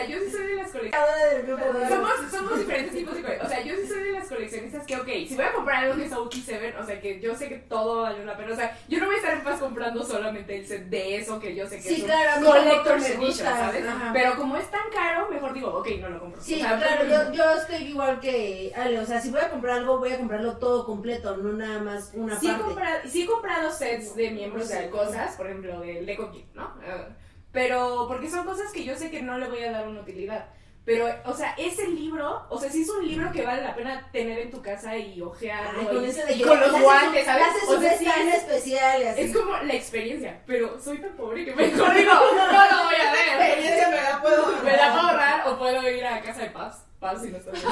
Somos, 1.89 2.11
somos 2.31 2.59
diferentes 2.59 2.93
tipos 2.95 3.15
de 3.15 3.39
O 3.41 3.47
sea, 3.47 3.61
yo 3.61 3.75
sí 3.75 3.87
soy 3.87 4.03
de 4.03 4.11
las 4.13 4.27
coleccionistas 4.27 4.85
que, 4.85 4.95
ok, 4.95 5.07
si 5.27 5.35
voy 5.35 5.45
a 5.45 5.53
comprar 5.53 5.83
algo 5.83 5.95
que 5.95 6.05
es 6.05 6.11
OG7, 6.11 6.75
o 6.81 6.85
sea, 6.85 6.99
que 7.01 7.19
yo 7.19 7.35
sé 7.35 7.49
que 7.49 7.55
todo 7.55 8.01
vale 8.03 8.21
una 8.21 8.35
pena. 8.37 8.53
O 8.53 8.55
sea, 8.55 8.77
yo 8.87 8.99
no 8.99 9.05
voy 9.05 9.15
a 9.15 9.17
estar 9.17 9.33
en 9.33 9.43
paz 9.43 9.59
comprando 9.59 10.03
solamente 10.03 10.57
el 10.57 10.65
set 10.65 10.85
de 10.85 11.17
eso 11.17 11.39
que 11.39 11.55
yo 11.55 11.67
sé 11.67 11.77
que 11.77 11.81
Sí, 11.83 11.93
es 11.95 11.99
un 12.01 12.05
claro, 12.07 12.45
collector's 12.45 13.09
edition, 13.09 13.47
¿sabes? 13.47 13.85
ajá. 13.87 14.11
Pero 14.13 14.35
como 14.35 14.57
es 14.57 14.69
tan 14.71 14.89
caro, 14.93 15.29
mejor 15.29 15.53
digo, 15.53 15.69
ok, 15.73 15.87
no 16.01 16.09
lo 16.09 16.19
compro. 16.19 16.41
Sí, 16.41 16.55
O 16.55 16.57
sea, 16.59 16.77
claro, 16.77 17.05
yo, 17.05 17.33
yo 17.33 17.51
estoy 17.53 17.75
igual 17.87 18.19
que 18.19 18.71
Ale, 18.75 18.99
o 18.99 19.05
sea, 19.05 19.21
si 19.21 19.29
voy 19.31 19.41
a 19.41 19.49
comprar 19.49 19.77
algo, 19.79 19.99
voy 19.99 20.11
a 20.11 20.17
comprarlo 20.17 20.57
todo 20.57 20.85
completo, 20.85 21.37
no 21.37 21.53
nada 21.53 21.79
más 21.81 22.11
una 22.13 22.39
Sí 22.39 22.47
he, 22.47 22.51
parte. 22.51 22.63
comprado, 22.65 22.99
sí 23.07 23.23
he 23.23 23.25
comprado 23.25 23.71
sets 23.71 24.15
de 24.15 24.31
miembros 24.31 24.69
de 24.69 24.89
cosas, 24.89 25.35
por 25.35 25.47
ejemplo, 25.47 25.79
de 25.81 26.01
Lego 26.01 26.31
Kit, 26.31 26.47
¿no? 26.53 26.73
Eh, 26.83 27.07
pero 27.51 28.05
porque 28.07 28.29
son 28.29 28.45
cosas 28.45 28.71
que 28.71 28.83
yo 28.83 28.95
sé 28.95 29.09
que 29.09 29.21
no 29.21 29.37
le 29.37 29.47
voy 29.47 29.63
a 29.63 29.71
dar 29.71 29.87
una 29.87 30.01
utilidad. 30.01 30.47
Pero, 30.85 31.07
o 31.25 31.33
sea, 31.33 31.55
ese 31.57 31.87
libro, 31.87 32.45
o 32.47 32.59
sea, 32.59 32.69
sí 32.71 32.83
es 32.83 32.89
un 32.89 33.07
libro 33.07 33.31
que 33.31 33.43
vale 33.43 33.63
la 33.63 33.73
pena 33.73 34.07
tener 34.11 34.37
en 34.37 34.51
tu 34.51 34.61
casa 34.61 34.95
y 34.95 35.19
ojearlo. 35.19 35.79
Ay, 35.79 35.87
con 35.87 36.05
y, 36.05 36.11
de 36.11 36.33
y 36.35 36.41
con 36.43 36.59
los 36.59 36.79
guantes, 36.79 37.25
¿sabes? 37.25 37.47
O 37.67 37.81
sea, 37.81 37.97
sí 37.97 38.05
es, 38.05 38.35
especial 38.35 39.07
así. 39.07 39.21
es 39.21 39.35
como 39.35 39.57
la 39.57 39.73
experiencia. 39.73 40.43
Pero 40.45 40.79
soy 40.79 40.99
tan 40.99 41.17
pobre 41.17 41.43
que 41.43 41.55
mejor 41.55 41.91
digo, 41.95 42.13
no 42.13 42.45
lo 42.45 42.83
voy 42.83 42.95
a 42.95 43.11
ver. 43.11 43.49
Experiencia 43.49 43.89
me 43.89 43.95
la 43.95 44.21
puedo 44.21 44.47
Me 44.63 44.77
la 44.77 44.93
puedo 44.93 45.07
ahorrar 45.07 45.47
o 45.47 45.57
puedo 45.57 45.89
ir 45.89 46.05
a 46.05 46.21
casa 46.21 46.41
de 46.41 46.49
Paz. 46.51 46.85
Paz 46.99 47.21
si 47.21 47.29
no 47.29 47.37
está 47.37 47.51
bien. 47.51 47.63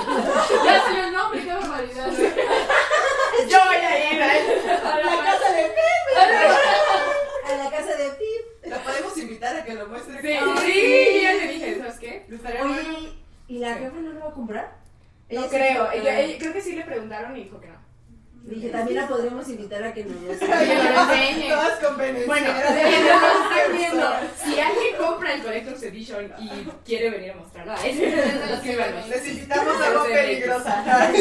Ya 0.66 0.82
salió 0.82 1.04
el 1.04 1.14
nombre, 1.14 1.44
qué 1.44 1.54
barbaridad. 1.54 2.12
Yo 3.50 3.58
voy 3.66 3.76
a 3.76 4.14
ir 4.14 4.24
a 4.24 4.26
A 4.26 5.00
la 5.00 5.24
casa 5.24 5.52
de 5.54 5.64
Pip. 5.66 6.18
A 7.46 7.56
la 7.64 7.70
casa 7.70 7.96
de 7.96 8.10
Pip. 8.10 8.43
La 8.66 8.84
podemos 8.84 9.18
invitar 9.18 9.56
a 9.56 9.64
que 9.64 9.74
lo 9.74 9.88
muestre. 9.88 10.22
Sí, 10.22 10.28
Ay, 10.28 10.72
sí, 10.72 11.22
ya 11.22 11.34
le 11.34 11.48
dije, 11.54 11.78
¿sabes 11.78 12.00
qué? 12.00 12.26
Oye, 12.64 13.14
¿y 13.48 13.58
la 13.60 13.76
jefa 13.76 13.98
no 13.98 14.12
lo 14.14 14.20
va 14.20 14.30
a 14.30 14.34
comprar? 14.34 14.78
No 15.30 15.48
creo, 15.48 15.92
ella, 15.92 16.38
creo 16.38 16.54
que 16.54 16.62
sí 16.62 16.76
le 16.76 16.84
preguntaron 16.84 17.36
y 17.36 17.44
dijo 17.44 17.60
que 17.60 17.68
no. 17.68 17.84
Dije, 18.44 18.70
también 18.70 18.98
la 19.00 19.08
podríamos 19.08 19.48
invitar 19.48 19.82
a 19.84 19.94
que 19.94 20.04
nos 20.04 20.22
lo 20.22 20.28
Que 20.40 20.48
lo 20.48 20.54
enseñe. 20.54 21.50
Todas 21.50 21.80
con 21.80 21.98
Venecia. 21.98 22.28
Bueno, 22.28 22.48
están 22.58 23.78
viendo, 23.78 24.10
si 24.44 24.60
alguien 24.60 24.96
compra 24.98 25.34
el 25.34 25.44
Collector's 25.44 25.84
Edition 25.84 26.34
y 26.40 26.50
quiere 26.86 27.10
venir 27.10 27.32
a 27.32 27.36
mostrarla, 27.36 27.76
escríbanos. 27.86 29.08
Les 29.08 29.28
invitamos 29.30 29.82
a 29.82 29.88
algo 29.88 30.04
peligrosa. 30.06 31.12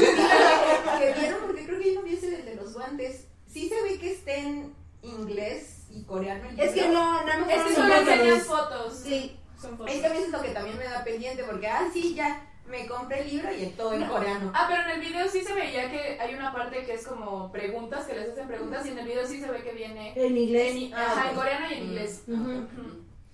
que 0.99 1.21
vieron, 1.21 1.41
porque 1.47 1.65
creo 1.65 1.79
que 1.79 1.95
yo 1.95 2.01
no 2.01 2.07
vi 2.07 2.15
ese 2.15 2.31
del 2.31 2.45
de 2.45 2.55
los 2.57 2.75
guantes. 2.75 3.29
Sí 3.47 3.69
se 3.69 3.81
ve 3.83 3.99
que 3.99 4.13
está 4.13 4.35
en 4.35 4.75
inglés 5.03 5.82
y 5.95 6.05
coreano. 6.05 6.49
el 6.49 6.59
Es 6.61 6.73
que 6.73 6.89
no, 6.89 7.25
nada 7.25 7.39
más 7.39 7.49
Es 7.51 7.63
que 7.65 7.75
solo 7.75 7.95
enseñan 7.95 8.41
fotos. 8.41 8.99
Sí, 9.03 9.37
Son 9.61 9.77
fotos. 9.77 9.95
Es 9.95 10.01
que 10.01 10.07
a 10.07 10.11
mí 10.11 10.19
es 10.19 10.31
lo 10.31 10.43
que 10.43 10.49
también 10.49 10.79
me 10.79 10.85
da 10.85 11.05
pendiente, 11.05 11.45
porque, 11.45 11.69
ah, 11.69 11.89
sí, 11.93 12.15
ya, 12.15 12.47
me 12.67 12.87
compré 12.87 13.21
el 13.23 13.31
libro 13.31 13.53
y 13.53 13.65
el 13.65 13.73
todo 13.73 13.93
en 13.93 14.05
coreano. 14.07 14.53
Ah, 14.55 14.67
pero 14.69 14.83
en 14.83 14.91
el 14.91 15.01
video 15.01 15.29
sí 15.29 15.43
se 15.43 15.53
veía 15.53 15.91
que 15.91 16.19
hay 16.21 16.35
una 16.35 16.53
parte 16.53 16.85
que 16.85 16.95
es 16.95 17.07
como 17.07 17.51
preguntas, 17.53 18.07
que 18.07 18.15
les 18.15 18.31
hacen 18.31 18.47
preguntas, 18.49 18.87
y 18.87 18.91
en 18.91 18.99
el 18.99 19.05
video 19.07 19.27
sí 19.27 19.41
se 19.41 19.51
ve 19.51 19.63
que 19.63 19.73
viene 19.73 20.13
en 20.17 20.37
inglés. 20.37 20.75
en, 20.77 20.95
Ah, 20.95 21.07
ajá, 21.13 21.31
en 21.31 21.37
coreano 21.37 21.67
y 21.71 21.75
en 21.75 21.83
inglés. 21.85 22.23
Ujú. 22.29 22.67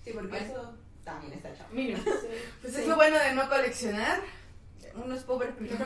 Sí, 0.05 0.11
porque 0.15 0.39
eso 0.39 0.75
también 1.05 1.33
está 1.35 1.55
chavo. 1.55 1.69
Mínimo. 1.73 2.03
Pues 2.63 2.77
es 2.77 2.87
lo 2.89 2.97
bueno 2.97 3.19
de 3.19 3.35
no 3.35 3.49
coleccionar. 3.49 4.21
Uno 5.05 5.15
es 5.15 5.23
pobre, 5.23 5.53
pero 5.59 5.77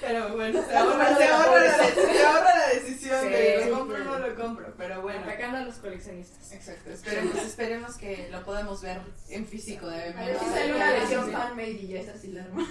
Pero 0.00 0.28
bueno, 0.34 0.62
se 0.66 0.76
ahorra, 0.76 1.16
se 1.16 1.24
ahorra, 1.24 1.60
la, 1.60 1.74
se 1.84 2.24
ahorra 2.26 2.54
la 2.58 2.68
decisión 2.74 3.20
Sí, 3.22 3.28
de 3.28 3.66
lo 3.66 3.78
compro 3.78 3.96
o 3.96 4.04
no 4.04 4.18
lo 4.18 4.34
compro. 4.34 4.66
Pero 4.76 5.02
bueno. 5.02 5.20
Atacando 5.20 5.58
a 5.58 5.60
los 5.62 5.74
coleccionistas. 5.76 6.52
Exacto, 6.52 6.90
esperemos, 6.90 7.36
esperemos 7.36 7.96
que 7.96 8.28
lo 8.30 8.42
podamos 8.44 8.80
ver 8.82 9.00
en 9.28 9.46
físico 9.46 9.86
de 9.88 10.02
A 10.14 10.24
ver 10.24 10.38
si 10.38 10.46
sale 10.46 10.74
una 10.74 10.92
versión 10.92 11.30
fanmade 11.32 11.70
y 11.70 11.88
ya 11.88 12.00
es 12.00 12.08
así 12.08 12.28
la 12.28 12.44
arma. 12.44 12.66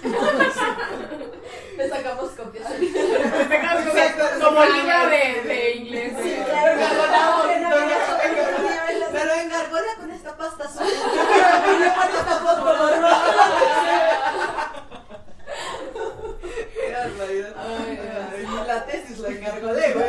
Le 1.76 1.88
sacamos 1.88 2.30
copias. 2.32 2.66
Como 4.42 4.64
libro 4.64 5.06
de, 5.10 5.42
de 5.48 5.72
inglés. 5.76 6.12
Sí, 6.22 6.30
de- 6.30 6.44
claro, 6.44 6.80
Pero 9.18 9.32
en 9.34 9.48
gargona 9.50 9.94
con 9.98 10.10
esta 10.12 10.36
pasta 10.36 10.64
azul. 10.64 10.86
Qué 15.58 16.92
barbaridad. 16.92 17.54
Ay, 17.56 18.46
La 18.66 18.86
tesis 18.86 19.18
la 19.18 19.28
encargó 19.28 19.74
de, 19.74 19.92
güey. 19.92 20.06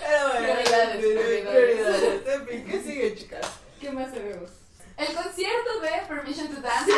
Pero 0.00 0.28
bueno, 0.28 0.46
Prioridades, 0.54 0.96
prioridades. 0.96 1.48
prioridades. 1.48 2.26
En 2.26 2.46
fin, 2.46 2.66
¿qué 2.66 2.82
sigue, 2.82 3.14
chicas? 3.16 3.46
¿Qué 3.80 3.90
más 3.90 4.12
tenemos? 4.12 4.50
El 4.96 5.12
concierto 5.14 5.80
de 5.80 5.90
Permission 6.08 6.48
to 6.54 6.60
Dance. 6.60 6.90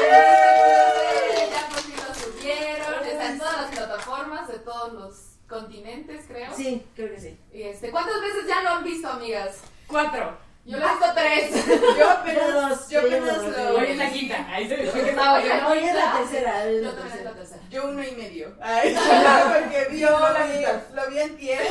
Ya 1.51 1.69
por 1.71 1.79
fin 1.81 1.95
lo 1.97 2.15
subieron. 2.15 3.05
Está 3.07 3.27
en 3.27 3.39
todas 3.39 3.57
las 3.63 3.71
plataformas 3.71 4.49
de 4.49 4.59
todos 4.59 4.93
los 4.93 5.15
continentes, 5.49 6.25
creo. 6.29 6.55
Sí, 6.55 6.87
creo 6.95 7.11
que 7.15 7.21
sí. 7.21 7.39
Y 7.53 7.63
este, 7.63 7.91
¿Cuántas 7.91 8.21
veces 8.21 8.47
ya 8.47 8.63
lo 8.63 8.71
han 8.71 8.85
visto, 8.85 9.09
amigas? 9.09 9.61
Cuatro. 9.87 10.39
Yo 10.65 10.79
lo 10.79 10.85
he 10.85 10.89
visto 10.89 11.07
tres. 11.15 11.67
Yo 11.97 12.11
apenas, 12.11 12.47
Todos, 12.51 12.89
yo 12.89 13.01
yo 13.03 13.07
apenas 13.07 13.43
no, 13.43 13.49
lo. 13.51 13.77
Hoy 13.79 13.87
es 13.87 13.97
la 13.97 14.11
quinta. 14.11 14.47
Ahí 14.49 14.69
se 14.69 14.77
ve 14.77 14.91
que 14.91 15.11
estaba 15.11 15.41
yo. 15.41 15.69
Hoy 15.69 15.79
es 15.79 15.95
la 15.95 16.13
tercera. 16.13 16.65
Yo 16.69 16.81
la 16.83 16.97
también 16.97 17.25
la 17.25 17.33
tercera. 17.35 17.61
Yo 17.71 17.89
uno 17.89 18.03
y 18.03 18.11
medio. 18.13 18.53
Ay, 18.61 18.97
porque 18.97 19.87
vi, 19.91 20.01
lo, 20.01 20.09
vi, 20.09 20.65
lo 20.93 21.09
vi 21.09 21.19
en 21.21 21.37
tierra. 21.37 21.65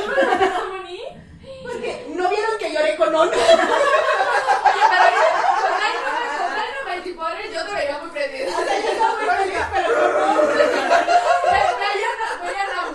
Porque 1.64 2.06
no 2.10 2.30
vieron 2.30 2.58
que 2.58 2.72
lloré 2.74 2.96
con 2.96 3.14
Ono. 3.14 3.32
Oye, 3.32 3.38
pero 3.42 5.06
con 5.60 5.72
Dynamite 6.56 7.10
y 7.10 7.14
Potter 7.14 7.52
yo 7.54 7.66
te 7.66 7.74
veía 7.74 7.98
muy 7.98 8.10
prendida. 8.12 8.46
Veía 11.80 12.12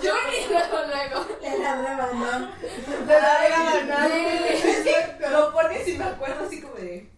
a 0.09 0.13
Nam 0.13 0.23
June 0.23 0.37
y 0.37 0.47
luego 0.49 0.77
luego. 0.87 1.25
Es 1.41 1.59
la 1.59 1.75
nueva, 1.75 2.09
¿no? 2.13 2.31
La. 3.07 4.07
Exacto. 4.07 5.29
Lo 5.29 5.53
pones 5.53 5.87
y 5.87 5.97
me 5.97 6.03
acuerdo 6.05 6.45
así 6.45 6.61
como 6.61 6.75
de. 6.75 7.09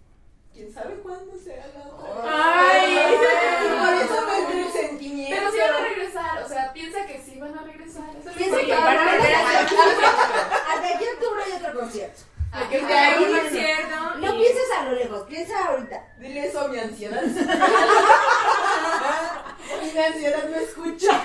¿Quién 0.54 0.72
sabe 0.74 0.96
cuándo 1.02 1.34
será 1.43 1.65
la 1.67 1.88
otra? 1.88 2.24
Ay. 2.26 3.15
Por 3.80 3.93
eso 4.04 4.28
me 4.28 4.38
entra 4.39 4.60
el 4.60 4.72
sentimiento. 4.72 5.36
Pero 5.36 5.52
sí 5.52 5.58
van 5.60 5.74
a 5.74 5.88
regresar, 5.88 6.43
o 6.43 6.48
sea, 6.48 6.74
piensa 6.74 7.06
que 7.08 7.22
sí 7.24 7.39
van 7.39 7.58
a 7.58 7.63
regresar. 7.63 8.04
Piensa 8.36 8.58
que 8.60 8.76
van 8.76 8.98
a 8.98 9.12
regresar. 9.12 9.65
Hasta 9.65 10.96
aquí 10.96 11.04
en 11.04 11.13
octubre 11.15 11.43
hay 11.46 11.54
otro 11.54 11.80
concierto. 11.80 12.22
Ah, 12.52 12.67
Que 12.69 12.78
haga 12.78 13.19
un 13.19 13.39
concierto. 13.39 13.96
No 14.19 14.36
pienses 14.38 14.72
a 14.78 14.84
lo 14.84 14.91
lejos, 14.91 15.24
piensa 15.28 15.65
ahorita. 15.65 16.13
Dile 16.19 16.46
eso 16.46 16.62
a 16.62 16.67
mi 16.67 16.78
ansiedad. 19.84 20.10
mi 20.10 20.13
ansiedad 20.13 20.43
no 20.50 20.56
escucha. 20.58 21.24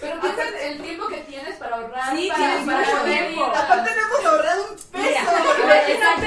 Pero 0.00 0.20
piensa 0.20 0.42
en 0.48 0.72
el 0.72 0.82
tiempo 0.82 1.06
que 1.08 1.18
tienes 1.18 1.56
para 1.56 1.76
ahorrar. 1.76 2.16
Sí, 2.16 2.28
para, 2.28 2.38
tienes 2.38 2.66
para 2.66 2.78
mucho 2.78 2.98
poder 2.98 3.26
tiempo. 3.26 3.44
Aparte 3.44 3.90
no 3.94 4.00
hemos 4.02 4.24
ahorrado 4.24 4.62
un 4.64 4.76
peso. 4.76 4.84
Mira, 4.92 5.20
exacto. 5.88 6.26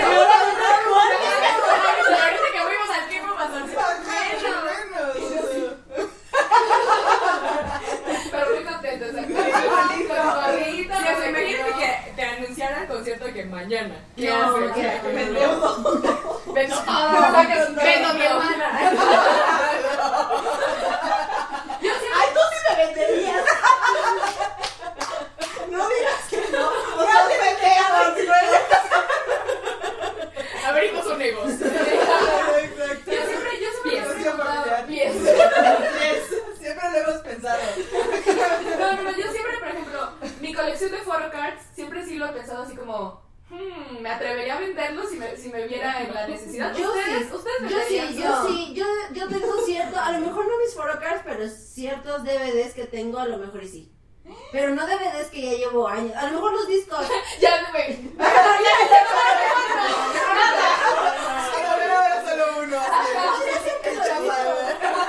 Ahorita 2.17 2.47
que 2.53 2.61
fuimos 2.61 2.89
al 2.97 3.07
tiempo 3.09 3.35
pasó 3.35 3.57
Pero 8.31 8.45
muy 8.55 8.63
contento, 8.63 9.05
imagínate 11.29 11.73
que 11.79 11.89
te 12.15 12.21
anunciaran 12.23 12.81
el 12.83 12.87
concierto 12.87 13.25
que 13.33 13.45
mañana. 13.45 13.95
¿Qué 14.15 14.29
haces? 14.31 15.03
Me 15.03 15.25
Me. 15.31 15.39
Vendo 16.53 16.75
todo. 16.83 17.11
Vendo 17.75 18.13
mi 18.13 18.21
hermana. 18.21 18.67
Ay, 22.17 22.27
tú 22.33 22.39
sí 22.49 22.57
me 22.66 22.66
venderías. 22.77 23.43
No 25.69 25.89
digas 25.89 26.27
que 26.29 26.37
no. 26.51 26.69
O 26.69 27.05
sea, 27.05 27.27
sí 27.27 27.33
me 27.41 27.49
Abrimos 30.65 31.05
un 31.07 31.17
negocio. 31.19 31.67
Exacto. 31.67 33.11
Yo 33.11 33.25
siempre, 33.25 33.59
yo 33.59 33.69
siempre 33.71 33.91
Pies. 33.91 34.05
familiar. 34.07 34.85
Pies. 34.87 35.13
Yes. 35.13 36.23
Siempre 36.57 36.85
lo 36.91 36.97
hemos 36.97 37.21
pensado. 37.21 37.59
No, 38.79 38.93
no, 38.93 39.01
no, 39.03 39.11
yo 39.11 39.31
siempre, 39.31 39.57
por 39.59 39.67
ejemplo, 39.67 40.11
mi 40.39 40.53
colección 40.53 40.91
de 40.91 40.97
photocards, 40.99 41.63
siempre 41.75 42.05
sí 42.05 42.15
lo 42.15 42.27
he 42.27 42.33
pensado 42.33 42.63
así 42.63 42.75
como, 42.75 43.21
hmm, 43.49 44.01
me 44.01 44.09
atrevería 44.09 44.55
a 44.55 44.59
venderlos 44.59 45.09
si 45.09 45.17
me, 45.17 45.35
si 45.37 45.49
me 45.49 45.67
viera 45.67 46.01
en 46.01 46.13
la 46.13 46.27
necesidad. 46.27 46.73
Yo 46.75 46.87
¿Ustedes, 46.89 47.27
sí, 47.27 47.33
ustedes 47.35 47.71
Yo 47.71 47.77
sí, 47.87 48.17
yo 48.21 48.47
sí, 48.47 48.73
yo, 48.73 48.85
yo 49.13 49.27
tengo 49.27 49.57
cierto, 49.65 49.99
a 49.99 50.11
lo 50.11 50.19
mejor 50.19 50.47
no 50.47 50.57
mis 50.59 50.73
photocards, 50.73 51.21
pero 51.23 51.47
ciertos 51.49 52.23
DVDs 52.23 52.73
que 52.73 52.85
tengo, 52.85 53.19
a 53.19 53.25
lo 53.25 53.37
mejor 53.37 53.63
y 53.63 53.67
sí. 53.67 53.91
Pero 54.51 54.75
no 54.75 54.85
DVDs 54.85 55.27
que 55.31 55.41
ya 55.41 55.53
llevo 55.57 55.87
años, 55.87 56.13
a 56.15 56.25
lo 56.27 56.33
mejor 56.33 56.51
los 56.53 56.67
discos. 56.67 57.05
Ya, 57.39 57.69
güey. 57.71 57.97
Ahora 60.97 62.23
solo 62.27 62.45
uno. 62.63 62.77
El 62.77 63.95
los 63.95 64.05
chapa, 64.07 64.19
discos. 64.19 65.07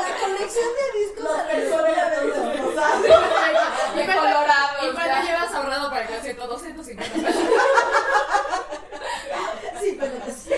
La 0.00 0.10
colección 0.20 0.70
de 0.78 0.86
discos. 1.00 1.24
Los 1.24 1.34
a 1.34 1.42
lo 1.42 1.48
personas 1.48 1.94
mejor- 2.24 2.50
de 4.06 4.14
colorado. 4.14 4.90
¿Y 4.90 4.94
cuánto 4.94 5.22
llevas 5.26 5.54
ahorrado 5.54 5.90
para 5.90 6.02
el 6.02 6.08
concierto? 6.08 6.46
250 6.46 7.14
pesos. 7.14 7.42
Sí, 9.80 9.96
pero 9.98 10.12
sí. 10.26 10.50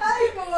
Ay, 0.00 0.24
como 0.34 0.56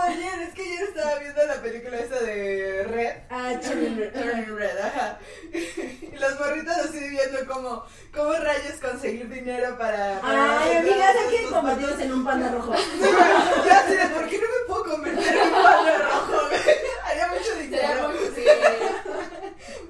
ayer, 0.00 0.42
es 0.42 0.54
que 0.54 0.62
ayer 0.62 0.82
estaba 0.82 1.18
viendo 1.18 1.44
la 1.46 1.62
película 1.62 1.98
esa 1.98 2.20
de 2.20 2.84
Red. 2.84 3.16
Ah. 3.30 3.52
Turning 3.62 4.56
Red, 4.56 4.78
ajá. 4.78 5.18
Y 5.52 6.16
los 6.16 6.38
morritos 6.38 6.76
así 6.76 7.08
viendo 7.08 7.38
cómo, 7.46 7.84
cómo 8.14 8.32
rayos 8.32 8.80
conseguir 8.80 9.28
dinero 9.28 9.76
para. 9.78 10.20
para 10.20 10.60
Ay, 10.62 10.76
amigas, 10.76 11.16
hay 11.16 11.36
que 11.36 11.50
convertirnos 11.50 12.00
en 12.00 12.12
un 12.12 12.24
panda 12.24 12.50
rojo. 12.50 12.72
Ya 13.66 13.82
sé, 13.86 14.08
¿por 14.14 14.28
qué 14.28 14.38
no 14.38 14.44
me 14.44 14.66
puedo 14.66 14.84
convertir 14.84 15.28
en 15.28 15.42
un 15.42 15.62
panda 15.62 15.98
rojo? 15.98 16.48
Haría 17.04 17.26
mucho 17.28 17.54
dinero. 17.60 18.12
sí. 18.34 18.44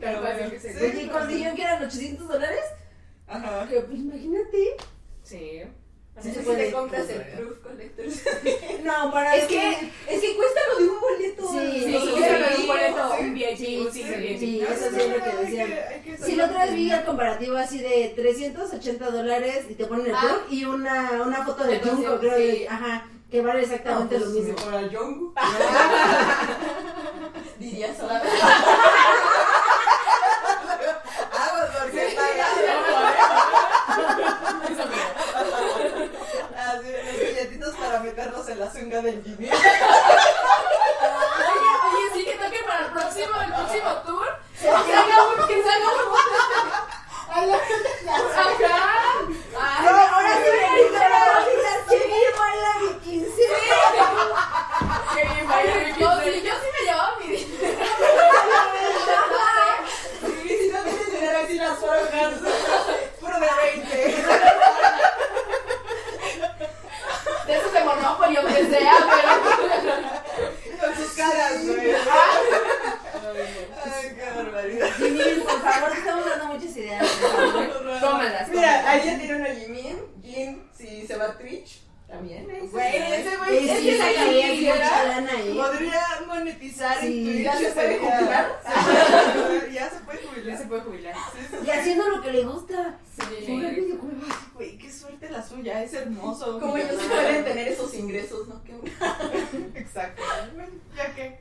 Pero 0.01 0.21
bueno, 0.21 0.51
sí. 0.51 0.69
sí. 0.69 1.01
¿y 1.03 1.09
cuando 1.09 1.33
dijeron 1.33 1.57
que 1.57 1.63
eran 1.63 1.85
800 1.85 2.29
dólares? 2.29 2.65
Ajá. 3.27 3.67
Que, 3.69 3.81
pues 3.81 3.99
imagínate. 3.99 4.77
Sí. 5.23 5.63
Si 6.23 6.31
te 6.33 6.41
puede. 6.41 6.71
compras 6.71 7.09
el 7.09 7.23
Proof 7.23 7.59
Collectors. 7.63 8.21
No, 8.85 9.11
para 9.13 9.37
Es 9.37 9.45
que, 9.47 9.71
es 10.09 10.21
que 10.21 10.37
cuesta 10.37 10.61
lo 10.73 10.79
de 10.85 10.89
un 10.91 11.01
boleto. 11.01 11.49
Sí, 11.53 11.59
Sí, 11.59 11.81
sí, 11.85 11.99
sí, 11.99 12.01
sí. 12.01 12.07
un 12.61 12.67
boleto, 12.67 13.15
sí. 13.17 13.23
un 13.25 13.35
VIP, 13.35 13.57
Sí, 13.57 13.79
un 13.79 13.93
sí, 13.93 14.03
VIP. 14.05 14.39
sí, 14.39 14.61
eso 14.63 14.91
sí 14.91 14.97
No, 14.97 15.03
es 15.03 15.09
lo 15.09 15.15
que 15.25 15.33
no, 15.33 15.41
decían. 15.41 15.69
Si 16.25 16.37
la 16.37 16.45
otra 16.47 16.65
vez 16.67 16.75
vi 16.75 16.93
el 16.93 17.05
comparativo 17.05 17.57
así 17.57 17.79
de 17.79 18.13
380 18.17 19.11
dólares 19.11 19.65
y 19.71 19.75
te 19.75 19.87
ponen 19.87 20.07
el 20.07 20.15
Ah. 20.15 20.21
blog 20.23 20.41
y 20.51 20.65
una, 20.67 21.23
una 21.25 21.43
foto 21.45 21.65
de 21.65 21.79
De 21.79 21.89
Junko, 21.89 22.19
creo, 22.19 22.71
ajá, 22.71 23.07
que 23.31 23.41
vale 23.41 23.63
exactamente 23.63 24.17
pues, 24.19 24.29
lo 24.29 24.35
mismo. 24.35 24.53
Mejor 24.55 24.75
al 24.75 24.95
Jungkook. 24.97 25.39
Diría 27.59 27.95
solamente. 27.95 28.29
Aguas, 31.33 31.71
porque 31.81 32.17
paga. 32.17 32.47
Así, 36.57 36.89
los 36.93 37.19
billetitos 37.19 37.75
para 37.77 38.01
meterlos 38.01 38.49
en 38.49 38.59
la 38.61 38.71
zunga 38.71 39.01
del 39.03 39.23
Jimmy. 39.25 39.49
Oye, 39.49 39.59
oye, 41.87 42.05
sí 42.15 42.25
que 42.25 42.33
toque 42.33 42.59
para 42.67 42.87
el 42.87 42.93
próximo, 42.93 43.41
el 43.43 43.53
próximo 43.55 43.91
tour. 44.07 44.27
Que 44.61 44.67
salga 44.69 45.17
un, 45.27 45.35
que 45.49 45.63
salga 45.63 45.89
un. 45.89 45.95
Ajá. 46.61 46.81
Ay, 47.33 47.47
No, 49.85 49.91
ahora 49.91 50.33
sí 50.37 50.51
me 50.51 50.57
dijeron, 50.83 51.45
que 51.89 51.97
bien 51.97 52.35
baila 52.39 52.71
mi 52.83 52.91
quincena. 53.01 53.59
qué 55.15 55.23
bien, 55.35 55.47
vaya, 55.49 55.75
yo, 55.99 56.09
sí, 56.23 56.31
yo 56.43 56.53
sí 56.55 56.69
me 56.73 56.81
llevaba 56.87 57.11
mi 57.19 57.27
dinero. 57.29 57.79
Y 60.45 60.47
si 60.49 60.67
no 60.71 60.79
tienes 60.83 61.07
dinero, 61.13 61.39
así 61.45 61.55
las 61.55 61.79
forjas. 61.79 62.33
Puro 63.21 63.37
de 63.41 63.49
20. 63.65 63.97
De 67.47 67.53
esos 67.57 67.73
de 67.73 67.81
Monopoly, 67.85 68.37
aunque 68.37 68.67
sea, 68.71 68.95
pero. 69.11 69.33
Con 70.81 70.93
sus 70.97 71.11
caras, 71.15 71.67
güey. 71.67 71.91
Ay, 73.85 74.07
qué 74.17 74.25
barbaridad. 74.37 74.89
Jimin, 74.97 75.43
por 75.43 75.61
favor, 75.63 75.91
te 75.93 75.99
estamos 75.99 76.25
dando 76.27 76.45
muchas 76.47 76.77
ideas. 76.77 77.07
Tómalas, 78.01 78.49
Mira, 78.49 78.81
tómalas. 78.81 78.87
ahí 78.87 79.03
ya 79.05 79.19
tiene 79.19 79.35
una 79.37 79.55
Jimin. 79.55 79.97
Jin, 80.23 80.71
si 80.77 81.07
se 81.07 81.17
va 81.17 81.25
a 81.27 81.39
Twitch, 81.39 81.83
también. 82.09 82.47
Güey, 82.71 82.97
ese 82.97 83.37
güey. 83.37 83.59
Sí, 83.61 83.71
es 83.71 83.79
sí, 83.79 83.85
que 83.87 83.99
sacaría 83.99 84.43
sacaría 84.43 84.75
mucha 84.75 85.05
lana 85.05 85.33
ahí. 85.33 85.55
Podría 85.55 86.03
monetizar 86.27 86.99
Sí. 87.01 87.07
en 87.07 87.25
Twitch. 87.25 87.45
¿Ya 87.45 87.57
se 87.57 87.71
puede 87.73 87.89
sería- 87.99 88.19
jubilar? 88.19 88.47
Ya 89.73 89.91
se 89.91 89.99
puede 90.01 90.19
Ya 90.23 90.29
jubilar. 90.31 90.59
se 90.59 90.65
puede 90.67 90.83
jubilar. 90.83 91.15
Y 91.67 91.71
haciendo 91.71 92.09
lo 92.09 92.23
que 92.23 92.33
le 92.33 92.43
gusta. 92.45 92.99
Sí. 93.19 93.25
Jugar 93.47 93.75
videojuegos. 93.75 94.29
Güey, 94.55 94.79
qué 94.79 94.93
suerte 94.93 95.31
la 95.31 95.43
suya, 95.47 95.83
es 95.83 95.95
hermoso. 95.95 96.59
Como 96.61 96.77
ellos 96.77 96.97
sí 97.01 97.07
pueden 97.09 97.45
tener 97.45 97.69
esos 97.69 97.95
ingresos, 97.95 98.47
¿no? 98.49 98.63
Qué 98.65 98.73
Exacto. 99.79 100.23
Bueno, 100.55 100.73
ya 100.97 101.15
que. 101.15 101.39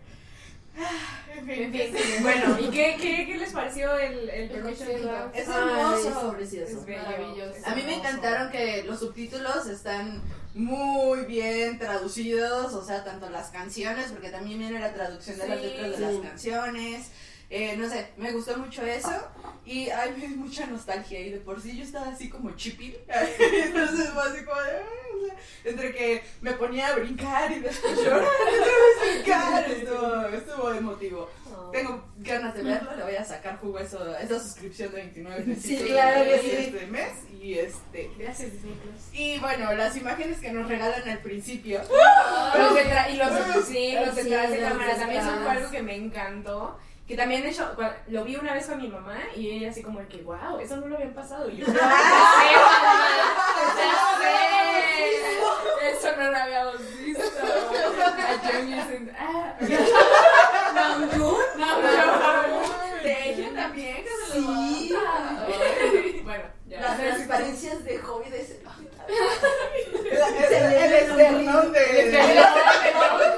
Ah, 0.81 0.91
En 1.35 1.49
En 1.49 1.73
fin. 1.73 1.93
fin, 1.93 2.23
bueno, 2.23 2.57
¿y 2.57 2.69
qué, 2.69 2.95
qué, 3.01 3.25
qué 3.25 3.35
les 3.37 3.51
pareció 3.51 3.97
el, 3.97 4.29
el 4.29 4.49
Permission 4.49 4.87
concierto. 4.87 5.09
Club? 5.09 5.31
Es 5.33 5.49
Ay, 5.49 5.55
hermoso. 5.57 6.07
es 6.29 6.35
precioso. 6.35 6.71
Es 6.79 6.85
bello. 6.85 7.03
Maravilloso. 7.03 7.55
es 7.57 7.67
A 7.67 7.75
mí 7.75 7.81
me 7.83 7.91
hermoso. 7.95 8.07
encantaron 8.07 8.49
que 8.51 8.83
los 8.83 8.99
subtítulos 8.99 9.65
están 9.67 10.21
muy 10.53 11.25
bien 11.25 11.79
traducidos, 11.79 12.73
o 12.73 12.81
sea, 12.85 13.03
tanto 13.03 13.29
las 13.29 13.49
canciones, 13.69 14.11
porque 14.11 14.29
también 14.29 14.57
viene 14.57 14.79
la 14.79 14.91
traducción 14.91 15.37
de 15.37 15.47
las 15.47 15.61
letras 15.61 15.91
de 15.91 15.99
las 15.99 16.27
canciones. 16.27 17.11
Eh, 17.51 17.75
no 17.77 17.89
sé, 17.89 18.09
me 18.17 18.31
gustó 18.31 18.55
mucho 18.57 18.83
eso 18.85 19.11
y 19.65 19.89
hay 19.89 20.11
mucha 20.37 20.67
nostalgia 20.67 21.19
y 21.19 21.31
de 21.31 21.39
por 21.39 21.59
sí 21.59 21.75
yo 21.75 21.83
estaba 21.83 22.09
así 22.09 22.29
como 22.29 22.51
chipil, 22.51 22.95
entonces 23.63 24.09
fue 24.11 24.21
así 24.23 24.43
como 24.45 24.61
de, 24.61 24.69
sea, 24.71 25.35
entre 25.71 25.91
que 25.93 26.23
me 26.41 26.53
ponía 26.53 26.89
a 26.89 26.95
brincar 26.95 27.51
y 27.51 27.59
después 27.59 27.95
llorar, 28.03 28.21
otra 28.23 29.11
brincar, 29.13 29.71
estuvo, 29.71 30.25
estuvo 30.27 30.73
emotivo. 30.73 31.29
Tengo 31.71 32.03
ganas 32.17 32.53
de 32.55 32.63
verlo, 32.63 32.95
le 32.95 33.03
voy 33.03 33.15
a 33.15 33.23
sacar 33.23 33.57
jugo 33.57 33.77
a 33.77 33.81
eso, 33.81 33.99
a 34.01 34.19
esa 34.21 34.39
suscripción 34.39 34.91
de 34.91 34.97
29 35.01 35.43
Sí, 35.43 35.51
pesitos 35.53 35.87
claro 35.87 36.23
de 36.25 36.39
sí. 36.39 36.51
este 36.51 36.85
mes 36.87 37.11
y 37.41 37.53
este 37.59 38.11
Gracias, 38.17 38.51
Disney 38.53 38.73
Plus. 38.73 39.01
y 39.13 39.37
bueno, 39.39 39.73
las 39.73 39.95
imágenes 39.95 40.39
que 40.39 40.51
nos 40.51 40.67
regalan 40.67 41.07
al 41.07 41.19
principio. 41.19 41.79
Los 42.57 42.73
detrás, 42.75 43.09
y 43.11 43.17
los, 43.17 43.29
sí, 43.67 43.93
los 43.93 44.15
Sí, 44.15 44.21
detrás 44.23 44.49
de 44.51 44.59
cámara 44.59 44.95
también 44.97 45.23
detrás. 45.25 45.47
algo 45.57 45.71
que 45.71 45.81
me 45.83 45.95
encantó. 45.95 46.79
Que 47.09 47.17
también 47.17 47.41
de 47.41 47.49
hecho, 47.49 47.73
cua- 47.75 47.95
lo 48.09 48.23
vi 48.23 48.35
una 48.35 48.53
vez 48.53 48.67
con 48.67 48.77
mi 48.79 48.87
mamá 48.87 49.17
y 49.35 49.49
ella 49.49 49.71
así 49.71 49.81
como 49.81 49.99
de 49.99 50.07
que, 50.07 50.21
wow, 50.21 50.59
eso 50.61 50.77
no 50.77 50.85
lo 50.85 50.95
habían 50.95 51.15
pasado. 51.15 51.49
Y 51.49 51.57
yo, 51.57 51.65
ya 51.65 51.73
sé, 51.73 51.79
mamá, 51.79 51.89
ya 53.17 53.95
sé. 55.81 55.89
Eso 55.89 56.15
no 56.15 56.29
lo 56.29 56.37
habíamos 56.37 56.75
visto. 56.99 57.23
A 57.23 58.35
ah, 59.17 59.55
de 63.01 63.29
ella 63.31 63.49
también, 63.55 64.03
que 64.03 64.09
se 64.31 64.39
lo 64.39 64.53
Sí. 64.53 66.21
Bueno, 66.23 66.43
ya. 66.67 66.81
Las 66.81 66.97
transparencias 66.97 67.83
de 67.85 67.97
hobby 67.97 68.29
de 68.29 68.41
ese. 68.41 68.61
El, 70.51 70.73
el 70.73 70.93
esternón 70.93 71.73
de. 71.73 71.79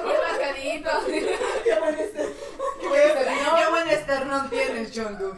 Muy 0.04 0.14
marcadito. 0.14 0.90
Qué 1.06 1.80
buen 1.80 2.00
esternón. 2.00 2.52
Qué 2.82 3.68
esternón 4.32 4.50
tienes, 4.50 4.92
Jungkook. 4.98 5.38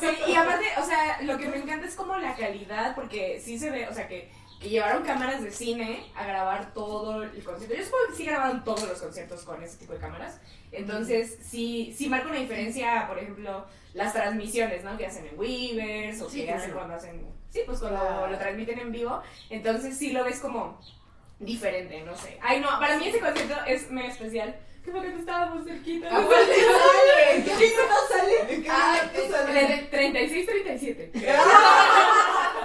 Sí, 0.00 0.30
y 0.30 0.34
aparte, 0.34 0.66
o 0.78 0.84
sea, 0.84 1.22
lo 1.22 1.38
que 1.38 1.48
me 1.48 1.56
encanta 1.58 1.86
es 1.86 1.94
como 1.94 2.16
la 2.16 2.34
calidad, 2.34 2.94
porque 2.94 3.40
sí 3.42 3.58
se 3.58 3.70
ve, 3.70 3.88
o 3.88 3.94
sea, 3.94 4.08
que, 4.08 4.30
que 4.60 4.68
llevaron 4.68 5.04
cámaras 5.04 5.42
de 5.42 5.50
cine 5.50 6.04
a 6.14 6.26
grabar 6.26 6.72
todo 6.74 7.22
el 7.22 7.44
concierto. 7.44 7.76
Yo 7.76 7.84
supongo 7.84 8.04
que 8.10 8.16
sí 8.16 8.24
grabaron 8.24 8.64
todos 8.64 8.88
los 8.88 9.00
conciertos 9.00 9.42
con 9.42 9.62
ese 9.62 9.78
tipo 9.78 9.92
de 9.92 9.98
cámaras. 9.98 10.40
Entonces, 10.72 11.38
sí, 11.42 11.94
sí 11.96 12.08
marca 12.08 12.28
una 12.28 12.38
diferencia, 12.38 13.06
por 13.08 13.18
ejemplo, 13.18 13.66
las 13.94 14.12
transmisiones, 14.12 14.84
¿no? 14.84 14.96
Que 14.96 15.06
hacen 15.06 15.26
en 15.26 15.38
Weavers 15.38 16.20
o 16.20 16.28
Sí, 16.28 16.40
que 16.40 16.44
claro. 16.46 16.60
hacen 16.60 16.72
cuando 16.72 16.94
hacen, 16.94 17.26
sí, 17.50 17.60
pues 17.64 17.78
cuando 17.78 18.26
lo 18.26 18.38
transmiten 18.38 18.78
en 18.78 18.92
vivo. 18.92 19.22
Entonces, 19.48 19.96
sí 19.96 20.12
lo 20.12 20.24
ves 20.24 20.40
como 20.40 20.78
diferente, 21.38 22.02
no 22.02 22.16
sé. 22.16 22.38
Ay, 22.42 22.60
no, 22.60 22.68
para 22.78 22.98
mí 22.98 23.08
ese 23.08 23.20
concierto 23.20 23.54
es 23.66 23.90
muy 23.90 24.06
especial. 24.06 24.56
Que 24.86 24.92
porque 24.92 25.08
no 25.08 25.18
estábamos 25.18 25.64
cerquita. 25.66 26.06
¿A 26.16 26.22
cuál 26.22 26.46
te 26.46 26.54
sale? 26.54 27.42
¿Qué 27.44 27.70
sale? 28.08 28.54
¿En 28.54 28.62
qué 28.62 29.24
es- 29.24 29.30
sale? 29.32 29.90
36-37. 29.90 31.10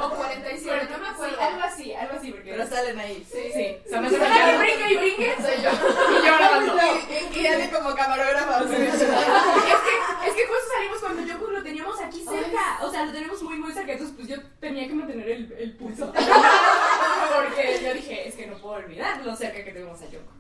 O 0.01 0.09
47, 0.09 0.87
no 0.91 0.97
me 0.97 1.07
acuerdo. 1.09 1.39
Algo 1.39 1.61
así, 1.63 1.93
algo 1.93 2.17
así, 2.17 2.31
porque... 2.31 2.51
Pero 2.51 2.67
salen 2.67 2.99
ahí. 2.99 3.23
Sí, 3.31 3.51
sí. 3.53 3.77
O 3.85 3.89
sea, 3.89 4.01
me 4.01 4.09
que 4.09 4.17
brinque 4.17 4.93
y 4.93 4.97
brinque, 4.97 5.35
soy 5.41 5.61
yo. 5.61 5.69
Y 5.69 6.25
yo 6.25 6.37
grabando. 6.37 6.75
Y, 7.35 7.47
Ale 7.47 7.69
como 7.69 7.95
camarógrafa. 7.95 8.61
Es 8.63 8.69
que, 8.69 8.83
es 8.85 10.33
que 10.33 10.45
justo 10.47 10.67
salimos 10.75 10.99
cuando 10.99 11.21
yo 11.23 11.37
lo 11.37 11.63
teníamos 11.63 11.99
aquí 12.01 12.23
cerca. 12.23 12.79
O 12.81 12.89
sea, 12.91 13.05
lo 13.05 13.11
teníamos 13.11 13.41
muy, 13.43 13.57
muy 13.57 13.71
cerca. 13.73 13.91
Entonces, 13.93 14.15
pues 14.15 14.27
yo 14.27 14.37
tenía 14.59 14.87
que 14.87 14.93
mantener 14.93 15.29
el, 15.29 15.51
el 15.59 15.75
pulso. 15.75 16.11
Porque 16.11 17.79
yo 17.83 17.93
dije, 17.93 18.27
es 18.27 18.35
que 18.35 18.47
no 18.47 18.55
puedo 18.57 18.75
olvidar 18.75 19.23
lo 19.25 19.35
cerca 19.35 19.63
que 19.63 19.71
tenemos 19.71 20.01
a 20.01 20.05
Yoko. 20.09 20.31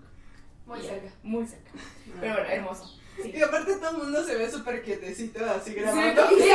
Muy 0.71 0.81
ya, 0.81 0.89
cerca. 0.89 1.09
Muy 1.23 1.45
cerca. 1.47 1.71
Pero 2.19 2.33
bueno, 2.33 2.49
hermoso. 2.49 2.97
Sí. 3.21 3.31
Y 3.35 3.41
aparte 3.41 3.75
todo 3.75 3.89
el 3.91 3.97
mundo 3.97 4.23
se 4.23 4.35
ve 4.35 4.49
súper 4.49 4.81
quietecito 4.83 5.45
así 5.45 5.71
Sí, 5.71 5.75
grabando. 5.79 6.27
sí, 6.29 6.35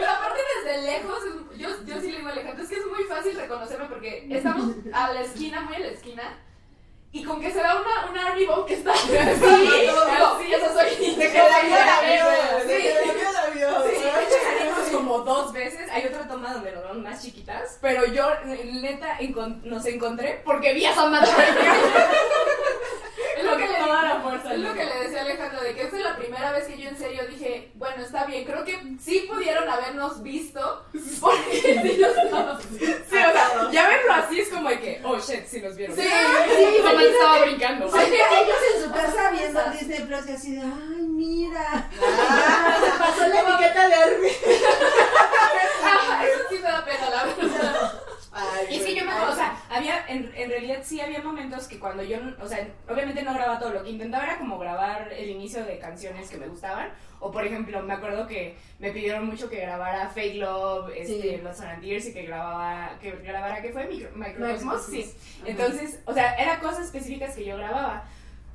Y 0.00 0.04
aparte 0.04 0.40
desde 0.64 0.76
desde 0.80 0.82
lejos, 0.92 1.18
es- 1.24 1.58
yo, 1.58 1.68
yo 1.86 2.00
sí 2.00 2.10
le 2.10 2.16
digo 2.18 2.28
a 2.28 2.32
Alejandro, 2.32 2.62
es 2.62 2.68
que 2.68 2.76
es 2.76 2.86
muy 2.86 3.04
fácil 3.04 3.36
reconocerme 3.36 3.86
porque 3.86 4.26
estamos 4.30 4.74
a 4.92 5.12
la 5.12 5.20
esquina, 5.22 5.60
muy 5.62 5.76
a 5.76 5.78
la 5.80 5.86
esquina, 5.86 6.38
y 7.16 7.22
con 7.22 7.40
que 7.40 7.50
se 7.50 7.60
da 7.60 7.80
una, 7.80 8.10
una 8.10 8.26
Army 8.26 8.46
que 8.66 8.74
está 8.74 8.92
digo, 8.92 9.22
sí, 10.38 10.52
eso 10.52 10.72
soy. 10.74 11.14
De 11.14 11.32
que 11.32 11.38
la 11.38 11.60
vio, 11.62 11.76
la 11.76 12.00
vio. 12.02 12.24
Sí. 12.60 12.68
De 12.68 12.92
que 12.92 13.22
la 13.32 13.46
vio, 13.54 13.70
la 13.70 13.80
vio. 13.80 13.90
Sí, 13.90 14.34
salimos 14.44 14.88
como 14.92 15.18
dos 15.20 15.50
veces. 15.50 15.88
Hay 15.90 16.04
otra 16.04 16.28
toma 16.28 16.52
donde 16.52 16.72
nos 16.72 16.82
vemos 16.82 16.98
más 16.98 17.22
chiquitas. 17.22 17.78
Pero 17.80 18.04
yo, 18.04 18.28
neta, 18.82 19.18
nos 19.64 19.86
encontré 19.86 20.42
porque 20.44 20.74
vi 20.74 20.84
a 20.84 20.94
Samantha. 20.94 21.32
Es 23.36 23.44
lo 23.44 23.56
que 23.56 23.68
le 23.68 23.78
toda 23.78 24.02
la 24.02 24.20
fuerza. 24.20 24.54
Es 24.54 24.60
lo 24.60 24.72
que 24.72 24.84
le 24.84 24.94
decía 25.00 25.18
a 25.18 25.22
Alejandro, 25.22 25.60
de 25.60 25.74
que 25.74 25.82
esta 25.82 25.96
es 25.96 26.02
la 26.02 26.16
primera 26.16 26.52
vez 26.52 26.66
que 26.66 26.78
yo 26.78 26.88
en 26.88 26.96
serio 26.96 27.22
dije, 27.28 27.35
bueno, 27.78 28.02
está 28.02 28.24
bien, 28.24 28.44
creo 28.44 28.64
que 28.64 28.96
sí 29.00 29.26
pudieron 29.30 29.68
habernos 29.68 30.22
visto, 30.22 30.84
porque 31.20 31.80
sí 31.82 32.00
nos 32.00 32.62
Sí, 32.62 32.84
o 32.84 33.10
sea, 33.10 33.70
ya 33.70 33.88
verlo 33.88 34.12
así 34.14 34.40
es 34.40 34.48
como 34.48 34.68
de 34.70 34.80
que, 34.80 35.00
oh 35.04 35.18
shit, 35.18 35.46
sí 35.46 35.60
nos 35.60 35.76
vieron. 35.76 35.94
Sí, 35.94 36.02
Sí, 36.02 36.76
Samantha 36.82 37.04
estaba 37.04 37.38
brincando. 37.44 37.86
Oye, 37.86 38.18
ellos 38.40 38.56
en 38.74 38.82
su 38.84 38.90
casa 38.92 39.30
viendo 39.30 39.60
Disney 39.72 40.00
Plus 40.06 40.26
y 40.26 40.32
así 40.32 40.52
de, 40.56 40.62
ay, 40.62 41.02
mira. 41.02 41.90
Ah, 42.02 42.76
se 42.84 42.98
pasó 42.98 43.28
la 43.28 43.40
etiqueta 43.40 43.88
de. 43.88 43.94
Ajá, 45.84 46.26
eso 46.26 46.40
sí 46.48 46.54
me 46.56 46.60
da 46.62 46.84
pena, 46.84 47.10
la 47.10 47.24
verdad. 47.24 48.02
Ay, 48.36 48.66
Y 48.70 48.74
es 48.76 48.84
que 48.84 48.94
yo 48.94 49.04
me 49.04 49.12
acuerdo, 49.12 49.32
o 49.32 49.36
sea, 49.36 49.56
había, 49.70 50.06
en, 50.08 50.30
en 50.36 50.50
realidad 50.50 50.80
sí 50.82 51.00
había 51.00 51.22
momentos 51.22 51.66
que 51.68 51.78
cuando 51.78 52.02
yo, 52.02 52.18
o 52.40 52.46
sea, 52.46 52.68
obviamente 52.88 53.22
no 53.22 53.32
grababa 53.34 53.58
todo, 53.58 53.70
lo 53.70 53.82
que 53.82 53.90
intentaba 53.90 54.24
era 54.24 54.38
como 54.38 54.58
grabar 54.58 55.10
el 55.12 55.30
inicio 55.30 55.64
de 55.64 55.78
canciones 55.78 56.28
que 56.30 56.36
me 56.36 56.46
gustaban, 56.48 56.90
o 57.20 57.30
por 57.30 57.46
ejemplo, 57.46 57.82
me 57.82 57.94
acuerdo 57.94 58.26
que 58.26 58.56
me 58.78 58.90
pidieron 58.90 59.26
mucho 59.26 59.48
que 59.48 59.60
grabara 59.60 60.08
Fake 60.10 60.36
Love, 60.36 60.90
este, 60.94 61.20
Sí. 61.22 61.40
Los 61.42 61.56
Sonantiers 61.56 62.06
y 62.08 62.12
que 62.12 62.22
grababa, 62.24 62.98
que 63.00 63.12
grabara, 63.12 63.62
¿qué 63.62 63.72
fue? 63.72 63.86
Micro- 63.88 64.10
Microcosmos, 64.14 64.86
Microcosmos. 64.86 64.86
sí. 64.86 65.14
Entonces, 65.46 66.00
o 66.04 66.12
sea, 66.12 66.34
eran 66.34 66.60
cosas 66.60 66.84
específicas 66.84 67.34
que 67.34 67.44
yo 67.46 67.56
grababa. 67.56 68.04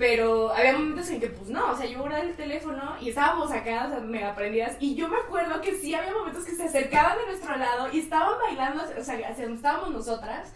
Pero 0.01 0.51
había 0.51 0.73
momentos 0.73 1.07
en 1.11 1.19
que, 1.19 1.27
pues 1.27 1.51
no, 1.51 1.71
o 1.73 1.77
sea, 1.77 1.85
yo 1.85 1.99
guardaba 1.99 2.23
el 2.23 2.35
teléfono 2.35 2.95
y 2.99 3.09
estábamos 3.09 3.51
acá, 3.51 3.85
o 3.85 3.89
sea, 3.91 3.99
mega 3.99 4.33
prendidas. 4.33 4.75
Y 4.79 4.95
yo 4.95 5.07
me 5.07 5.17
acuerdo 5.17 5.61
que 5.61 5.75
sí 5.75 5.93
había 5.93 6.11
momentos 6.11 6.43
que 6.43 6.55
se 6.55 6.63
acercaban 6.63 7.19
de 7.19 7.27
nuestro 7.27 7.55
lado 7.55 7.87
y 7.93 7.99
estaban 7.99 8.33
bailando, 8.43 8.83
o 8.83 9.03
sea, 9.03 9.13
hacia 9.29 9.43
donde 9.43 9.57
estábamos 9.57 9.91
nosotras. 9.91 10.53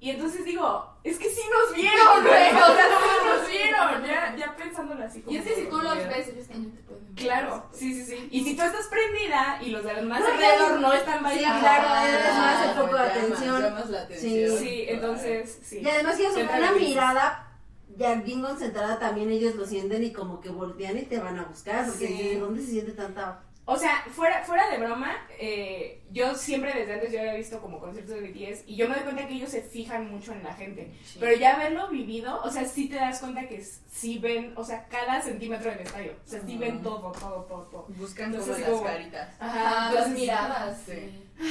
Y 0.00 0.10
entonces 0.10 0.44
digo, 0.44 0.96
es 1.04 1.16
que 1.16 1.28
sí 1.28 1.42
nos 1.48 1.76
vieron, 1.76 2.24
güey, 2.24 2.50
o 2.54 2.74
sea, 2.74 2.86
sí 2.98 3.30
nos 3.30 3.48
vieron. 3.48 4.04
Ya, 4.04 4.34
ya 4.36 4.56
pensándolo 4.56 5.04
así. 5.04 5.20
como 5.22 5.32
Y 5.32 5.38
es 5.38 5.44
que 5.46 5.54
si 5.54 5.66
tú 5.66 5.78
los 5.80 5.96
ves, 6.08 6.26
ellos 6.26 6.48
también 6.48 6.72
te 6.74 6.82
pueden 6.82 7.14
ver. 7.14 7.24
Claro, 7.24 7.68
sí, 7.70 7.94
sí, 7.94 8.04
sí. 8.04 8.28
Y 8.32 8.42
si 8.42 8.56
tú 8.56 8.62
estás 8.64 8.88
prendida 8.88 9.58
y 9.62 9.70
los 9.70 9.84
demás 9.84 10.18
No, 10.22 10.26
alrededor 10.26 10.80
no 10.80 10.92
están 10.92 11.18
Sí, 11.18 11.22
bailando. 11.24 11.60
claro, 11.60 12.04
eres 12.08 12.34
más 12.34 12.66
el 12.68 12.74
foco 12.74 12.94
de 12.96 13.00
atención. 13.10 13.62
llamas 13.62 13.90
la 13.90 14.00
atención. 14.02 14.58
Sí, 14.58 14.84
entonces, 14.88 15.60
sí. 15.62 15.78
Y 15.78 15.88
además 15.88 16.16
que 16.16 16.26
es 16.26 16.34
una 16.36 16.72
mirada 16.72 17.48
ya 17.96 18.14
bien 18.16 18.42
concentrada 18.42 18.98
también 18.98 19.30
ellos 19.30 19.54
lo 19.54 19.64
sienten 19.66 20.02
y 20.04 20.12
como 20.12 20.40
que 20.40 20.48
voltean 20.48 20.98
y 20.98 21.02
te 21.02 21.18
van 21.18 21.38
a 21.38 21.44
buscar 21.44 21.86
porque 21.86 22.06
Sí. 22.06 22.12
dices, 22.14 22.40
¿dónde 22.40 22.60
se 22.62 22.70
siente 22.70 22.92
tanta 22.92 23.40
O 23.64 23.76
sea, 23.76 24.02
fuera, 24.10 24.42
fuera 24.42 24.68
de 24.70 24.78
broma, 24.78 25.12
eh, 25.38 26.02
yo 26.10 26.34
siempre 26.34 26.72
desde 26.74 26.94
antes 26.94 27.12
yo 27.12 27.20
había 27.20 27.34
visto 27.34 27.60
como 27.60 27.78
conciertos 27.78 28.16
de 28.16 28.20
BTS 28.22 28.64
y 28.66 28.74
yo 28.74 28.88
me 28.88 28.94
doy 28.96 29.04
cuenta 29.04 29.28
que 29.28 29.34
ellos 29.34 29.50
se 29.50 29.62
fijan 29.62 30.10
mucho 30.10 30.32
en 30.32 30.42
la 30.42 30.52
gente. 30.52 30.92
Pero 31.20 31.36
ya 31.38 31.54
haberlo 31.54 31.88
vivido, 31.88 32.40
o 32.42 32.50
sea, 32.50 32.64
sí 32.64 32.88
te 32.88 32.96
das 32.96 33.20
cuenta 33.20 33.46
que 33.46 33.64
sí 33.90 34.18
ven, 34.18 34.52
o 34.56 34.64
sea, 34.64 34.88
cada 34.88 35.22
centímetro 35.22 35.70
del 35.70 35.78
estadio. 35.80 36.12
O 36.26 36.28
sea, 36.28 36.40
sí 36.44 36.58
ven 36.58 36.82
todo, 36.82 37.12
todo, 37.12 37.44
todo, 37.44 37.62
todo. 37.70 37.86
Buscan 37.90 38.32
como 38.32 38.42
Entonces, 38.42 38.62
las 38.66 38.70
como- 38.76 38.84
caritas. 38.84 39.28
Ajá, 39.38 39.74
las 39.74 39.90
entonces, 39.92 40.14
miradas. 40.20 40.78
sí. 40.84 40.92
sí. 41.38 41.44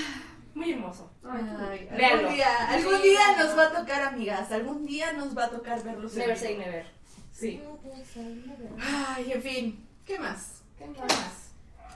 Muy 0.53 0.71
hermoso. 0.73 1.09
Ay, 1.23 1.87
Véanlo. 1.91 2.17
algún 2.27 2.33
día, 2.35 2.69
algún 2.69 3.01
día 3.01 3.37
nos 3.37 3.57
va 3.57 3.63
a 3.67 3.71
tocar, 3.71 4.01
amigas. 4.03 4.51
Algún 4.51 4.85
día 4.85 5.13
nos 5.13 5.37
va 5.37 5.45
a 5.45 5.49
tocar 5.49 5.81
verlos. 5.83 6.13
en 6.13 6.19
Never 6.19 6.37
say 6.37 6.57
never. 6.57 6.85
Sí. 7.31 7.61
Ay, 8.79 9.31
en 9.31 9.41
fin. 9.41 9.87
¿Qué 10.05 10.19
más? 10.19 10.61
¿Qué 10.77 10.87
más? 10.87 11.51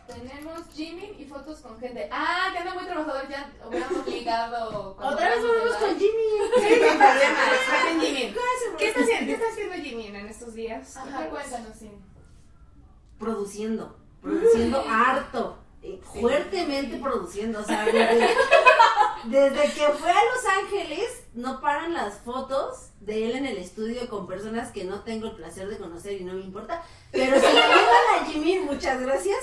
Tenemos 0.07 0.67
Jimmy 0.73 1.15
y 1.17 1.25
fotos 1.25 1.59
con 1.61 1.79
gente. 1.79 2.07
Ah, 2.11 2.49
que 2.53 2.59
anda 2.59 2.75
muy 2.75 2.85
trabajador, 2.85 3.27
ya 3.27 3.51
hubiéramos 3.67 4.07
ligado. 4.07 4.95
Otra 4.99 5.29
vez 5.29 5.41
volvemos 5.41 5.75
con. 5.77 5.89
Jimmy. 5.97 6.11
Sí, 6.55 6.61
sin 6.69 6.79
problemas. 6.79 8.35
¿Qué 8.77 8.87
está 8.87 8.99
haciendo, 9.01 9.25
qué 9.25 9.33
está 9.33 9.45
haciendo 9.51 9.75
Jimin 9.75 10.15
en 10.15 10.27
estos 10.27 10.53
días? 10.53 10.95
Ajá, 10.97 11.27
cuéntanos, 11.29 11.75
sí. 11.77 11.89
Produciendo, 13.17 13.97
produciendo 14.21 14.83
harto, 14.87 15.57
fuertemente 16.19 16.97
produciendo, 16.97 17.59
o 17.59 17.63
sea, 17.63 17.85
desde, 17.85 18.29
desde 19.25 19.61
que 19.73 19.87
fue 19.93 20.11
a 20.11 20.23
Los 20.25 20.45
Ángeles 20.63 21.23
no 21.33 21.59
paran 21.61 21.93
las 21.93 22.19
fotos 22.19 22.89
de 23.01 23.29
él 23.29 23.35
en 23.35 23.45
el 23.45 23.57
estudio 23.57 24.07
con 24.09 24.27
personas 24.27 24.71
que 24.71 24.83
no 24.83 25.01
tengo 25.01 25.27
el 25.27 25.35
placer 25.35 25.67
de 25.67 25.77
conocer 25.77 26.13
y 26.19 26.23
no 26.23 26.33
me 26.33 26.41
importa, 26.41 26.83
pero 27.11 27.35
si 27.35 27.41
la 27.53 27.67
llevan 27.67 28.21
a 28.21 28.25
Jimmy, 28.25 28.59
muchas 28.59 29.01
gracias. 29.01 29.39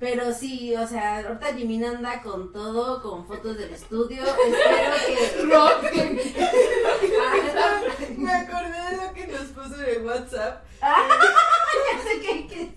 Pero 0.00 0.34
sí, 0.34 0.74
o 0.74 0.86
sea, 0.86 1.18
ahorita 1.20 1.54
Jimmy 1.54 1.82
anda 1.82 2.20
con 2.20 2.52
todo, 2.52 3.00
con 3.00 3.26
fotos 3.26 3.56
del 3.56 3.72
estudio. 3.72 4.22
Espero 4.24 5.80
que. 5.80 6.34
Me 8.18 8.32
acordé 8.32 8.90
de 8.90 8.96
lo 9.06 9.14
que 9.14 9.26
nos 9.28 9.42
puso 9.52 9.80
en 9.82 9.88
el 9.96 10.04
WhatsApp. 10.04 10.64
ya 10.82 12.02
sé 12.02 12.20
que, 12.20 12.46
que- 12.48 12.73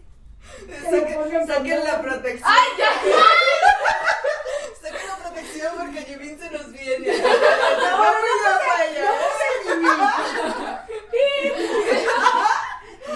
Saquen, 0.89 1.47
saquen 1.47 1.83
la 1.83 2.01
protección. 2.01 2.49
¡Ay, 2.49 2.67
ya! 2.77 2.89
Saquen 4.81 5.07
la 5.07 5.15
protección 5.17 5.73
porque 5.77 6.01
Jimin 6.03 6.39
se 6.39 6.49
nos 6.51 6.71
viene. 6.71 7.07
No, 7.17 8.13
no, 8.13 8.51
falla. 8.67 9.11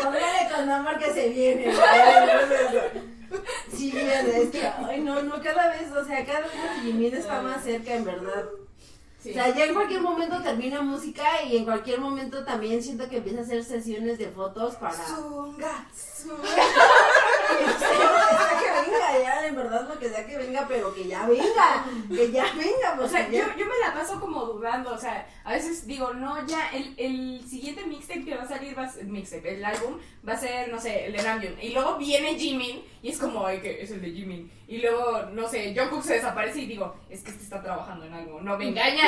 Póngale 0.03 0.49
con 0.55 0.69
amor 0.69 0.97
que 0.99 1.13
se 1.13 1.29
viene. 1.29 1.73
Sí, 3.75 3.93
es 3.97 4.49
que, 4.49 4.61
ay, 4.87 4.99
no, 5.01 5.21
no, 5.21 5.41
cada 5.41 5.69
vez, 5.69 5.91
o 5.91 6.03
sea, 6.05 6.25
cada 6.25 6.41
vez 6.41 6.51
Jimin 6.83 7.15
está 7.15 7.41
más 7.41 7.63
cerca, 7.63 7.93
en 7.93 8.05
verdad. 8.05 8.45
Sí. 9.21 9.29
O 9.29 9.33
sea, 9.33 9.53
ya 9.53 9.65
en 9.65 9.75
cualquier 9.75 10.01
momento 10.01 10.41
termina 10.41 10.81
música 10.81 11.43
y 11.43 11.57
en 11.57 11.65
cualquier 11.65 11.99
momento 11.99 12.43
también 12.43 12.81
siento 12.81 13.07
que 13.07 13.17
empieza 13.17 13.39
a 13.39 13.43
hacer 13.43 13.63
sesiones 13.63 14.17
de 14.17 14.29
fotos 14.29 14.75
para... 14.75 14.93
Zunga, 14.93 15.85
zunga. 15.93 16.41
que 17.59 18.91
venga 18.91 19.10
que 19.99 20.09
sea 20.09 20.25
que 20.25 20.37
venga, 20.37 20.65
pero 20.67 20.93
que 20.93 21.07
ya 21.07 21.25
venga, 21.27 21.85
que 22.09 22.31
ya 22.31 22.45
venga, 22.53 22.97
O 23.01 23.07
sea, 23.07 23.29
ya. 23.29 23.39
yo, 23.39 23.57
yo 23.57 23.65
me 23.65 23.79
la 23.85 23.93
paso 23.93 24.19
como 24.19 24.45
dudando, 24.45 24.93
o 24.93 24.97
sea, 24.97 25.27
a 25.43 25.53
veces 25.53 25.85
digo, 25.87 26.13
no, 26.13 26.45
ya, 26.47 26.69
el, 26.71 26.93
el 26.97 27.47
siguiente 27.47 27.85
mixtape 27.85 28.25
que 28.25 28.35
va 28.35 28.43
a 28.43 28.47
salir, 28.47 28.77
va 28.77 28.83
a 28.83 28.91
ser, 28.91 29.05
mixtape, 29.05 29.55
el 29.55 29.65
álbum, 29.65 29.97
va 30.27 30.33
a 30.33 30.37
ser, 30.37 30.69
no 30.71 30.79
sé, 30.79 31.05
el 31.05 31.13
de 31.13 31.23
Namjoon, 31.23 31.61
y 31.61 31.69
luego 31.69 31.97
viene 31.97 32.35
Jimin, 32.35 32.83
y 33.01 33.09
es 33.09 33.17
como, 33.17 33.45
ay, 33.45 33.59
que 33.59 33.81
es 33.81 33.91
el 33.91 34.01
de 34.01 34.11
Jimin, 34.11 34.51
y 34.67 34.77
luego, 34.77 35.23
no 35.33 35.47
sé, 35.47 35.75
Jungkook 35.77 36.03
se 36.03 36.13
desaparece 36.15 36.61
y 36.61 36.65
digo, 36.65 36.95
es 37.09 37.21
que 37.23 37.31
este 37.31 37.43
está 37.43 37.61
trabajando 37.61 38.05
en 38.05 38.13
algo, 38.13 38.41
no 38.41 38.57
me 38.57 38.69
engaña, 38.69 39.03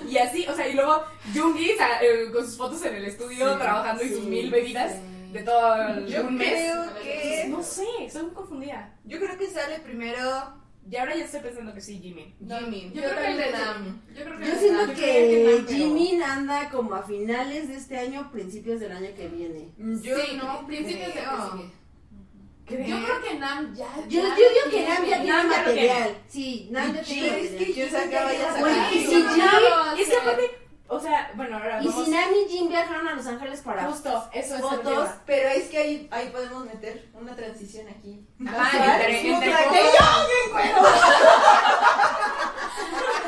y 0.08 0.18
así, 0.18 0.46
o 0.46 0.54
sea, 0.54 0.68
y 0.68 0.74
luego 0.74 1.02
Jungi 1.34 1.70
eh, 1.70 2.30
con 2.32 2.44
sus 2.44 2.56
fotos 2.56 2.84
en 2.84 2.94
el 2.94 3.04
estudio, 3.04 3.52
Sí, 3.52 3.58
trabajando 3.58 4.02
y 4.04 4.08
sus 4.10 4.24
mil 4.24 4.50
bebidas 4.50 4.92
sí. 4.92 5.13
De 5.34 5.42
todo 5.42 5.74
el- 5.88 6.06
Yo 6.06 6.22
un 6.26 6.34
mes. 6.36 6.48
creo 6.52 6.94
que. 7.02 7.46
No 7.48 7.62
sé, 7.62 7.84
estoy 8.00 8.22
muy 8.22 8.32
confundida. 8.32 8.96
Yo 9.04 9.18
creo 9.18 9.36
que 9.36 9.46
sale 9.48 9.78
primero 9.80 10.62
Y 10.90 10.96
ahora 10.96 11.16
ya 11.16 11.24
estoy 11.24 11.40
pensando 11.40 11.72
que 11.72 11.80
sí, 11.80 11.98
Jimin. 11.98 12.34
Jimin. 12.46 12.92
Yo, 12.92 13.02
creo 13.02 13.16
que 13.16 13.30
el 13.30 13.36
de 13.38 13.50
Nam. 13.52 14.02
Yo 14.14 14.22
creo 14.24 14.38
que 14.38 14.44
Yo 14.44 14.52
el 14.52 14.54
de 14.54 14.58
siento 14.60 14.86
Nam. 14.86 14.96
que 14.96 15.44
Nam, 15.56 15.64
pero- 15.66 15.78
Jimin 15.78 16.22
anda 16.22 16.68
como 16.68 16.94
a 16.94 17.02
finales 17.02 17.68
de 17.68 17.76
este 17.76 17.98
año, 17.98 18.30
principios 18.30 18.80
del 18.80 18.92
año 18.92 19.08
que 19.16 19.28
viene. 19.28 19.70
Yo 19.78 20.16
sí, 20.18 20.36
no 20.36 20.66
principios 20.66 21.06
de 21.08 21.12
que 21.14 21.20
creo. 21.20 21.52
sigue. 21.52 22.88
Yo 22.88 22.96
creo 23.04 23.22
que 23.22 23.38
Nam 23.38 23.74
ya. 23.74 23.86
Yo, 24.08 24.22
ya 24.22 24.28
yo 24.28 24.34
digo 24.36 24.70
que. 24.70 24.88
Nam 24.88 25.04
ya 25.06 25.16
tiene 25.22 25.26
Nam 25.32 25.50
ya 25.50 25.62
lo 25.62 25.72
tiene. 25.72 25.88
material. 25.88 26.16
Sí, 26.28 26.68
Nam 26.70 26.94
ya 26.94 27.02
tiene 27.02 27.30
material. 27.30 27.56
que 27.58 27.72
yo 27.74 27.88
sacaba 27.88 28.32
ya 28.34 28.50
Güey, 28.58 28.74
sacaba. 28.74 28.92
y 28.92 28.98
si 28.98 29.06
Sí, 29.06 29.14
Jim- 29.14 29.36
ya 29.36 29.60
lo 29.60 29.96
Y 29.96 30.00
es 30.02 30.08
que 30.08 30.16
aparte, 30.16 30.50
o 30.86 31.00
sea, 31.00 31.32
bueno, 31.34 31.56
ahora 31.56 31.82
Y 31.82 31.88
vamos 31.88 32.04
si 32.04 32.10
Nam 32.10 32.28
y 32.34 32.48
Jim 32.48 32.68
viajaron 32.68 33.08
a 33.08 33.14
Los 33.14 33.26
Ángeles 33.26 33.62
para 33.62 33.84
Justo, 33.84 34.28
eso 34.32 34.56
es 34.56 34.60
fotos, 34.60 35.08
Pero 35.24 35.48
es 35.48 35.68
que 35.68 35.78
ahí, 35.78 36.08
ahí 36.10 36.28
podemos 36.28 36.66
meter 36.66 37.08
una 37.14 37.34
transición 37.34 37.88
aquí. 37.88 38.26
Ajá, 38.46 39.00
entre, 39.00 39.32
entre 39.32 39.50
que 39.50 39.54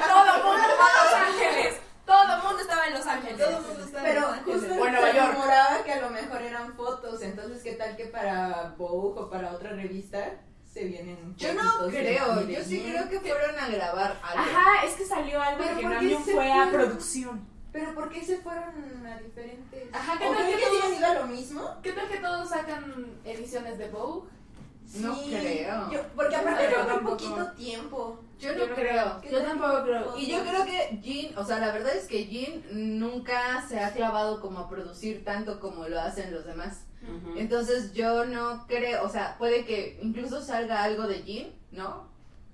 todo 0.06 0.34
el 0.34 0.42
mundo 0.42 0.62
estaba 0.68 0.86
en 0.86 1.02
Los 1.04 1.14
Ángeles. 1.14 1.80
Todo 2.04 2.34
el 2.34 2.42
mundo 2.42 2.60
estaba 2.60 2.86
en 2.86 2.92
Los 2.94 3.06
Ángeles. 3.06 3.38
Todo 3.38 3.56
el 3.56 3.62
mundo 3.62 3.84
está 3.84 3.98
en 3.98 4.04
Pero 4.04 4.20
Los 4.20 4.30
Ángeles. 4.30 4.60
justo 4.60 4.74
O 4.74 4.86
en 4.86 4.92
Nueva 4.92 5.12
se 5.12 5.32
rumoraba 5.32 5.84
que 5.84 5.92
a 5.92 6.00
lo 6.00 6.10
mejor 6.10 6.42
eran 6.42 6.74
fotos, 6.74 7.22
entonces 7.22 7.62
qué 7.62 7.72
tal 7.72 7.96
que 7.96 8.04
para 8.06 8.74
Vogue 8.76 9.20
o 9.20 9.30
para 9.30 9.52
otra 9.52 9.70
revista 9.70 10.40
se 10.76 10.84
vienen 10.84 11.34
Yo 11.38 11.54
no 11.54 11.88
creo, 11.88 12.46
yo 12.46 12.62
sí 12.62 12.82
creo 12.86 13.08
que 13.08 13.20
fueron 13.20 13.58
a 13.58 13.68
grabar 13.68 14.18
algo. 14.22 14.42
Ajá, 14.42 14.84
es 14.84 14.92
que 14.94 15.06
salió 15.06 15.40
algo 15.40 15.62
Pero 15.64 15.76
que 15.76 15.82
¿por 15.82 15.92
qué 15.98 16.04
Namjoon 16.04 16.24
se 16.24 16.32
fue 16.32 16.52
a 16.52 16.70
producción. 16.70 17.46
Pero 17.72 17.94
¿por 17.94 18.10
qué 18.10 18.22
se 18.24 18.36
fueron 18.38 19.06
a 19.06 19.18
diferentes? 19.20 19.88
Ajá, 19.94 20.18
¿qué 20.18 20.26
¿O 20.28 20.32
tal 20.32 20.42
creen 20.44 20.58
que 20.58 20.64
que 20.64 20.70
todos- 20.70 20.84
han 20.84 20.94
ido 20.94 21.06
a 21.06 21.14
lo 21.14 21.26
mismo? 21.28 21.70
¿Qué 21.82 21.92
tal 21.92 22.08
que 22.08 22.16
todos 22.18 22.48
sacan 22.50 23.06
ediciones 23.24 23.78
de 23.78 23.88
Vogue? 23.88 24.28
No 24.96 25.14
creo. 25.16 25.90
yo- 25.90 26.02
porque 26.14 26.36
aparte 26.36 26.68
fue 26.68 26.78
muy 26.82 26.86
tampoco. 26.92 27.16
poquito 27.16 27.52
tiempo. 27.52 28.20
Yo 28.38 28.52
no 28.52 28.58
Yo 28.66 28.74
creo. 28.74 29.20
creo. 29.20 29.32
Yo 29.32 29.42
tampoco 29.46 29.82
creo. 29.82 30.16
Y 30.18 30.26
yo 30.30 30.42
creo 30.42 30.64
que 30.66 30.98
Jin, 31.02 31.36
o 31.38 31.44
sea, 31.44 31.58
la 31.58 31.72
verdad 31.72 31.96
es 31.96 32.06
que 32.06 32.24
Jin 32.24 32.98
nunca 32.98 33.64
se 33.68 33.80
ha 33.80 33.92
clavado 33.92 34.40
como 34.42 34.58
a 34.60 34.68
producir 34.68 35.24
tanto 35.24 35.58
como 35.58 35.88
lo 35.88 35.98
hacen 36.00 36.32
los 36.32 36.44
demás. 36.44 36.82
Entonces 37.36 37.92
yo 37.92 38.24
no 38.24 38.66
creo, 38.66 39.04
o 39.04 39.08
sea, 39.08 39.36
puede 39.38 39.64
que 39.64 39.98
incluso 40.02 40.40
salga 40.42 40.82
algo 40.82 41.06
de 41.06 41.22
Jin, 41.22 41.52
¿no? 41.72 42.08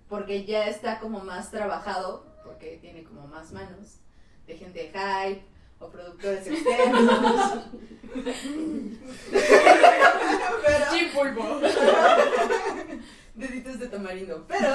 Porque 0.08 0.44
ya 0.44 0.66
está 0.68 0.98
como 1.00 1.20
más 1.20 1.50
trabajado, 1.50 2.26
porque 2.44 2.78
tiene 2.80 3.04
como 3.04 3.26
más 3.26 3.52
manos 3.52 3.98
de 4.46 4.56
gente 4.56 4.78
de 4.80 4.98
hype 4.98 5.44
o 5.78 5.88
productores 5.88 6.46
externos. 6.46 7.64
Pero- 9.30 10.84
Chipulpo. 10.92 11.60
deditos 13.34 13.78
de 13.78 13.88
tamarindo. 13.88 14.44
Pero, 14.46 14.68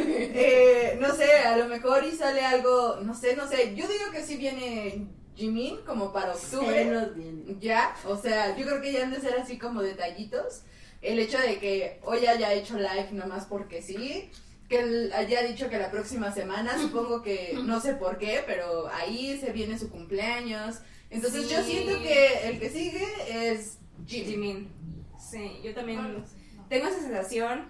eh, 0.00 0.98
no 1.00 1.14
sé, 1.14 1.30
a 1.44 1.56
lo 1.56 1.66
mejor 1.68 2.04
y 2.04 2.12
sale 2.12 2.44
algo, 2.44 2.98
no 3.02 3.14
sé, 3.14 3.36
no 3.36 3.46
sé. 3.46 3.74
Yo 3.76 3.86
digo 3.86 4.10
que 4.12 4.24
sí 4.24 4.36
viene 4.36 5.06
Jimin 5.36 5.78
como 5.86 6.12
para 6.12 6.34
octubre. 6.34 7.08
Bien. 7.14 7.58
Ya, 7.60 7.94
o 8.06 8.16
sea, 8.16 8.56
yo 8.56 8.66
creo 8.66 8.80
que 8.80 8.92
ya 8.92 9.02
han 9.04 9.10
de 9.10 9.20
ser 9.20 9.34
así 9.38 9.58
como 9.58 9.82
detallitos. 9.82 10.62
El 11.02 11.18
hecho 11.18 11.38
de 11.38 11.58
que 11.58 11.98
hoy 12.04 12.26
haya 12.26 12.52
hecho 12.52 12.76
live 12.76 13.08
nomás 13.12 13.46
porque 13.46 13.82
sí. 13.82 14.30
Que 14.68 14.80
él 14.80 15.12
haya 15.14 15.42
dicho 15.42 15.68
que 15.68 15.78
la 15.78 15.90
próxima 15.90 16.30
semana, 16.32 16.78
supongo 16.78 17.22
que, 17.22 17.58
no 17.64 17.80
sé 17.80 17.94
por 17.94 18.18
qué, 18.18 18.42
pero 18.46 18.88
ahí 18.88 19.36
se 19.40 19.52
viene 19.52 19.78
su 19.78 19.90
cumpleaños. 19.90 20.76
Entonces 21.10 21.48
yo 21.50 21.58
Sí. 21.64 21.72
siento 21.72 22.00
que 22.02 22.48
el 22.48 22.60
que 22.60 22.70
sigue 22.70 23.04
es 23.28 23.78
Jimin. 24.06 24.30
Jimin. 24.30 24.72
Sí, 25.18 25.60
yo 25.64 25.74
también 25.74 26.24
tengo 26.68 26.86
esa 26.86 27.00
sensación 27.00 27.66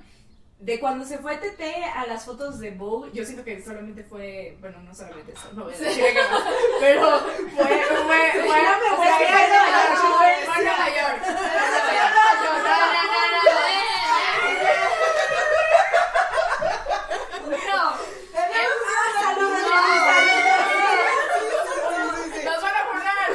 de 0.60 0.78
cuando 0.78 1.04
se 1.06 1.18
fue 1.18 1.36
TT 1.38 1.62
a 1.94 2.06
las 2.06 2.24
fotos 2.26 2.58
de 2.58 2.70
Vogue, 2.70 3.10
yo 3.14 3.24
siento 3.24 3.42
que 3.44 3.62
solamente 3.62 4.04
fue, 4.04 4.56
bueno, 4.60 4.80
no 4.82 4.94
solamente 4.94 5.32
eso, 5.32 5.48
no 5.54 5.64
voy 5.64 5.74
a 5.74 5.78
decir 5.78 6.04
más, 6.30 6.44
pero 6.80 7.18
fue, 7.18 7.48
fue, 7.56 7.84
fue, 8.04 8.32
fue 8.32 8.60
fue 8.96 9.06
fue 10.44 10.54
a 10.54 10.60
Nueva 10.60 10.88
York. 10.90 11.20
No, 17.66 17.80
nos 22.44 22.62
van 22.62 22.74
a 22.74 22.84
burlar. 22.84 23.30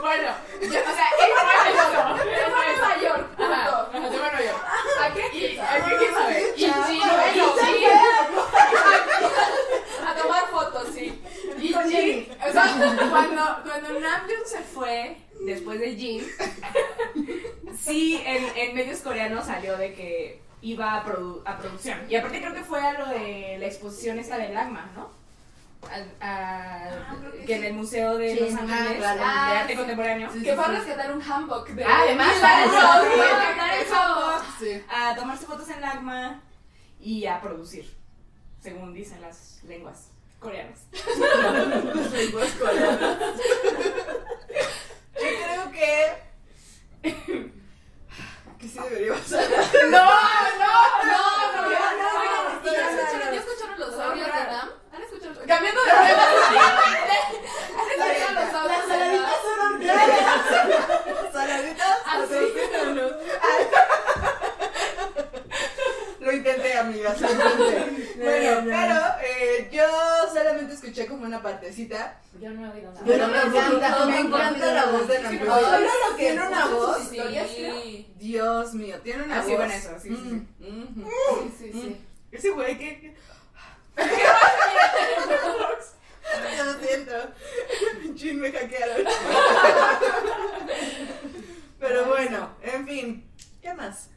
Bueno, 0.00 0.30
yo, 0.60 0.66
o 0.66 0.70
sea, 0.70 1.08
él 1.20 1.30
fue 1.40 1.52
a 1.52 1.70
eso, 1.70 2.00
él 2.24 2.50
fue 2.50 2.60
a 2.60 2.76
Nueva 2.76 2.96
York, 3.00 3.24
ajá, 3.38 3.60
ajá, 3.62 4.08
se 4.10 4.18
fue 4.18 4.26
a 4.26 4.30
Nueva 4.30 4.42
York. 4.42 4.62
¿A 5.00 5.14
qué? 5.14 5.24
Y, 5.36 5.58
¿A 5.58 5.62
qué 5.84 5.92
quién 5.96 6.12
sabe? 6.14 6.38
Y 6.56 6.58
sí, 6.64 6.70
bueno, 7.00 7.44
sí. 7.60 7.74
A 10.06 10.14
tomar 10.14 10.44
fotos, 10.50 10.86
sí. 10.94 11.06
Y 11.58 11.68
Jin, 11.68 12.28
o 12.40 12.49
sea, 12.49 12.49
cuando, 13.10 13.42
cuando 13.64 14.00
Namjoon 14.00 14.46
se 14.46 14.60
fue, 14.60 15.16
después 15.44 15.80
de 15.80 15.94
Jin, 15.96 16.24
sí, 17.78 18.20
en, 18.24 18.44
en 18.56 18.74
medios 18.74 19.00
coreanos 19.00 19.46
salió 19.46 19.76
de 19.76 19.94
que 19.94 20.40
iba 20.62 20.94
a, 20.96 21.04
produ- 21.04 21.42
a 21.46 21.58
producción. 21.58 21.98
Y 22.08 22.16
aparte 22.16 22.40
creo 22.40 22.54
que 22.54 22.62
fue 22.64 22.80
a 22.80 22.92
lo 22.98 23.06
de 23.08 23.56
la 23.58 23.66
exposición 23.66 24.18
esta 24.18 24.36
del 24.38 24.56
AGMA, 24.56 24.90
¿no? 24.94 25.10
Al- 25.90 26.14
a- 26.20 27.14
que 27.46 27.54
en 27.56 27.64
el 27.64 27.72
Museo 27.72 28.18
de 28.18 28.34
Sí, 28.34 28.40
Los 28.40 28.54
ah, 28.54 28.58
Ángeles 28.60 28.98
claro. 28.98 29.18
de 29.18 29.24
Ah, 29.24 29.60
Arte 29.60 29.72
sí. 29.72 29.78
Contemporáneo. 29.78 30.30
Sí, 30.32 30.42
Que 30.42 30.54
fue 30.54 30.64
a 30.64 30.68
rescatar 30.68 31.12
un 31.14 31.22
handbook 31.22 31.68
de 31.70 31.84
Ah, 31.84 32.00
además, 32.02 32.28
mil 32.32 32.40
para 32.40 32.56
años, 32.58 32.74
eso, 32.74 32.86
fue 33.06 33.14
sí. 33.14 33.20
a 33.30 33.38
rescatar 33.38 33.78
el 33.78 33.92
handbook. 33.94 34.44
Sí. 34.58 34.82
a 34.90 35.14
tomarse 35.16 35.46
fotos 35.46 35.68
en 35.70 35.78
el 35.78 35.84
AGMA 35.84 36.42
y 37.00 37.24
a 37.24 37.40
producir, 37.40 37.90
según 38.62 38.92
dicen 38.92 39.22
las 39.22 39.62
lenguas 39.64 40.09
coreanas. 40.40 40.80
Yo 40.92 41.00
creo 45.14 45.70
que. 45.72 45.90
Que 48.58 48.66
sí 48.68 48.78
deberíamos 48.78 49.32
hablar. 49.32 49.50
¡No, 49.90 49.90
no, 49.90 50.04
No, 50.60 51.22
no, 51.52 51.62
no, 51.62 51.62
no, 51.62 51.68
no. 51.94 52.30
no, 52.62 52.70
¿Y 52.70 52.72
ya 52.74 53.40
escucharon, 53.40 53.78
los 53.80 53.94
audios 53.98 54.26
de 54.26 54.32
Nam? 54.32 54.68
¿Han 54.92 55.02
escuchado? 55.02 55.34
Cambiando 55.46 55.80
de 55.80 55.86
tema. 55.90 56.24
¿Han 57.78 57.86
escuchado 57.90 58.32
los 58.34 58.44
Las 58.44 58.54
audios 58.54 58.84
de 58.88 58.96
Nam? 58.96 58.98
saladitas 59.00 59.38
son 59.42 59.58
orgánicas. 59.74 61.32
Saladitas. 61.32 61.96
Ah, 62.04 62.08
sí. 62.28 62.34
patrocínanos. 62.34 63.12
Lo 66.20 66.30
intenté, 66.32 66.74
amigas, 66.76 67.20
lo 67.20 67.30
intenté. 67.30 68.10
Bueno, 68.20 68.60
no. 68.60 68.66
pero 68.66 69.00
eh, 69.24 69.68
yo 69.72 69.82
solamente 70.32 70.74
escuché 70.74 71.06
como 71.06 71.24
una 71.24 71.40
partecita. 71.42 72.20
Yo 72.38 72.50
no 72.50 72.66
he 72.66 72.70
oído 72.76 72.92
nada. 72.92 73.04
Pero 73.06 73.28
me 73.28 73.38
encanta, 73.40 73.88
no, 73.98 74.06
me 74.06 74.20
encanta 74.20 74.66
no, 74.66 74.72
la 74.74 74.84
voz 74.86 75.08
de 75.08 75.18
no, 75.18 75.22
Namjoon. 75.30 75.48
no, 75.48 75.54
¿Ahora 75.54 75.78
no, 75.80 75.86
lo 76.10 76.16
que 76.16 76.22
tiene 76.22 76.46
una 76.46 76.66
voz? 76.66 77.10
Dios 78.18 78.74
mío, 78.74 79.00
tiene 79.02 79.22
una 79.22 79.38
Ah, 79.38 79.42
sí, 79.42 79.48
voz. 79.48 79.56
bueno, 79.58 79.72
eso, 79.72 79.90
sí, 80.00 80.08
sí, 80.10 80.16
sí. 80.16 80.46
Mm, 80.70 81.00
mm. 81.00 81.06
Sí, 81.08 81.52
sí, 81.58 81.72
sí. 81.72 81.96
Ese 82.32 82.50
güey 82.50 82.78
que. 82.78 83.14
Yo 86.56 86.64
lo 86.64 86.74
siento. 86.78 87.12
Chin, 88.14 88.40
me 88.40 88.52
hackearon. 88.52 89.04
Pero 91.80 92.04
bueno, 92.04 92.50
en 92.62 92.86
fin. 92.86 93.24
¿Qué 93.62 93.72
más? 93.74 94.10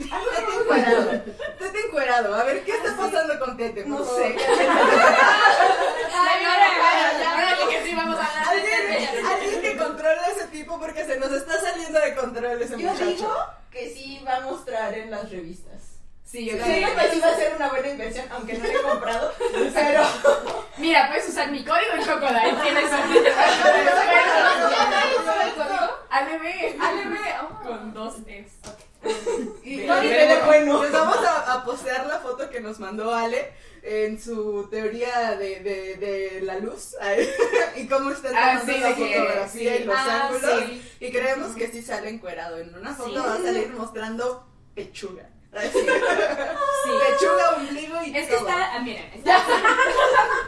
Tete 0.00 0.54
encuerado. 0.60 1.10
Tete 1.58 1.80
encuerado. 1.86 2.34
A 2.34 2.44
ver, 2.44 2.64
¿qué 2.64 2.72
está 2.72 2.96
pasando 2.96 3.38
con 3.38 3.56
Tete? 3.56 3.84
No 3.84 4.04
sé. 4.04 4.36
Ay, 6.12 6.44
ahora 6.44 7.56
que 7.70 7.82
sí 7.84 7.94
vamos 7.94 8.18
a 8.18 8.26
hablar 8.26 8.48
¿Alguien, 8.48 9.60
que 9.62 9.76
controle 9.76 10.20
a 10.20 10.28
ese 10.28 10.46
tipo 10.48 10.78
porque 10.78 11.04
se 11.04 11.18
nos 11.18 11.30
está 11.32 11.60
saliendo 11.60 12.00
de 12.00 12.14
control 12.14 12.62
ese 12.62 12.78
Yo 12.78 12.90
muchacho. 12.90 13.04
digo 13.10 13.34
que 13.70 13.90
sí 13.90 14.22
va 14.26 14.36
a 14.36 14.40
mostrar 14.40 14.94
en 14.94 15.10
las 15.10 15.30
revistas. 15.30 15.74
Sí, 16.24 16.46
yo 16.46 16.52
Siento 16.52 16.64
también. 16.92 16.96
que 17.10 17.14
sí 17.14 17.20
va 17.20 17.28
a 17.28 17.34
ser 17.36 17.54
una 17.56 17.68
buena 17.70 17.88
inversión, 17.88 18.26
aunque 18.30 18.54
no 18.54 18.64
lo 18.64 18.70
he 18.70 18.82
comprado. 18.82 19.32
Pero 19.74 20.02
Mira, 20.78 21.08
puedes 21.08 21.28
usar 21.28 21.50
mi 21.50 21.64
código 21.64 21.92
en 21.94 22.02
Crocodile. 22.02 22.52
Tienes 22.62 22.84
el 22.84 22.90
código? 22.90 23.30
ALB, 26.10 26.44
oh. 27.42 27.62
Con 27.66 27.92
dos 27.94 28.14
S. 28.26 28.50
Y 29.64 29.76
De- 29.80 29.86
no, 29.86 29.96
de- 30.00 30.06
y 30.06 30.10
de- 30.10 30.26
le- 30.26 30.42
bueno, 30.44 30.82
les 30.82 30.92
vamos 30.92 31.16
a, 31.18 31.52
a 31.54 31.64
postear 31.64 32.06
la 32.06 32.18
foto 32.18 32.50
que 32.50 32.60
nos 32.60 32.78
mandó 32.80 33.14
Ale 33.14 33.52
en 33.82 34.20
su 34.20 34.68
teoría 34.70 35.36
de, 35.36 35.60
de, 35.60 35.96
de 35.96 36.40
la 36.42 36.58
luz 36.58 36.94
y 37.76 37.86
cómo 37.86 38.10
está 38.10 38.28
Ah, 38.34 38.60
tomando 38.60 38.72
sí, 38.72 38.80
la 38.80 38.94
fotografía 39.16 39.76
sí. 39.76 39.82
y 39.82 39.84
los 39.86 39.96
Ah, 39.96 40.26
ángulos. 40.28 40.60
sí. 40.66 40.82
Y 41.00 41.12
creemos 41.12 41.56
que 41.56 41.68
sí 41.68 41.80
sale 41.82 42.10
encuerado. 42.10 42.58
En 42.58 42.74
una 42.74 42.94
foto 42.94 43.22
va 43.24 43.34
a 43.34 43.42
salir 43.42 43.70
mostrando 43.70 44.46
pechuga. 44.74 45.30
Así. 45.52 45.68
Sí. 45.72 46.90
Pechuga, 47.00 47.50
ombligo 47.56 48.02
y 48.04 48.16
Es 48.16 48.28
que 48.28 48.36
todo. 48.36 48.48
está, 48.48 48.74
ah, 48.74 48.78
miren, 48.80 49.10
está, 49.14 49.36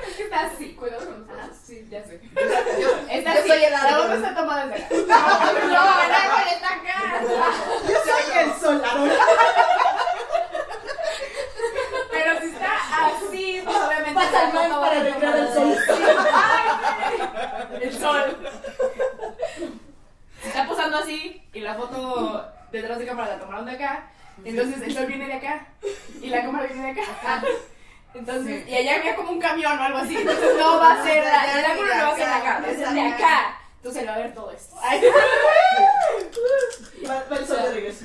Es 0.09 0.17
que 0.17 0.23
está 0.25 0.41
así, 0.43 0.75
cuidado 0.75 1.05
con 1.07 1.21
los 1.21 1.29
ah, 1.31 1.45
ojos. 1.47 1.57
sí, 1.67 1.87
ya 1.91 2.03
sé. 2.05 2.21
Yo, 2.81 2.89
Está 3.11 3.35
yo 3.35 3.41
así, 3.41 3.49
soy 3.49 3.65
el 3.65 3.73
la 3.73 3.81
árbol. 3.81 4.03
foto 4.03 4.15
está 4.15 4.35
tomada 4.35 4.67
desde 4.67 4.85
acá. 4.85 5.51
No, 5.63 5.69
no, 5.69 6.03
el 6.03 6.13
árbol 6.13 6.49
está 6.55 6.69
acá. 6.69 7.21
Yo 7.89 7.97
soy 8.13 8.39
el 8.39 8.61
solarón. 8.61 9.11
Pero 12.11 12.41
si 12.41 12.47
está 12.47 13.07
así, 13.07 13.63
pues 13.65 13.77
obviamente 13.77 14.15
Pasa 14.15 14.33
la 14.33 14.43
el 14.49 14.55
man 14.55 14.69
foto 14.71 14.81
para 14.81 15.01
arreglar 15.01 15.37
el 15.39 15.55
sol. 15.55 15.77
Sí. 15.87 16.03
Ay, 16.33 17.81
El 17.83 17.99
sol. 17.99 18.53
Se 20.43 20.49
está 20.49 20.67
posando 20.67 20.99
así 20.99 21.43
y 21.53 21.61
la 21.61 21.75
foto 21.75 22.47
detrás 22.71 22.99
de 22.99 23.07
cámara 23.07 23.35
la 23.35 23.39
tomaron 23.41 23.67
de 23.67 23.73
acá. 23.73 24.11
Entonces 24.45 24.83
el 24.83 24.95
sol 24.95 25.07
viene 25.07 25.27
de 25.27 25.35
acá 25.35 25.67
y 26.21 26.27
la 26.29 26.43
cámara 26.43 26.67
viene 26.67 26.93
de 26.95 27.01
acá. 27.01 27.43
Entonces, 28.15 28.69
y 28.69 28.75
allá 28.75 28.97
había 28.97 29.17
como 29.17 29.31
un 29.33 29.41
camión 29.41 29.79
o 29.79 29.83
algo 29.83 29.99
así. 29.99 30.17
Entonces 30.17 30.57
no 30.59 30.79
va 30.79 30.93
a 31.01 31.05
ser 31.05 31.25
la, 31.25 31.59
el 31.59 31.65
ángulo 31.65 31.95
no 31.95 32.05
va 32.05 32.13
a 32.13 32.17
ser 32.17 32.27
de 32.27 32.35
acá, 32.35 32.63
ser 32.65 32.89
de 32.91 33.01
acá. 33.01 33.59
Entonces 33.77 34.07
va 34.07 34.15
a 34.15 34.19
ver 34.19 34.35
todo 34.35 34.51
esto. 34.53 34.77
Ay. 34.83 35.01
va, 37.09 37.25
va 37.31 37.37
el 37.37 37.47
sol 37.47 37.63
de 37.63 37.73
regreso. 37.73 38.05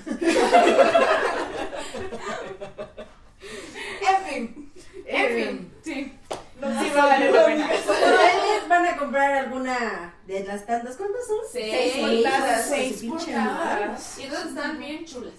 En 4.02 4.26
fin. 4.26 4.72
En 5.06 5.36
fin, 5.36 5.74
sí. 5.84 6.14
No, 6.60 6.82
Sí, 6.82 6.90
va 6.96 7.04
a 7.04 7.06
valer 7.06 7.32
la 7.32 7.46
pena. 7.46 7.70
¿Ustedes 7.72 8.68
van 8.68 8.86
a 8.86 8.98
comprar 8.98 9.32
alguna 9.34 10.16
de 10.26 10.44
las 10.44 10.66
tantas? 10.66 10.96
¿Cuántas 10.96 11.28
son? 11.28 11.38
Seis 11.52 11.98
portadas. 11.98 12.68
Seis 12.68 12.96
Su 12.96 13.02
pinche 13.02 13.34
portadas. 13.34 14.18
Y 14.18 14.24
entonces 14.24 14.48
están 14.50 14.80
bien 14.80 15.06
chulas. 15.06 15.34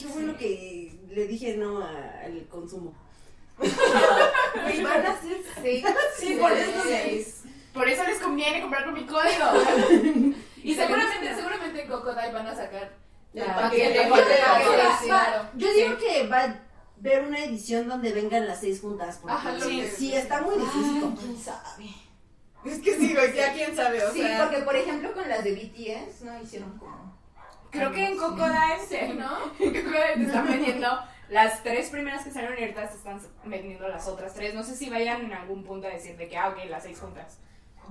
Qué 0.00 0.06
bueno 0.06 0.36
que 0.36 0.92
le 1.08 1.26
dije 1.26 1.56
no 1.56 1.78
al 1.84 2.46
consumo. 2.48 2.94
Y 3.62 4.82
van 4.82 5.06
a 5.06 5.20
ser 5.20 5.42
seis. 5.62 5.84
Sí, 6.18 6.36
por 6.40 6.52
eso, 6.52 6.82
por 7.74 7.88
eso 7.88 8.04
les 8.04 8.18
conviene 8.18 8.60
comprar 8.62 8.84
con 8.84 8.94
mi 8.94 9.04
código. 9.06 10.34
Y 10.62 10.74
seguramente, 10.74 11.34
seguramente 11.34 11.80
en 11.80 11.88
van 12.34 12.46
a 12.46 12.54
sacar 12.54 12.92
El 13.32 13.42
Ah, 13.44 13.56
paquete, 13.62 13.94
yo, 13.94 14.02
digo 14.02 14.14
que 14.14 14.82
va- 14.82 14.98
sí. 15.02 15.08
va- 15.08 15.50
yo 15.56 15.72
digo 15.72 15.96
que 15.96 16.26
va 16.28 16.38
a 16.40 16.60
haber 16.98 17.24
una 17.24 17.42
edición 17.44 17.88
donde 17.88 18.12
vengan 18.12 18.46
las 18.46 18.60
seis 18.60 18.78
juntas. 18.82 19.20
Porque 19.22 19.36
Ajá, 19.36 19.52
lo 19.52 19.64
sí, 19.64 19.88
sí, 19.96 20.14
está 20.14 20.42
muy 20.42 20.56
difícil. 20.58 21.14
¿Quién 21.18 21.38
sabe? 21.38 21.88
Es 22.66 22.78
que 22.82 22.94
sí, 22.94 23.14
güey, 23.14 23.34
ya 23.34 23.54
quién 23.54 23.74
sabe, 23.74 24.04
o 24.04 24.12
Sí, 24.12 24.20
sea. 24.20 24.44
porque 24.44 24.58
por 24.62 24.76
ejemplo 24.76 25.14
con 25.14 25.26
las 25.26 25.42
de 25.44 25.52
BTS 25.54 26.24
no 26.26 26.42
hicieron. 26.42 26.78
Creo 27.70 27.92
que 27.92 28.06
en 28.08 28.16
Cocodile, 28.16 28.78
Sí, 28.88 28.96
¿no? 29.16 29.38
en 29.58 29.74
Cocodile 29.84 30.14
te 30.16 30.22
están 30.24 30.46
vendiendo 30.48 30.88
las 31.28 31.62
tres 31.62 31.88
primeras 31.90 32.24
que 32.24 32.30
salieron 32.30 32.58
y 32.58 32.62
ahorita 32.62 32.88
te 32.88 32.96
están 32.96 33.20
vendiendo 33.44 33.86
las 33.88 34.06
otras 34.08 34.34
tres. 34.34 34.54
No 34.54 34.62
sé 34.64 34.74
si 34.76 34.90
vayan 34.90 35.22
en 35.24 35.32
algún 35.32 35.62
punto 35.64 35.86
a 35.86 35.90
decir 35.90 36.16
de 36.16 36.28
que, 36.28 36.36
ah, 36.36 36.48
ok, 36.48 36.68
las 36.68 36.82
seis 36.82 36.98
juntas. 36.98 37.38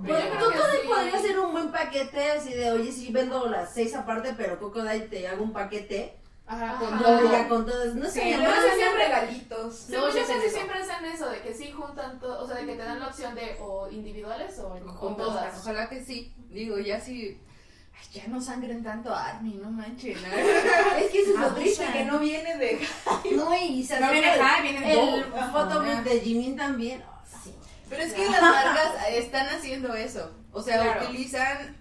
Pues, 0.06 0.24
Cocodile 0.26 0.82
sí. 0.82 0.88
podría 0.88 1.20
ser 1.20 1.40
un 1.40 1.52
buen 1.52 1.72
paquete 1.72 2.32
así 2.32 2.54
de, 2.54 2.72
oye, 2.72 2.92
sí 2.92 3.12
vendo 3.12 3.48
las 3.48 3.74
seis 3.74 3.96
aparte, 3.96 4.34
pero 4.38 4.60
Cocodile 4.60 5.08
te 5.08 5.28
hago 5.28 5.44
un 5.44 5.54
paquete. 5.54 6.16
Ajá, 6.52 6.80
con 6.80 6.90
Donde 6.98 7.04
todo. 7.22 7.32
ya 7.32 7.48
con 7.48 7.64
todas, 7.66 7.94
no 7.94 8.06
sé, 8.10 8.22
Sí, 8.24 8.34
creo 8.36 8.52
se 8.56 8.76
siempre- 8.76 9.06
regalitos. 9.08 9.76
Según 9.76 10.02
Muchos 10.08 10.16
yo 10.16 10.22
hacen 10.24 10.38
casi 10.38 10.50
siempre 10.50 10.80
hacen 10.82 11.06
eso, 11.06 11.30
de 11.30 11.42
que 11.42 11.54
sí 11.54 11.72
juntan 11.72 12.20
todo, 12.20 12.44
o 12.44 12.48
sea, 12.48 12.56
de 12.58 12.66
que 12.66 12.72
te 12.74 12.82
dan 12.84 13.00
la 13.00 13.06
opción 13.08 13.36
de 13.36 13.56
o 13.62 13.88
individuales 13.92 14.58
o 14.58 14.70
con 15.00 15.16
todas. 15.16 15.60
Ojalá 15.60 15.88
que 15.90 16.04
sí. 16.04 16.34
Digo, 16.50 16.80
ya 16.80 17.00
sí. 17.00 17.40
Ay, 18.00 18.08
ya 18.22 18.28
no 18.28 18.42
sangren 18.42 18.84
tanto 18.84 19.14
a 19.14 19.28
Army, 19.30 19.60
no 19.62 19.70
manchen. 19.72 20.16
Es 21.00 21.12
que 21.12 21.22
eso 21.22 21.34
es 21.34 21.40
lo 21.40 21.54
triste, 21.54 21.86
que 21.92 22.06
no 22.06 22.20
viene 22.20 22.58
de. 22.58 22.80
No, 23.36 23.56
y 23.56 23.84
se 23.84 24.00
No 24.00 24.12
viene 24.12 24.28
High, 24.32 24.62
viene 24.64 24.94
El 24.94 26.04
de 26.04 26.20
Jimin 26.22 26.56
también. 26.56 27.04
oh, 27.08 27.22
sí. 27.44 27.54
Pero 27.90 28.04
es 28.04 28.14
que 28.14 28.26
las 28.30 28.42
marcas 28.42 28.94
están 29.12 29.48
haciendo 29.50 29.94
eso. 29.94 30.32
O 30.52 30.62
sea, 30.62 30.82
Claro. 30.82 31.04
utilizan 31.10 31.78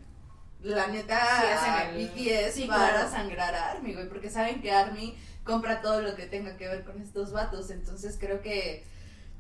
la 0.60 0.88
neta 0.88 1.18
Sí, 1.40 1.46
hacen 1.46 1.70
a 1.72 1.82
el- 1.90 2.08
BTS 2.08 2.54
Sí, 2.54 2.64
para 2.66 2.90
claro. 2.90 3.10
sangrar 3.10 3.54
a 3.54 3.70
Army, 3.72 3.94
güey, 3.94 4.08
porque 4.08 4.28
saben 4.30 4.60
que 4.60 4.72
Army 4.72 5.16
compra 5.44 5.80
todo 5.80 6.02
lo 6.02 6.14
que 6.16 6.26
tenga 6.26 6.56
que 6.56 6.68
ver 6.68 6.84
con 6.84 7.00
estos 7.00 7.32
vatos, 7.32 7.70
entonces 7.70 8.16
creo 8.20 8.42
que 8.42 8.84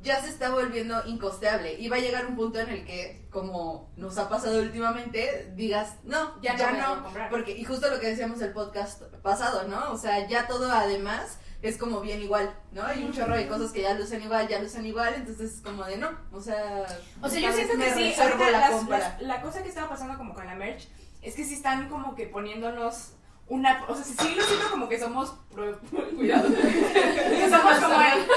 ya 0.00 0.22
se 0.22 0.28
está 0.28 0.50
volviendo 0.50 1.02
incosteable 1.06 1.74
y 1.74 1.88
va 1.88 1.96
a 1.96 2.00
llegar 2.00 2.26
un 2.26 2.36
punto 2.36 2.60
en 2.60 2.68
el 2.70 2.84
que, 2.84 3.26
como 3.30 3.90
nos 3.96 4.16
ha 4.18 4.28
pasado 4.28 4.60
últimamente, 4.60 5.52
digas, 5.56 5.94
no, 6.04 6.40
Ya 6.40 6.56
ya, 6.56 6.72
no 6.72 7.04
porque, 7.30 7.52
y 7.56 7.64
justo 7.64 7.90
lo 7.90 7.98
que 8.00 8.08
decíamos 8.08 8.40
el 8.40 8.52
podcast 8.52 9.02
pasado, 9.22 9.64
¿no? 9.68 9.90
O 9.92 9.98
sea, 9.98 10.26
ya 10.28 10.46
todo 10.46 10.70
además 10.70 11.38
es 11.60 11.76
como 11.76 12.00
bien 12.00 12.22
igual, 12.22 12.54
¿no? 12.70 12.84
Hay 12.84 13.02
un 13.02 13.12
chorro 13.12 13.34
de 13.34 13.48
cosas 13.48 13.72
que 13.72 13.82
ya 13.82 13.94
lucen 13.94 14.22
igual, 14.22 14.46
ya 14.46 14.60
lucen 14.62 14.86
igual, 14.86 15.14
entonces 15.16 15.54
es 15.56 15.60
como 15.60 15.84
de 15.84 15.96
no, 15.96 16.10
o 16.32 16.40
sea... 16.40 16.86
O 17.20 17.28
sea, 17.28 17.40
yo 17.40 17.52
siento 17.52 17.76
que 17.76 17.92
sí, 17.94 18.14
ahorita 18.20 18.50
la 18.52 18.60
las- 18.60 18.70
compra. 18.70 18.98
las- 18.98 19.22
la 19.22 19.42
cosa 19.42 19.62
que 19.64 19.68
estaba 19.68 19.88
pasando 19.88 20.16
como 20.16 20.34
con 20.34 20.46
la 20.46 20.54
merch 20.54 20.88
es 21.22 21.34
que 21.34 21.44
sí 21.44 21.54
están 21.54 21.88
como 21.88 22.14
que 22.14 22.26
poniéndonos 22.28 23.14
una, 23.48 23.84
o 23.88 23.94
sea, 23.96 24.04
sí 24.04 24.34
lo 24.36 24.44
siento 24.44 24.70
como 24.70 24.88
que 24.88 25.00
somos, 25.00 25.34
cuidado, 26.16 26.48
que 26.54 27.48
somos 27.50 27.78
como 27.80 28.00
el- 28.02 28.28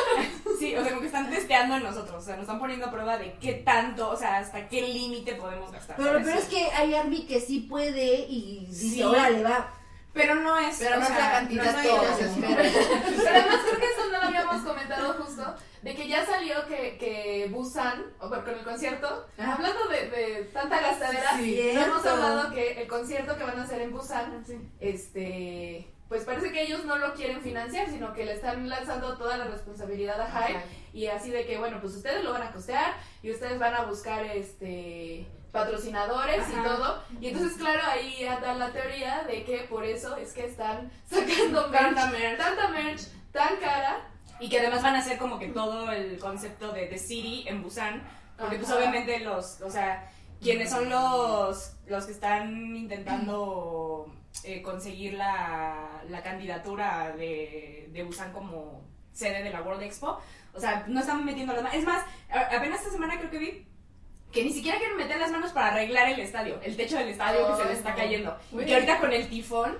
sí, 0.62 0.76
o 0.76 0.82
sea, 0.82 0.90
como 0.90 1.02
que 1.02 1.08
están 1.08 1.30
testeando 1.30 1.76
en 1.76 1.84
nosotros, 1.84 2.22
o 2.24 2.26
sea, 2.26 2.36
nos 2.36 2.44
están 2.44 2.60
poniendo 2.60 2.86
a 2.86 2.92
prueba 2.92 3.18
de 3.18 3.34
qué 3.42 3.54
tanto, 3.54 4.10
o 4.10 4.16
sea, 4.16 4.38
hasta 4.38 4.68
qué 4.70 4.82
límite 4.82 5.36
podemos 5.36 5.72
gastar. 5.72 5.96
Pero 5.98 6.14
lo 6.14 6.24
peor 6.24 6.38
es 6.38 6.46
que 6.46 6.66
hay 6.72 6.94
Army 6.96 7.26
que 7.26 7.42
sí 7.42 7.62
puede 7.62 8.26
y 8.30 8.66
dice, 8.70 8.96
Sí. 8.96 9.04
órale, 9.04 9.44
va. 9.44 9.74
Pero 10.14 10.36
no 10.36 10.58
es, 10.58 10.78
Pero 10.78 10.98
no 10.98 11.04
es 11.04 11.10
la 11.10 11.32
cantidad 11.32 11.64
no 11.74 11.80
es 11.80 12.20
esperan. 12.20 12.58
Pero 13.18 13.30
además 13.30 13.60
creo 13.66 13.80
que 13.80 13.86
eso 13.86 14.06
no 14.12 14.18
lo 14.20 14.24
habíamos 14.28 14.62
comentado 14.62 15.14
justo, 15.14 15.56
de 15.82 15.96
que 15.96 16.08
ya 16.10 16.26
salió 16.26 16.68
que, 16.68 16.98
que 16.98 17.48
Busan, 17.50 18.04
o 18.20 18.30
con 18.30 18.50
el 18.50 18.64
concierto, 18.64 19.26
Ajá. 19.38 19.54
hablando 19.54 19.88
de, 19.88 20.10
de 20.10 20.44
tanta 20.54 20.82
gastadera, 20.82 21.38
Sí, 21.38 21.72
no 21.74 21.82
hemos 21.82 22.06
hablado 22.06 22.52
que 22.54 22.82
el 22.82 22.88
concierto 22.90 23.38
que 23.38 23.44
van 23.46 23.58
a 23.60 23.64
hacer 23.64 23.82
en 23.82 23.94
Busan, 23.94 24.44
este, 24.82 25.88
pues 26.12 26.26
parece 26.26 26.52
que 26.52 26.64
ellos 26.64 26.84
no 26.84 26.98
lo 26.98 27.14
quieren 27.14 27.42
financiar, 27.42 27.90
sino 27.90 28.12
que 28.12 28.26
le 28.26 28.34
están 28.34 28.68
lanzando 28.68 29.18
toda 29.18 29.38
la 29.38 29.46
responsabilidad 29.46 30.20
a 30.20 30.28
Hype, 30.30 30.60
y 30.92 31.08
así 31.08 31.30
de 31.30 31.46
que, 31.46 31.58
bueno, 31.58 31.78
pues 31.80 31.96
ustedes 31.96 32.22
lo 32.22 32.34
van 32.34 32.44
a 32.44 32.52
costear, 32.52 32.96
y 33.24 33.32
ustedes 33.32 33.58
van 33.58 33.76
a 33.76 33.86
buscar, 33.86 34.26
este 34.26 35.26
patrocinadores 35.54 36.44
y 36.50 36.64
todo. 36.64 37.02
Y 37.22 37.28
entonces 37.28 37.58
claro 37.58 37.80
ahí 37.90 38.26
da 38.42 38.56
la 38.56 38.74
teoría 38.74 39.24
de 39.24 39.46
que 39.46 39.60
por 39.70 39.86
eso 39.86 40.18
es 40.18 40.34
que 40.34 40.48
están 40.48 40.92
sacando 41.10 41.70
merch, 41.70 41.96
Tanta 41.96 42.08
merch. 42.08 42.38
tanta 42.38 42.68
merch 42.68 43.02
tan 43.32 43.56
cara. 43.58 44.02
Y 44.42 44.50
que 44.50 44.60
además 44.60 44.84
van 44.84 44.96
a 44.96 45.00
hacer 45.00 45.18
como 45.18 45.40
que 45.40 45.48
todo 45.48 45.90
el 45.94 46.20
concepto 46.20 46.74
de 46.74 46.88
The 46.88 46.98
City 46.98 47.46
en 47.48 47.64
Busan, 47.64 48.02
porque 48.38 48.58
pues 48.58 48.70
obviamente 48.70 49.18
los, 49.22 49.62
o 49.62 49.72
sea, 49.72 50.12
quienes 50.42 50.72
son 50.72 50.90
los, 50.90 51.74
los 51.86 52.06
que 52.06 52.12
están 52.12 52.76
intentando 52.76 54.12
eh, 54.44 54.62
conseguir 54.62 55.14
la, 55.14 56.02
la 56.10 56.24
candidatura 56.24 57.14
de, 57.18 57.90
de 57.92 58.04
Busan 58.04 58.32
como 58.34 58.82
sede 59.14 59.44
de 59.44 59.50
la 59.50 59.62
World 59.62 59.84
Expo, 59.84 60.20
o 60.54 60.60
sea, 60.60 60.86
no 60.88 61.00
están 61.02 61.24
metiendo 61.26 61.54
las 61.54 61.64
manos. 61.64 61.78
Es 61.78 61.86
más, 61.86 62.04
a- 62.30 62.56
apenas 62.56 62.80
esta 62.80 62.92
semana 62.92 63.18
creo 63.18 63.30
que 63.30 63.38
vi 63.40 63.68
que 64.32 64.44
ni 64.46 64.52
siquiera 64.54 64.78
quieren 64.78 64.96
meter 64.98 65.18
las 65.20 65.32
manos 65.32 65.52
para 65.52 65.68
arreglar 65.68 66.08
el 66.10 66.20
estadio, 66.22 66.60
el 66.64 66.78
techo 66.78 66.98
del 66.98 67.10
estadio 67.10 67.46
que 67.52 67.62
se 67.64 67.70
les 67.70 67.78
está 67.80 67.90
no. 67.92 67.96
cayendo. 67.98 68.38
Y 68.54 68.66
que 68.66 68.74
ahorita 68.76 69.00
con 69.00 69.12
el 69.12 69.28
tifón 69.30 69.78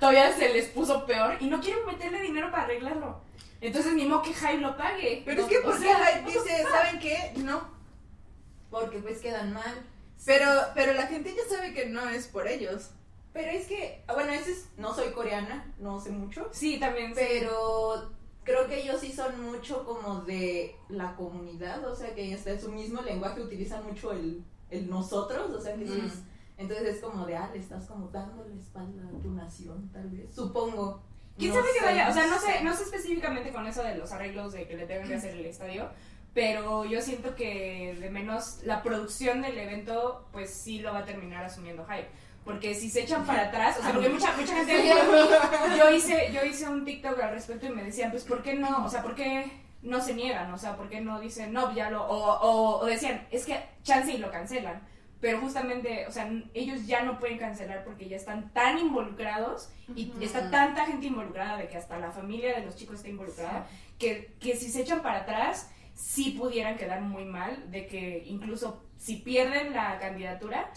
todavía 0.00 0.32
se 0.32 0.48
les 0.52 0.66
puso 0.68 1.06
peor 1.06 1.36
y 1.40 1.46
no 1.46 1.60
quieren 1.60 1.86
meterle 1.86 2.20
dinero 2.20 2.50
para 2.50 2.64
arreglarlo. 2.64 3.20
Entonces 3.60 3.94
ni 3.94 4.04
modo 4.06 4.22
que 4.22 4.34
Hype 4.34 4.58
lo 4.58 4.76
pague. 4.76 5.22
Pero 5.24 5.42
es 5.42 5.48
que, 5.48 5.58
O 5.58 5.62
¿por 5.62 5.74
qué 5.78 5.84
sea, 5.86 6.04
Hype 6.04 6.30
dice, 6.32 6.64
¿saben 6.64 6.98
qué? 6.98 7.32
No. 7.36 7.70
Porque 8.70 8.98
pues 8.98 9.20
quedan 9.20 9.52
mal. 9.52 9.86
Pero, 10.24 10.46
pero 10.74 10.92
la 10.94 11.06
gente 11.06 11.32
ya 11.34 11.56
sabe 11.56 11.72
que 11.72 11.86
no 11.86 12.08
es 12.08 12.26
por 12.26 12.48
ellos. 12.48 12.90
Pero 13.32 13.50
es 13.50 13.66
que, 13.66 14.02
bueno, 14.12 14.32
ese 14.32 14.52
es, 14.52 14.68
no 14.76 14.94
soy 14.94 15.10
coreana, 15.12 15.72
no 15.78 15.98
sé 16.00 16.10
mucho. 16.10 16.48
Sí, 16.52 16.78
también. 16.78 17.12
Pero 17.14 18.10
creo 18.44 18.66
que 18.66 18.82
ellos 18.82 19.00
sí 19.00 19.12
son 19.12 19.40
mucho 19.52 19.84
como 19.84 20.20
de 20.22 20.74
la 20.88 21.14
comunidad, 21.16 21.84
o 21.88 21.94
sea 21.94 22.14
que 22.14 22.34
hasta 22.34 22.50
en 22.52 22.60
su 22.60 22.70
mismo 22.70 23.00
lenguaje 23.02 23.40
utilizan 23.40 23.84
mucho 23.86 24.12
el, 24.12 24.44
el 24.70 24.90
nosotros, 24.90 25.50
o 25.50 25.60
sea 25.60 25.74
que 25.76 25.84
es- 25.84 26.22
entonces 26.58 26.96
es 26.96 27.00
como 27.00 27.24
de, 27.24 27.36
ah, 27.36 27.50
le 27.52 27.58
estás 27.60 27.86
como 27.86 28.08
dando 28.08 28.44
la 28.46 28.54
espalda 28.54 29.02
a 29.08 29.22
tu 29.22 29.30
nación, 29.30 29.88
tal 29.92 30.08
vez, 30.10 30.32
supongo. 30.34 31.02
¿Quién 31.38 31.52
No 31.54 31.60
sabe 31.60 31.68
que 31.78 31.84
vaya? 31.84 32.08
O 32.10 32.12
sea, 32.12 32.26
no 32.26 32.38
sé, 32.38 32.62
no 32.62 32.74
sé 32.76 32.82
específicamente 32.84 33.52
con 33.52 33.66
eso 33.66 33.82
de 33.82 33.96
los 33.96 34.12
arreglos 34.12 34.52
de 34.52 34.68
que 34.68 34.76
le 34.76 34.86
deben 34.86 35.08
de 35.08 35.14
hacer 35.14 35.34
el 35.36 35.46
estadio, 35.46 35.88
pero 36.34 36.84
yo 36.84 37.00
siento 37.00 37.34
que 37.34 37.96
de 37.98 38.10
menos 38.10 38.60
la 38.64 38.82
producción 38.82 39.40
del 39.42 39.58
evento, 39.58 40.26
pues 40.32 40.50
sí 40.50 40.80
lo 40.80 40.92
va 40.92 41.00
a 41.00 41.04
terminar 41.04 41.44
asumiendo 41.44 41.84
Hype. 41.86 42.08
Porque 42.44 42.74
si 42.74 42.90
se 42.90 43.02
echan 43.02 43.24
para 43.24 43.42
atrás, 43.48 43.78
o 43.78 43.82
sea, 43.82 43.92
porque 43.92 44.08
mucha, 44.08 44.36
mucha 44.36 44.56
gente. 44.56 44.92
Yo 45.78 45.90
hice, 45.90 46.30
yo 46.32 46.44
hice 46.44 46.68
un 46.68 46.84
TikTok 46.84 47.20
al 47.20 47.30
respecto 47.30 47.66
y 47.66 47.70
me 47.70 47.84
decían, 47.84 48.10
pues, 48.10 48.24
¿por 48.24 48.42
qué 48.42 48.54
no? 48.54 48.84
O 48.84 48.88
sea, 48.88 49.02
¿por 49.02 49.14
qué 49.14 49.52
no 49.82 50.00
se 50.00 50.14
niegan? 50.14 50.52
O 50.52 50.58
sea, 50.58 50.76
¿por 50.76 50.88
qué 50.88 51.00
no 51.00 51.20
dicen, 51.20 51.52
no, 51.52 51.72
ya 51.74 51.90
lo. 51.90 52.04
O, 52.04 52.40
o, 52.40 52.80
o 52.80 52.86
decían, 52.86 53.26
es 53.30 53.46
que 53.46 53.62
chance 53.84 54.12
y 54.12 54.18
lo 54.18 54.30
cancelan. 54.30 54.82
Pero 55.22 55.38
justamente, 55.38 56.04
o 56.08 56.10
sea, 56.10 56.28
ellos 56.52 56.84
ya 56.84 57.04
no 57.04 57.20
pueden 57.20 57.38
cancelar 57.38 57.84
porque 57.84 58.08
ya 58.08 58.16
están 58.16 58.52
tan 58.52 58.76
involucrados 58.76 59.70
y 59.94 60.12
está 60.20 60.50
tanta 60.50 60.84
gente 60.84 61.06
involucrada 61.06 61.58
de 61.58 61.68
que 61.68 61.76
hasta 61.76 61.96
la 61.96 62.10
familia 62.10 62.58
de 62.58 62.66
los 62.66 62.74
chicos 62.74 62.96
está 62.96 63.08
involucrada, 63.08 63.68
que, 64.00 64.34
que 64.40 64.56
si 64.56 64.68
se 64.68 64.82
echan 64.82 65.00
para 65.00 65.20
atrás, 65.20 65.70
sí 65.94 66.30
pudieran 66.36 66.76
quedar 66.76 67.02
muy 67.02 67.24
mal, 67.24 67.70
de 67.70 67.86
que 67.86 68.24
incluso 68.26 68.82
si 69.02 69.16
pierden 69.16 69.72
la 69.72 69.98
candidatura, 69.98 70.70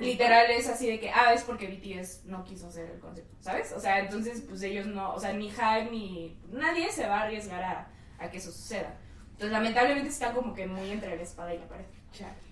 literal 0.00 0.50
es 0.50 0.70
así 0.70 0.88
de 0.88 0.98
que, 0.98 1.10
ah, 1.10 1.34
es 1.34 1.42
porque 1.42 1.66
BTS 1.66 2.24
no 2.24 2.42
quiso 2.42 2.68
hacer 2.68 2.88
el 2.90 2.98
concierto, 2.98 3.36
¿sabes? 3.40 3.72
O 3.72 3.80
sea, 3.80 3.98
entonces, 3.98 4.42
pues 4.48 4.62
ellos 4.62 4.86
no, 4.86 5.12
o 5.12 5.20
sea, 5.20 5.34
ni 5.34 5.50
Hype 5.50 5.90
ni 5.90 6.40
nadie 6.50 6.90
se 6.90 7.06
va 7.06 7.20
a 7.20 7.22
arriesgar 7.24 7.62
a, 7.62 7.88
a 8.18 8.30
que 8.30 8.38
eso 8.38 8.50
suceda. 8.52 8.96
Entonces, 9.32 9.52
lamentablemente 9.52 10.08
está 10.08 10.32
como 10.32 10.54
que 10.54 10.66
muy 10.66 10.90
entre 10.90 11.14
la 11.14 11.22
espada 11.22 11.52
y 11.52 11.58
la 11.58 11.68
pared. 11.68 11.84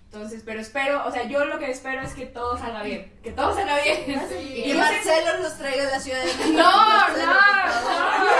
Entonces, 0.05 0.43
pero 0.45 0.59
espero, 0.59 1.03
o 1.07 1.11
sea, 1.11 1.23
yo 1.23 1.45
lo 1.45 1.57
que 1.57 1.71
espero 1.71 2.03
es 2.03 2.13
que 2.13 2.27
todo 2.27 2.55
salga 2.55 2.83
bien, 2.83 3.11
que 3.23 3.31
todo 3.31 3.55
salga 3.55 3.75
bien. 3.81 4.21
Y 4.39 4.71
Y 4.71 4.73
Marcelo 4.75 5.39
nos 5.39 5.57
traiga 5.57 5.87
a 5.87 5.91
la 5.93 5.99
Ciudad 5.99 6.19
de 6.19 6.25
México. 6.25 6.49
No, 6.59 6.87
Marcelo, 6.89 7.25
no, 7.25 7.39
favor. 7.41 8.37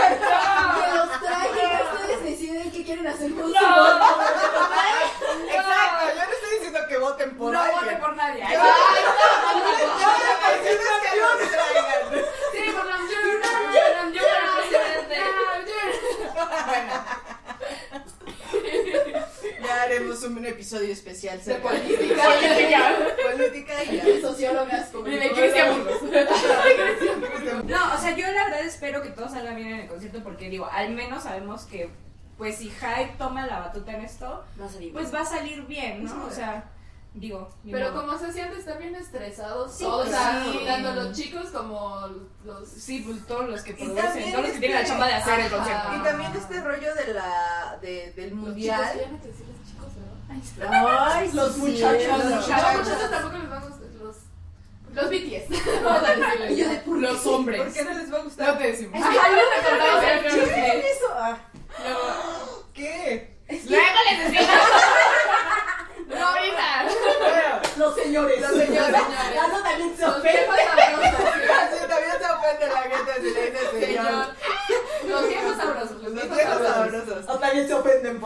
Que 0.78 0.96
los 0.96 1.22
traigan, 1.22 1.82
ustedes 1.92 2.24
deciden 2.24 2.72
qué 2.72 2.84
quieren 2.84 3.08
hacer 3.08 3.34
con 3.34 3.48
su 3.48 3.52
No, 3.52 3.76
voto. 3.78 4.22
Exacto, 5.50 6.06
yo 6.16 6.26
no 6.26 6.32
estoy 6.32 6.68
por 7.26 7.54
no 7.54 7.72
vote 7.72 7.96
por 7.98 8.16
nadie. 8.16 8.42
Yo- 8.42 8.48
yo 11.16 11.28
los 11.40 11.50
traigan. 11.50 12.26
Sí, 12.54 12.62
por 12.76 12.86
la 12.86 12.98
Ya 19.64 19.82
haremos 19.84 20.24
un 20.24 20.46
episodio 20.46 20.92
especial 20.94 21.38
De 21.40 21.44
sobre 21.44 21.60
política. 21.60 22.24
política 23.32 23.84
y 23.84 23.96
ya. 23.98 24.04
Sociólogas 24.22 24.92
de 24.94 25.32
Cristian. 25.32 25.86
No, 27.68 27.94
o 27.94 27.98
sea, 27.98 28.12
yo 28.16 28.28
la 28.32 28.44
verdad 28.46 28.62
espero 28.66 29.02
que 29.02 29.10
todo 29.10 29.28
salga 29.30 29.54
bien 29.54 29.68
en 29.70 29.80
el 29.82 29.88
concierto 29.88 30.24
porque 30.24 30.50
digo, 30.50 30.68
al 30.72 30.92
menos 30.92 31.24
sabemos 31.24 31.64
que 31.66 31.90
pues 32.38 32.58
si 32.58 32.70
Hype 32.70 33.16
toma 33.18 33.48
la 33.48 33.60
batuta 33.60 33.94
en 33.94 34.02
esto, 34.02 34.46
Va 34.62 34.66
a 34.66 34.70
salir. 34.70 34.94
pues 34.94 35.12
va 35.14 35.22
a 35.22 35.26
salir 35.26 35.64
bien, 35.64 36.04
¿no? 36.06 36.26
O 36.28 36.32
sea, 36.32 36.66
Digo, 37.20 37.50
ni 37.64 37.72
Pero 37.72 37.92
modo. 37.92 38.06
como 38.06 38.20
se 38.20 38.32
siente, 38.32 38.60
están 38.60 38.78
bien 38.78 38.96
estresados 38.96 39.74
Sí, 39.76 39.84
todos, 39.84 40.08
claro. 40.08 40.52
tanto 40.66 40.94
los 40.94 41.18
chicos 41.18 41.48
como 41.50 42.08
los... 42.46 42.68
Sí, 42.70 43.00
pues 43.08 43.26
todos 43.26 43.50
los 43.50 43.62
que 43.64 43.74
producen, 43.74 44.32
todos 44.32 44.44
los 44.46 44.52
que 44.54 44.60
tienen 44.60 44.76
la 44.76 44.82
este- 44.82 44.92
chamba 44.92 45.08
de 45.08 45.14
hacer 45.16 45.40
el 45.40 45.52
concierto. 45.52 45.88
Y 45.96 46.04
también 46.04 46.32
este 46.36 46.62
rollo 46.62 46.94
de 46.96 47.14
la, 47.16 47.78
de, 47.82 48.12
del 48.12 48.30
Los 48.30 48.40
chicos, 48.40 48.48
mundial. 48.50 49.20
no. 50.60 50.88
Ay, 51.10 51.32
Los 51.34 51.54
sí, 51.56 51.60
muchachos, 51.62 52.08
los 52.08 52.26
los 52.26 52.48
muchachos 52.48 53.10
tampoco 53.10 53.38
les 53.38 53.50
van 53.50 53.64
a 53.64 53.66
gustar 53.66 53.88
los... 54.00 54.16
Los 54.94 55.10
BTS. 55.10 55.84
Vamos 55.84 56.04
a 56.04 56.16
decirles. 56.16 56.58
Yo 56.58 56.70
de, 56.70 56.76
¿por 56.78 56.98
Los 57.00 57.26
hombres. 57.26 57.62
¿Por 57.64 57.74
qué 57.74 57.84
no 57.84 57.94
les 57.94 58.12
va 58.12 58.16
a 58.16 58.20
No 58.20 58.24
gustar? 58.26 58.58
te 58.60 58.64
decimos. 58.68 59.02
Ajá, 59.04 59.12
yo 59.12 59.38
te 59.62 59.70
contaba 59.70 60.12
el 60.14 60.22
¿Qué 60.24 60.30
club. 60.30 60.44
es 60.44 60.98
eso? 60.98 61.08
Ah, 61.16 61.38
Luego, 61.84 62.66
¿Qué? 62.74 63.38
luego 63.50 63.86
les 64.12 64.32
decimos. 64.32 64.56
No, 66.08 66.26
ahorita. 66.26 66.86
Bueno, 67.20 67.62
Los 67.78 67.96
señores. 67.96 68.42
Los 68.42 68.52
señores. 68.52 68.92
Dando 69.36 69.62
también 69.62 69.96
se 69.98 70.02
Los 70.08 70.18
ofende. 70.18 70.32
viejos 70.40 70.56
sabrosos. 70.58 71.20
así 71.52 71.88
también 71.88 72.12
se 72.18 72.26
ofende 72.32 72.68
la 72.68 72.82
gente 72.82 73.12
si 73.18 73.34
le 73.34 73.52
dice 73.52 73.72
señor. 73.80 74.06
Señor. 74.06 74.28
Los 75.08 75.28
viejos 75.28 75.58
sabrosos. 75.58 75.92
Los 75.92 76.02
Los 76.04 76.14
viejos 76.14 76.38
viejos 76.38 76.68
sabrosos. 76.68 77.06
sabrosos. 77.08 77.36
O 77.36 77.40
también 77.40 77.68
se 77.68 77.74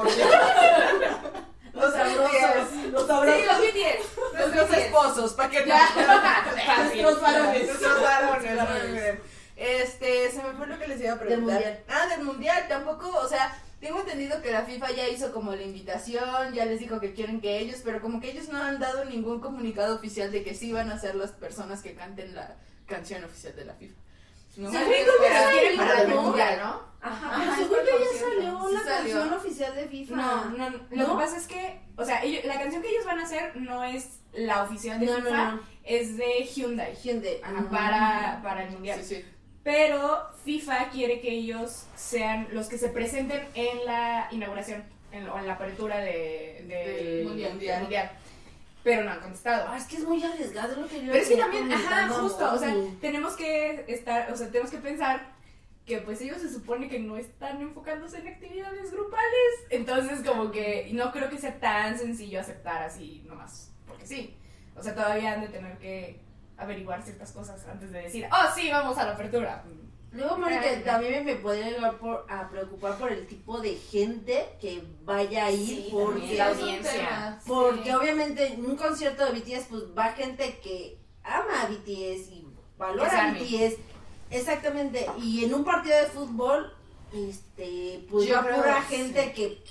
Los 1.73 1.93
sabrosos. 1.93 2.91
Los 2.91 3.07
sabrosos. 3.07 3.45
los 3.45 4.51
Nuestros 4.53 4.77
esposos, 4.77 5.33
¿para? 5.33 5.49
Fácil. 5.49 7.01
Nuestros 7.01 7.21
varones. 7.21 7.65
Nuestros 7.67 8.01
varones. 8.01 9.19
Este, 9.55 10.31
se 10.31 10.41
me 10.43 10.53
fue 10.53 10.67
lo 10.67 10.79
que 10.79 10.87
les 10.87 11.01
iba 11.01 11.13
a 11.13 11.19
preguntar. 11.19 11.53
mundial. 11.53 11.79
Ah, 11.87 12.07
del 12.07 12.23
mundial, 12.25 12.65
tampoco, 12.67 13.09
o 13.15 13.27
sea, 13.27 13.55
tengo 13.79 13.99
entendido 13.99 14.41
que 14.41 14.51
la 14.51 14.63
FIFA 14.63 14.91
ya 14.91 15.07
hizo 15.07 15.31
como 15.31 15.55
la 15.55 15.61
invitación, 15.61 16.53
ya 16.53 16.65
les 16.65 16.79
dijo 16.79 16.99
que 16.99 17.13
quieren 17.13 17.41
que 17.41 17.59
ellos, 17.59 17.81
pero 17.83 18.01
como 18.01 18.19
que 18.19 18.31
ellos 18.31 18.49
no 18.49 18.61
han 18.61 18.79
dado 18.79 19.05
ningún 19.05 19.39
comunicado 19.39 19.95
oficial 19.95 20.31
de 20.31 20.43
que 20.43 20.55
sí 20.55 20.71
van 20.71 20.91
a 20.91 20.99
ser 20.99 21.15
las 21.15 21.31
personas 21.31 21.81
que 21.81 21.93
canten 21.93 22.35
la 22.35 22.55
canción 22.87 23.23
oficial 23.23 23.55
de 23.55 23.65
la 23.65 23.73
FIFA. 23.75 23.95
No 24.57 24.69
Sí, 24.71 24.77
que 24.77 25.77
para 25.77 26.01
el 26.01 26.07
mundial, 26.15 26.59
¿no? 26.61 26.91
Ajá, 27.03 27.35
Ajá, 27.35 27.55
según 27.55 27.69
fue 27.69 27.85
yo 27.85 27.97
ya 27.99 28.19
salió 28.19 28.67
Sí 28.67 28.73
la 28.75 28.79
salió. 28.83 29.13
canción 29.15 29.33
oficial 29.33 29.75
de 29.75 29.87
FIFA. 29.87 30.15
No, 30.15 30.45
no, 30.51 30.69
lo 30.69 30.79
¿No? 31.07 31.09
que 31.17 31.23
pasa 31.23 31.37
es 31.37 31.47
que, 31.47 31.81
o 31.97 32.05
sea, 32.05 32.23
ellos- 32.23 32.43
la 32.45 32.59
canción 32.59 32.81
que 32.83 32.89
ellos 32.89 33.05
van 33.05 33.19
a 33.19 33.23
hacer 33.23 33.55
no 33.55 33.83
es 33.83 34.19
la 34.33 34.63
oficial 34.63 34.99
de 34.99 35.05
No, 35.07 35.15
FIFA, 35.15 35.29
no, 35.29 35.51
no. 35.55 35.61
es 35.83 36.17
de 36.17 36.43
Hyundai 36.43 36.95
Hyundai. 36.95 37.39
ajá, 37.43 37.69
para, 37.71 38.39
para 38.43 38.63
el 38.65 38.71
mundial. 38.71 38.99
Sí, 39.03 39.15
sí. 39.15 39.25
Pero 39.63 40.27
FIFA 40.43 40.89
quiere 40.89 41.21
que 41.21 41.31
ellos 41.31 41.85
sean 41.95 42.47
los 42.51 42.67
que 42.67 42.77
se 42.77 42.89
presenten 42.89 43.47
en 43.55 43.85
la 43.85 44.27
inauguración 44.31 44.83
en, 45.11 45.27
o 45.29 45.37
en 45.39 45.45
la 45.47 45.53
apertura 45.53 45.97
de, 45.99 46.65
del 46.67 46.67
Del 47.17 47.25
mundial, 47.27 47.51
mundial. 47.53 47.81
mundial. 47.81 48.11
Pero 48.84 49.03
no 49.03 49.11
han 49.11 49.19
contestado. 49.19 49.67
Ah, 49.69 49.77
es 49.77 49.86
que 49.86 49.97
es 49.97 50.03
muy 50.03 50.23
arriesgado 50.23 50.82
lo 50.82 50.88
que 50.88 51.05
yo 51.05 51.11
Pero 51.11 51.23
es 51.23 51.29
que 51.29 51.38
también, 51.38 51.71
ajá, 51.71 52.09
justo, 52.09 52.53
o 52.53 52.57
sea, 52.57 52.75
tenemos 52.99 53.36
que 53.36 53.86
estar, 53.88 54.32
o 54.32 54.36
sea, 54.36 54.47
tenemos 54.47 54.71
que 54.71 54.77
pensar 54.77 55.32
que 55.86 55.99
pues 55.99 56.21
ellos 56.21 56.39
se 56.39 56.51
supone 56.51 56.88
que 56.88 56.99
no 56.99 57.17
están 57.17 57.61
enfocándose 57.61 58.19
en 58.19 58.27
actividades 58.27 58.91
grupales, 58.91 59.51
entonces 59.69 60.25
como 60.25 60.51
que 60.51 60.89
no 60.93 61.11
creo 61.11 61.29
que 61.29 61.38
sea 61.38 61.59
tan 61.59 61.97
sencillo 61.97 62.39
aceptar 62.39 62.84
así 62.84 63.23
nomás, 63.27 63.71
porque 63.88 64.05
sí, 64.05 64.38
o 64.75 64.84
sea, 64.84 64.93
todavía 64.93 65.34
han 65.34 65.41
de 65.41 65.47
tener 65.47 65.77
que 65.79 66.19
averiguar 66.57 67.01
ciertas 67.01 67.32
cosas 67.32 67.65
antes 67.67 67.91
de 67.91 68.03
decir, 68.03 68.27
oh 68.32 68.55
sí, 68.55 68.69
vamos 68.69 68.97
a 68.97 69.05
la 69.05 69.13
apertura. 69.13 69.63
Luego, 70.12 70.38
Mónica, 70.38 70.84
también 70.84 71.24
me 71.24 71.36
podría 71.36 71.70
llegar 71.70 71.97
por, 71.97 72.26
a 72.30 72.49
preocupar 72.49 72.97
por 72.97 73.12
el 73.12 73.26
tipo 73.28 73.59
de 73.62 73.76
gente 73.76 74.49
que 74.59 74.84
vaya 75.05 75.45
a 75.45 75.51
ir, 75.51 75.68
Sí, 75.68 75.88
porque. 75.91 76.36
La 76.36 76.47
audiencia. 76.49 77.39
sí. 77.41 77.45
porque 77.47 77.95
obviamente 77.95 78.47
en 78.47 78.66
un 78.66 78.76
concierto 78.76 79.26
de 79.26 79.39
BTS, 79.39 79.68
pues 79.70 79.84
va 79.97 80.09
gente 80.09 80.59
que 80.62 80.97
ama 81.24 81.62
a 81.62 81.68
BTS 81.68 82.28
y 82.32 82.45
valora 82.78 83.30
a. 83.30 83.34
BTS. 83.34 83.78
Exactamente, 84.32 85.05
y 85.22 85.45
en 85.45 85.53
un 85.53 85.64
partido 85.64 85.97
de 85.97 86.05
fútbol, 86.07 86.74
este, 87.14 88.05
pues 88.09 88.28
Yo 88.28 88.36
va 88.36 88.84
sí. 88.89 88.95
gente 88.95 89.34
que 89.34 89.62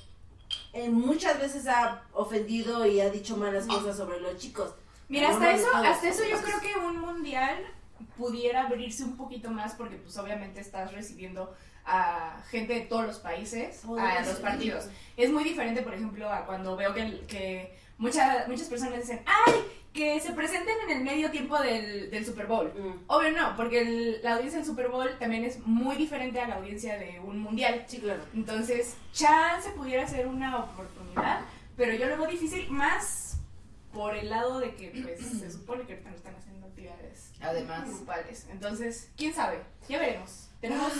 eh, 0.72 0.88
muchas 0.90 1.38
veces 1.40 1.66
ha 1.66 2.02
ofendido 2.12 2.84
y 2.86 3.00
ha 3.00 3.10
dicho 3.10 3.36
malas 3.36 3.66
cosas 3.66 3.96
sobre 3.96 4.20
los 4.20 4.36
chicos. 4.36 4.74
Mira, 5.08 5.30
hasta 5.30 5.52
eso, 5.52 5.66
hasta 5.74 6.08
eso 6.08 6.22
yo 6.24 6.40
creo 6.42 6.60
que 6.60 6.78
un 6.78 6.98
mundial 6.98 7.58
pudiera 8.16 8.66
abrirse 8.66 9.04
un 9.04 9.16
poquito 9.16 9.50
más 9.50 9.74
porque 9.74 9.96
pues 9.96 10.16
obviamente 10.18 10.60
estás 10.60 10.92
recibiendo 10.92 11.54
a 11.84 12.42
gente 12.50 12.74
de 12.74 12.80
todos 12.82 13.06
los 13.06 13.18
países 13.18 13.78
Podría 13.86 14.18
a 14.20 14.24
los 14.26 14.36
partidos. 14.36 14.88
Es 15.16 15.30
muy 15.30 15.44
diferente, 15.44 15.82
por 15.82 15.94
ejemplo, 15.94 16.30
a 16.30 16.46
cuando 16.46 16.76
veo 16.76 16.92
que, 16.94 17.20
que 17.26 17.76
muchas 17.98 18.46
muchas 18.48 18.68
personas 18.68 18.98
dicen, 19.00 19.22
¡ay! 19.26 19.54
Que 19.92 20.20
se 20.20 20.32
presenten 20.32 20.74
en 20.88 20.98
el 20.98 21.02
medio 21.04 21.30
tiempo 21.32 21.58
del, 21.60 22.10
del 22.12 22.24
Super 22.24 22.46
Bowl. 22.46 22.70
Obvio 23.08 23.32
no, 23.32 23.56
porque 23.56 23.80
el- 23.80 24.22
la 24.22 24.34
audiencia 24.34 24.58
del 24.60 24.66
Super 24.68 24.88
Bowl 24.88 25.08
también 25.18 25.42
es 25.44 25.58
muy 25.66 25.96
diferente 25.96 26.38
a 26.40 26.46
la 26.46 26.56
audiencia 26.56 26.96
de 26.96 27.18
un 27.18 27.40
mundial. 27.40 27.84
Sí, 27.88 27.98
claro. 27.98 28.22
Entonces, 28.32 28.94
chance 29.12 29.68
pudiera 29.70 30.06
ser 30.06 30.28
una 30.28 30.58
oportunidad, 30.58 31.40
pero 31.76 31.92
yo 31.94 32.06
lo 32.06 32.18
veo 32.18 32.28
difícil 32.30 32.70
más 32.70 33.29
el 34.20 34.30
lado 34.30 34.60
de 34.60 34.74
que 34.74 34.90
pues, 35.02 35.18
se 35.20 35.50
supone 35.50 35.84
que 35.86 35.92
ahorita 35.94 36.10
no 36.10 36.16
están 36.16 36.34
haciendo 36.36 36.66
actividades 36.66 37.32
Además. 37.40 37.88
grupales. 37.88 38.46
Entonces, 38.50 39.10
quién 39.16 39.34
sabe, 39.34 39.60
ya 39.88 39.98
veremos. 39.98 40.46
Tenemos 40.60 40.92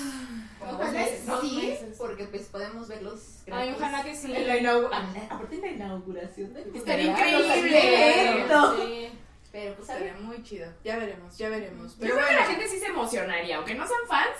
como 0.58 0.72
dos 0.72 0.90
meses, 0.92 1.26
¿no? 1.26 1.40
sí. 1.42 1.58
Meses. 1.62 1.96
porque 1.98 2.24
pues 2.24 2.44
podemos 2.46 2.88
verlos 2.88 3.42
Ay, 3.52 3.74
ojalá 3.76 4.02
que 4.02 4.16
sí. 4.16 4.34
En 4.34 4.46
la 4.46 4.56
inaugu- 4.56 4.88
Aparte 5.28 5.56
en 5.56 5.60
la 5.60 5.68
inauguración 5.68 6.54
del 6.54 6.74
Estaría 6.74 7.10
increíble. 7.10 8.46
Sí. 8.76 9.18
Pero 9.52 9.74
pues 9.74 9.90
a 9.90 9.94
ver. 9.94 10.02
Estaría 10.06 10.22
muy 10.26 10.42
chido. 10.42 10.72
Ya 10.84 10.96
veremos, 10.96 11.36
ya 11.36 11.48
veremos. 11.50 11.92
Yo 11.94 12.00
Pero 12.00 12.14
creo 12.14 12.26
que 12.26 12.32
bueno, 12.34 12.40
la 12.48 12.52
gente 12.54 12.68
sí 12.68 12.78
se 12.78 12.86
emocionaría, 12.86 13.56
aunque 13.56 13.74
no 13.74 13.86
sean 13.86 14.00
fans. 14.08 14.38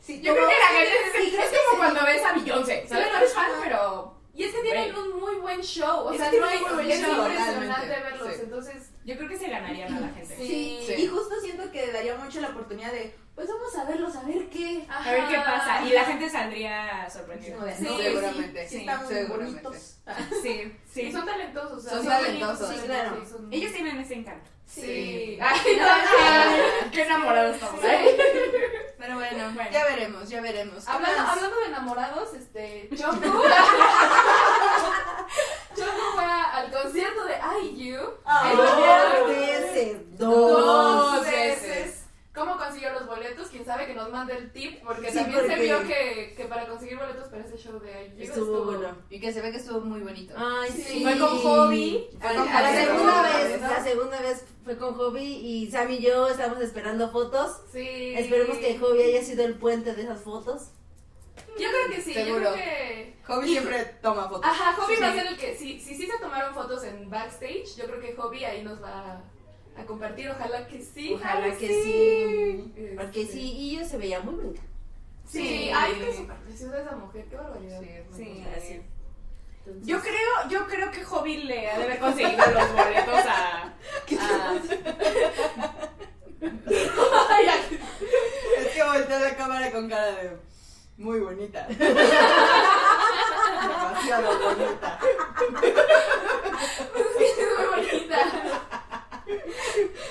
Sí, 0.00 0.20
Yo 0.22 0.34
creo 0.34 0.48
que 0.48 0.54
la 0.54 0.66
gente 0.78 0.94
sí, 1.18 1.30
sí, 1.30 1.36
es 1.36 1.60
como 1.70 1.78
cuando 1.82 2.04
ves 2.04 2.22
a 2.24 2.32
Beyoncé. 2.32 2.86
¿Sabes? 2.88 3.08
No 3.10 3.18
eres 3.18 3.34
fan, 3.34 3.50
pero 3.64 4.19
Y 4.34 4.44
es 4.44 4.54
que 4.54 4.62
tienen 4.62 4.94
un 4.94 5.20
muy 5.20 5.36
buen 5.36 5.60
show. 5.60 6.06
O 6.06 6.12
Es 6.12 6.18
sea, 6.18 6.30
no 6.32 6.46
hay, 6.46 6.56
es 6.56 6.62
show, 7.00 7.16
impresionante 7.18 7.88
verlos. 7.88 8.28
sí. 8.34 8.40
Entonces, 8.42 8.90
yo 9.04 9.16
creo 9.16 9.28
que 9.28 9.36
se 9.38 9.48
ganarían 9.48 9.94
a 9.94 10.00
la 10.00 10.08
gente. 10.08 10.36
sí. 10.36 10.80
Sí. 10.86 10.92
Y 10.98 11.06
justo 11.06 11.34
siento 11.40 11.70
que 11.72 11.90
daría 11.92 12.16
mucho 12.16 12.40
la 12.40 12.48
oportunidad 12.50 12.92
de, 12.92 13.14
pues 13.40 13.48
vamos 13.48 13.74
a 13.74 13.84
verlos, 13.84 14.14
a 14.16 14.22
ver 14.24 14.50
qué. 14.50 14.84
A 14.86 15.10
ver 15.10 15.26
qué 15.28 15.36
pasa. 15.36 15.82
Y 15.82 15.92
la 15.94 16.04
gente 16.04 16.28
saldría 16.28 17.08
sorprendida. 17.08 17.56
Sí, 17.74 17.84
no, 17.84 17.96
seguramente. 17.96 18.68
Sí, 18.68 18.74
sí, 18.74 18.80
están 18.80 19.08
seguramente. 19.08 19.62
bonitos. 19.62 19.96
Sí, 20.42 20.76
sí. 20.92 21.00
Y 21.02 21.12
son 21.12 21.24
talentosos. 21.24 21.78
o 21.78 21.80
sea, 21.80 21.92
Son 21.92 22.06
talentosos. 22.06 22.68
sí, 22.68 22.80
claro. 22.84 23.16
sí, 23.24 23.30
son- 23.30 23.48
Ellos 23.50 23.72
tienen 23.72 23.98
ese 23.98 24.14
encanto. 24.14 24.50
Sí. 24.66 25.38
Ay, 25.42 25.78
no, 25.78 26.90
qué 26.92 27.02
enamorados 27.02 27.54
estamos. 27.54 27.82
¿eh? 27.82 28.16
pero 28.98 29.14
bueno, 29.14 29.50
Bueno. 29.54 29.70
ya 29.72 29.84
veremos, 29.84 30.28
ya 30.28 30.40
veremos. 30.42 30.84
¿Qué 30.84 30.90
Hablando, 30.92 31.60
de 31.60 31.66
enamorados, 31.66 32.34
este, 32.34 32.90
Choco. 32.94 33.16
Choco 35.76 36.12
fue 36.14 36.24
al 36.24 36.70
concierto 36.70 37.24
de 37.24 37.36
IU. 37.72 38.00
Ay, 38.24 38.50
El 38.50 38.56
dos. 40.18 41.26
veces. 41.26 41.69
¿Cómo 42.40 42.56
consiguió 42.56 42.90
los 42.94 43.06
boletos? 43.06 43.48
Quién 43.48 43.66
sabe 43.66 43.86
que 43.86 43.94
nos 43.94 44.10
mande 44.10 44.34
el 44.34 44.50
tip, 44.50 44.82
porque 44.82 45.10
Sí, 45.10 45.18
también 45.18 45.40
se 45.42 45.46
porque- 45.46 45.62
vio 45.62 45.78
que, 45.86 46.34
que 46.36 46.44
para 46.46 46.66
conseguir 46.66 46.96
boletos 46.98 47.28
para 47.28 47.44
ese 47.44 47.58
show 47.58 47.78
de 47.78 48.14
IU 48.16 48.22
Estuvo 48.24 48.64
bueno. 48.64 48.96
Y 49.10 49.20
que 49.20 49.30
se 49.32 49.42
ve 49.42 49.50
que 49.50 49.58
estuvo 49.58 49.80
muy 49.80 50.00
bonito. 50.00 50.32
Ay, 50.38 50.70
Sí. 50.70 50.82
sí. 50.82 51.02
Fue 51.02 51.18
con 51.18 51.38
Hobby. 51.38 52.08
Fue 52.18 52.34
con 52.34 52.48
a 52.48 52.62
la 52.62 52.74
segunda 52.74 53.22
vez, 53.22 53.60
la 53.60 53.84
segunda 53.84 54.20
vez 54.22 54.44
fue 54.64 54.78
con 54.78 54.94
Hobby 54.94 55.22
y 55.24 55.70
Sam 55.70 55.90
y 55.90 55.98
yo 55.98 56.28
estamos 56.28 56.60
esperando 56.62 57.10
fotos. 57.10 57.58
Sí. 57.72 58.14
Esperemos 58.16 58.56
que 58.56 58.78
Hobby 58.78 59.02
haya 59.02 59.22
sido 59.22 59.44
el 59.44 59.56
puente 59.56 59.94
de 59.94 60.02
esas 60.02 60.22
fotos. 60.22 60.70
Yo 61.58 61.68
creo 61.68 61.90
que 61.94 62.00
sí, 62.00 62.14
yo 62.14 62.24
Seguro. 62.24 62.52
creo 62.52 62.54
que... 62.54 63.16
Hobby 63.26 63.48
siempre 63.48 63.84
toma 64.00 64.28
fotos. 64.28 64.46
Ajá, 64.50 64.72
Hobby 64.80 64.94
Sí. 64.96 65.02
va 65.02 65.08
a 65.08 65.12
ser 65.14 65.26
el 65.26 65.36
que... 65.36 65.56
Si, 65.56 65.78
si 65.78 65.94
sí 65.94 66.06
se 66.06 66.18
tomaron 66.18 66.54
fotos 66.54 66.84
en 66.84 67.10
backstage, 67.10 67.76
yo 67.76 67.84
creo 67.84 68.00
que 68.00 68.14
Hobby 68.16 68.44
ahí 68.44 68.62
nos 68.64 68.82
va 68.82 69.12
a 69.16 69.24
compartir. 69.86 70.28
Ojalá 70.30 70.66
que 70.66 70.82
sí. 70.82 71.12
Ojalá 71.14 71.44
ay, 71.46 71.52
que 71.52 71.68
sí. 71.68 72.72
Porque 72.96 73.26
sí, 73.26 73.52
y 73.56 73.76
yo 73.78 73.84
se 73.84 73.96
veía 73.98 74.20
muy 74.20 74.34
bonita. 74.34 74.62
Sí, 75.26 75.46
Sí. 75.46 75.70
ay, 75.74 75.94
que 75.94 76.10
es 76.10 76.16
súper 76.16 76.36
preciosa 76.38 76.80
esa 76.80 76.96
mujer, 76.96 77.24
qué 77.30 77.36
barbaridad. 77.36 77.80
Sí, 78.16 78.44
así. 78.56 78.80
Entonces- 79.66 79.86
Yo 79.86 80.00
creo, 80.00 80.48
yo 80.50 80.66
creo 80.66 80.90
que 80.90 81.04
Hobby 81.04 81.36
le 81.44 81.70
ha 81.70 81.78
de 81.78 81.84
haber 81.84 81.98
conseguido 82.00 82.44
los 82.46 82.72
boletos 82.72 83.26
a. 83.26 83.64
a- 84.20 84.54
Es 88.58 88.66
que 88.74 88.82
volteó 88.82 89.18
la 89.18 89.36
cámara 89.36 89.70
con 89.70 89.88
cara 89.88 90.06
de 90.12 90.36
muy 90.96 91.20
bonita. 91.20 91.66
Demasiado 93.60 94.38
bonita. 94.38 94.98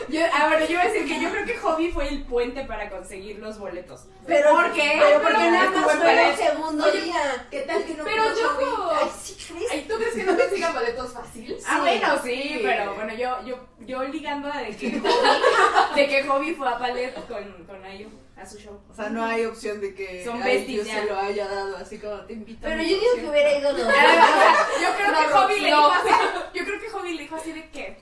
Yo 0.09 0.21
ah, 0.33 0.47
bueno, 0.47 0.65
yo 0.65 0.71
iba 0.73 0.81
a 0.81 0.87
decir 0.87 1.07
que 1.07 1.21
yo 1.21 1.29
creo 1.29 1.45
que 1.45 1.57
Hobby 1.57 1.91
fue 1.91 2.07
el 2.07 2.23
puente 2.23 2.63
para 2.65 2.89
conseguir 2.89 3.39
los 3.39 3.57
boletos. 3.59 4.05
Pero, 4.25 4.51
¿Por 4.51 4.71
qué? 4.73 4.97
Pero 4.99 5.21
porque 5.21 5.37
pero 5.37 5.51
nada 5.51 5.69
más 5.69 5.95
fue 5.97 6.29
el 6.29 6.35
segundo 6.37 6.85
Oye, 6.85 7.01
día. 7.01 7.47
¿Qué 7.51 7.59
tal 7.61 7.83
que 7.85 7.93
no 7.95 8.03
Pero 8.05 8.23
yo-? 8.35 8.91
Ay, 9.01 9.09
sí, 9.21 9.37
¿crees? 9.47 9.71
Ay, 9.71 9.85
¿tú 9.87 9.95
crees 9.95 10.13
que 10.15 10.23
no 10.23 10.37
consigan 10.37 10.73
boletos 10.73 11.13
fácil? 11.13 11.57
Ah, 11.67 11.79
bueno, 11.81 12.21
sí, 12.23 12.59
pero 12.63 12.93
bueno, 12.95 13.13
yo, 13.13 13.45
yo, 13.45 13.59
yo 13.85 14.03
ligando 14.03 14.51
a 14.51 14.57
de 14.57 14.75
que 14.75 14.91
Hobby, 14.99 15.95
de 15.95 16.07
que 16.07 16.23
Hobby 16.23 16.53
fue 16.55 16.67
a 16.69 16.77
Palet 16.77 17.13
con, 17.27 17.63
con 17.65 17.85
Ayo 17.85 18.07
a 18.37 18.45
su 18.45 18.57
show. 18.57 18.79
O 18.89 18.93
sea, 18.95 19.09
no 19.09 19.25
hay 19.25 19.43
opción 19.45 19.81
de 19.81 19.93
que 19.93 20.23
Son 20.23 20.41
ay, 20.41 20.65
yo 20.77 20.81
ya. 20.83 21.01
se 21.01 21.05
lo 21.07 21.19
haya 21.19 21.45
dado 21.47 21.75
así 21.77 21.97
como 21.99 22.15
te 22.21 22.33
invito. 22.33 22.65
a 22.65 22.69
Pero 22.69 22.83
mi 22.83 22.89
yo 22.89 22.97
digo 22.99 23.15
que 23.15 23.29
hubiera 23.29 23.57
ido 23.59 23.71
los 23.73 23.81
dos. 23.85 23.93
Ah, 23.97 24.67
Yo 24.81 24.87
creo 24.95 25.07
que 25.07 25.27
No, 25.27 25.37
Hobby 25.41 25.59
le 25.59 25.65
dijo 25.67 25.77
no. 25.81 25.91
así, 25.91 26.09
yo 26.53 26.63
creo 26.65 26.79
que 26.79 26.89
Hobby 26.89 27.13
le 27.15 27.21
dijo 27.23 27.35
así 27.35 27.51
de 27.51 27.69
que 27.69 27.97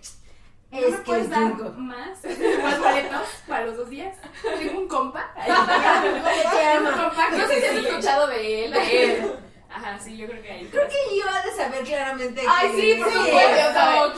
¿No 0.72 0.78
Es 0.80 0.92
me 0.92 0.98
que 0.98 1.04
puedes 1.04 1.30
dar 1.30 1.54
más? 1.78 2.20
¿Más 2.64 2.80
boletos 2.80 3.28
para 3.48 3.66
los 3.66 3.78
dos 3.78 3.90
días? 3.90 4.16
Tengo 4.60 4.80
un 4.82 4.88
compa. 4.88 5.32
Tengo 5.46 6.90
un 6.90 6.94
compa 6.96 7.30
No 7.32 7.48
sé 7.48 7.60
si 7.62 7.66
has 7.66 7.76
escuchado 7.86 8.28
de 8.28 8.66
él. 8.66 8.72
De 8.74 9.04
él. 9.16 9.34
Ajá, 9.70 10.00
sí, 10.00 10.18
yo 10.18 10.28
creo 10.28 10.42
que 10.42 10.52
ahí. 10.52 10.66
Creo 10.72 10.88
que 10.88 11.16
iba 11.16 11.30
a 11.32 11.56
saber 11.56 11.84
claramente. 11.84 12.42
Ay, 12.48 12.72
que- 12.72 12.82
sí, 12.82 13.02
por 13.02 13.12
supuesto, 13.14 13.74
claro. 13.74 14.14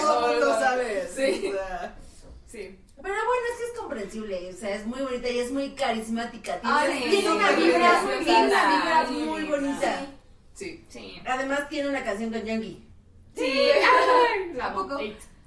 Todo 0.00 0.26
el 0.30 0.38
mundo 0.40 0.58
sabe. 0.60 1.08
Sí. 1.14 1.48
o 1.48 1.52
sea, 1.56 1.94
Sí. 2.46 2.78
Pero 3.02 3.14
bueno, 3.14 3.42
es 3.52 3.58
que 3.58 3.64
es 3.72 3.78
comprensible, 3.78 4.50
o 4.52 4.56
sea, 4.56 4.74
es 4.74 4.86
muy 4.86 5.00
bonita 5.00 5.28
y 5.28 5.38
es 5.38 5.52
muy 5.52 5.70
carismática. 5.74 6.58
Tiene, 6.60 6.76
Ay, 6.76 7.00
tiene 7.08 7.20
sí, 7.20 7.26
una 7.28 7.50
vibra, 7.52 8.00
tiene 8.24 8.46
una 8.46 9.02
muy 9.10 9.44
bonita. 9.44 10.06
sí. 10.54 10.84
Sí. 10.88 11.22
Además 11.26 11.68
tiene 11.68 11.88
una 11.90 12.02
canción 12.02 12.30
con 12.32 12.42
Yangi. 12.42 12.84
Sí. 13.36 13.68
La 14.54 14.72
poco? 14.72 14.98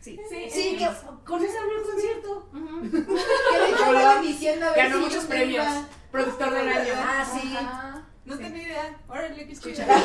Sí. 0.02 0.18
Sí, 0.50 0.78
que 0.78 0.88
con 1.26 1.44
esa 1.44 1.60
abrió 1.60 1.78
el 1.80 1.84
concierto. 1.84 2.50
Que 2.52 3.60
de 3.60 3.70
hecho 3.70 3.86
estaban 3.86 4.22
diciendo 4.22 4.66
a 4.66 4.70
ver 4.72 4.78
Ganó 4.78 4.96
si 4.98 5.02
muchos 5.04 5.26
premios. 5.26 5.66
iba. 5.66 5.86
Productor 6.12 6.52
del 6.54 6.70
año. 6.70 6.94
Ah, 6.96 7.26
sí. 7.40 7.54
Ajá. 7.58 8.06
No 8.26 8.38
tenía 8.38 8.64
idea. 8.64 8.98
Órale, 9.08 9.46
que 9.46 9.52
escucha. 9.54 9.84
Está 9.84 9.96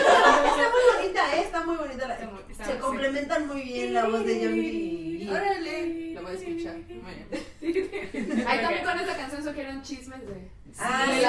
muy 0.70 0.97
bonita, 1.03 1.36
¿eh? 1.36 1.40
Está 1.42 1.64
muy 1.64 1.76
bonita. 1.76 2.09
la- 2.09 2.14
Está 2.14 2.26
muy- 2.30 2.42
está 2.51 2.64
Se 2.64 2.72
muy- 2.72 2.80
complementan 2.80 3.47
muy 3.47 3.62
bien 3.62 3.95
la 3.95 4.05
voz 4.07 4.24
de 4.24 4.32
y... 4.32 5.28
Órale. 5.30 6.11
Lo 6.14 6.22
voy 6.22 6.30
a 6.30 6.34
escuchar. 6.34 6.74
Muy 6.76 7.14
bien. 7.61 8.47
Ahí 8.49 8.61
también 8.61 8.84
con 8.84 8.99
esta 8.99 9.16
canción 9.16 9.42
surgieron 9.45 9.82
chismes 9.82 10.20
de, 10.26 10.51
Ah, 10.78 11.07
de 11.07 11.20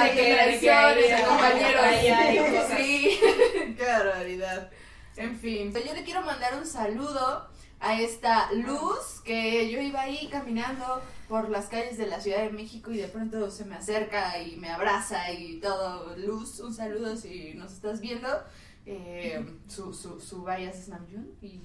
sí, 0.58 0.66
que- 0.66 1.24
compañeros. 1.26 2.66
Sí. 2.76 3.20
Qué 3.76 3.84
barbaridad. 3.84 4.70
En 5.16 5.38
fin, 5.38 5.72
yo 5.72 5.94
le 5.94 6.02
quiero 6.04 6.22
mandar 6.22 6.54
un 6.56 6.66
saludo 6.66 7.48
a 7.80 8.00
esta 8.00 8.52
luz 8.52 9.20
que 9.24 9.70
yo 9.70 9.80
iba 9.80 10.00
ahí 10.00 10.28
caminando 10.30 11.02
por 11.28 11.50
las 11.50 11.66
calles 11.66 11.98
de 11.98 12.06
la 12.06 12.20
Ciudad 12.20 12.42
de 12.42 12.50
México 12.50 12.90
y 12.90 12.98
de 12.98 13.08
pronto 13.08 13.50
se 13.50 13.64
me 13.64 13.76
acerca 13.76 14.40
y 14.40 14.56
me 14.56 14.70
abraza 14.70 15.30
y 15.32 15.60
todo. 15.60 16.16
Luz, 16.16 16.60
un 16.60 16.74
saludo 16.74 17.16
si 17.16 17.54
nos 17.54 17.72
estás 17.72 18.00
viendo. 18.00 18.28
Eh, 18.86 19.44
su, 19.66 19.92
su, 19.92 20.20
su 20.20 20.44
bias 20.44 20.76
es 20.76 20.88
Namjoon 20.88 21.36
y 21.42 21.60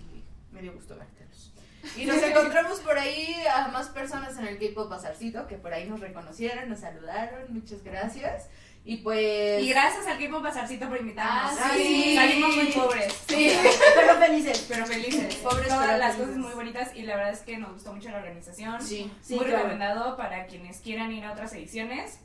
me 0.52 0.62
dio 0.62 0.74
gusto 0.74 0.98
verte, 0.98 1.26
Luz. 1.30 1.52
Y 1.98 2.06
nos 2.06 2.18
encontramos 2.24 2.80
por 2.80 2.98
ahí 2.98 3.36
a 3.54 3.68
más 3.70 3.90
personas 3.90 4.38
en 4.38 4.48
el 4.48 4.58
K-Pop 4.58 4.90
Bazarcito 4.90 5.48
que 5.48 5.56
por 5.56 5.74
ahí 5.74 5.88
nos 5.88 6.00
reconocieron, 6.00 6.70
nos 6.70 6.80
saludaron, 6.80 7.54
muchas 7.54 7.84
gracias. 7.84 8.48
Y 8.84 8.98
pues... 8.98 9.62
Y 9.62 9.70
gracias 9.70 10.08
al 10.08 10.16
equipo 10.18 10.42
Pasarcito 10.42 10.90
por 10.90 11.00
invitarnos. 11.00 11.60
Ah, 11.62 11.72
sí. 11.76 12.16
Salimos 12.16 12.56
muy 12.56 12.66
pobres. 12.68 13.14
Sí. 13.28 13.52
Pero 13.96 14.16
felices. 14.18 14.66
Pero 14.68 14.86
felices. 14.88 15.36
Pobres, 15.44 15.68
Todas 15.68 15.86
pero 15.86 15.98
las 15.98 16.16
felices. 16.16 16.36
cosas 16.36 16.38
muy 16.38 16.54
bonitas 16.54 16.96
y 16.96 17.04
la 17.04 17.16
verdad 17.16 17.34
es 17.34 17.42
que 17.42 17.58
nos 17.58 17.74
gustó 17.74 17.94
mucho 17.94 18.10
la 18.10 18.18
organización. 18.18 18.82
Sí. 18.82 19.12
Sí, 19.22 19.36
muy 19.36 19.46
claro. 19.46 19.58
recomendado 19.64 20.18
para 20.18 20.48
quienes 20.48 20.80
quieran 20.80 21.12
ir 21.12 21.24
a 21.26 21.34
otras 21.34 21.54
ediciones. 21.54 22.20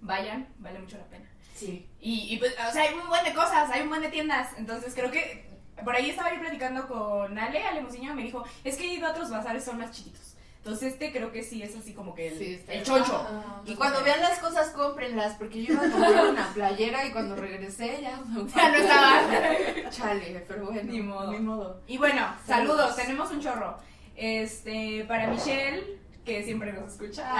Vayan, 0.00 0.48
vale 0.58 0.80
mucho 0.80 0.98
la 0.98 1.04
pena. 1.04 1.30
Sí. 1.54 1.88
Y, 2.00 2.34
y, 2.34 2.38
pues, 2.38 2.52
o 2.52 2.72
sea, 2.72 2.82
hay 2.82 2.94
un 2.94 3.08
buen 3.08 3.24
de 3.24 3.32
cosas, 3.32 3.70
hay 3.70 3.82
un 3.82 3.88
buen 3.88 4.02
de 4.02 4.08
tiendas. 4.08 4.50
Entonces 4.58 4.92
creo 4.94 5.10
que 5.10 5.48
por 5.84 5.94
ahí 5.94 6.10
estaba 6.10 6.32
yo 6.34 6.40
platicando 6.40 6.86
con 6.88 7.38
Ale, 7.38 7.62
Ale 7.62 7.82
Musiño, 7.82 8.14
me 8.14 8.22
dijo, 8.24 8.44
es 8.64 8.76
que 8.76 8.84
he 8.84 8.94
ido 8.94 9.06
a 9.06 9.10
otros 9.10 9.30
bazares, 9.30 9.64
son 9.64 9.78
más 9.78 9.90
chiquitos. 9.92 10.35
Entonces 10.66 10.94
este 10.94 11.12
creo 11.12 11.30
que 11.30 11.44
sí 11.44 11.62
es 11.62 11.76
así 11.76 11.92
como 11.94 12.12
que 12.12 12.26
el, 12.26 12.36
Sí, 12.38 12.60
el 12.66 12.82
choncho. 12.82 13.24
Y 13.66 13.76
cuando 13.76 14.02
vean 14.02 14.20
las 14.20 14.40
cosas, 14.40 14.70
cómprenlas, 14.70 15.36
porque 15.36 15.62
yo 15.62 15.74
iba 15.74 15.86
a 15.86 15.90
comprar 15.90 16.26
una 16.26 16.52
playera 16.52 17.06
y 17.06 17.12
cuando 17.12 17.36
regresé 17.36 18.00
ya, 18.02 18.18
Ya 18.52 18.68
no 18.70 18.76
estaba. 18.76 19.90
Chale, 19.90 20.44
pero 20.48 20.64
bueno, 20.66 20.90
Ni 20.90 21.00
modo. 21.02 21.30
Ni 21.30 21.38
modo. 21.38 21.80
Y 21.86 21.98
bueno, 21.98 22.34
saludos, 22.44 22.96
tenemos 22.96 23.30
un 23.30 23.40
chorro. 23.40 23.78
Este, 24.16 25.04
para 25.06 25.28
Michelle, 25.28 26.00
que 26.24 26.42
siempre 26.42 26.72
nos 26.72 26.94
escucha. 26.94 27.30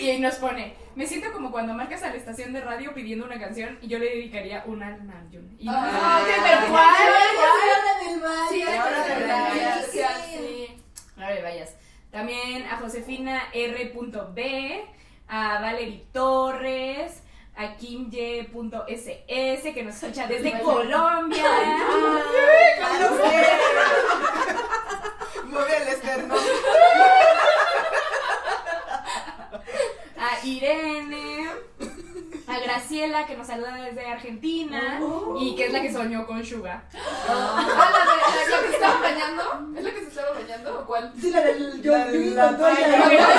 y, 0.00 0.10
y 0.10 0.18
nos 0.20 0.36
pone, 0.36 0.74
me 0.94 1.04
siento 1.08 1.32
como 1.32 1.50
cuando 1.50 1.74
marcas 1.74 2.04
a 2.04 2.10
la 2.10 2.14
estación 2.14 2.52
de 2.52 2.60
radio 2.60 2.94
pidiendo 2.94 3.24
una 3.26 3.40
canción 3.40 3.76
y 3.82 3.88
yo 3.88 3.98
le 3.98 4.04
dedicaría 4.06 4.62
una 4.66 4.86
a 4.86 4.90
Namjoon. 4.98 5.56
Y 5.58 5.66
Ah, 5.68 6.20
no, 6.20 6.26
qué 6.26 6.40
tal 6.40 6.70
mar. 8.24 8.48
Sí, 8.50 8.62
ahora 8.62 9.04
de 9.04 9.14
verdad, 9.14 9.54
verdad. 9.54 9.84
sí. 9.90 10.00
Sí. 10.36 10.82
Ahora 11.16 11.34
le 11.34 11.42
vayas. 11.42 11.74
También 12.10 12.66
a 12.66 12.76
Josefina 12.78 13.42
R.B, 13.52 14.84
a 15.28 15.60
Valerie 15.60 16.06
Torres, 16.12 17.22
a 17.56 17.76
kimye.ss 17.76 19.62
que 19.74 19.82
nos 19.84 19.94
escucha 20.02 20.26
desde 20.26 20.60
Colombia. 20.60 21.44
Mueve 25.46 25.76
el 25.76 25.88
externo. 25.88 26.34
a 30.18 30.46
Irene, 30.46 31.43
a 32.54 32.60
Graciela 32.60 33.26
que 33.26 33.36
nos 33.36 33.46
saluda 33.46 33.74
desde 33.74 34.06
Argentina 34.06 35.00
y 35.38 35.54
que 35.56 35.66
es 35.66 35.72
la 35.72 35.80
que 35.82 35.92
soñó 35.92 36.26
con 36.26 36.44
Suga. 36.44 36.84
Ah, 37.28 37.66
la, 37.66 37.98
de- 38.04 38.50
la 38.50 38.60
que 38.62 38.68
se 38.68 38.74
estaba 38.74 39.00
bañando. 39.00 39.42
¿Es 39.78 39.84
la 39.84 39.90
que 39.90 40.00
se 40.00 40.08
estaba 40.08 40.30
bañando 40.32 40.80
o 40.80 40.86
cuál? 40.86 41.12
Sí, 41.20 41.30
la 41.30 41.40
del 41.40 41.82
yo 41.82 41.92
La- 41.92 42.06
la 42.06 42.56
toalla. 42.58 43.08
de 43.08 43.16
la. 43.18 43.34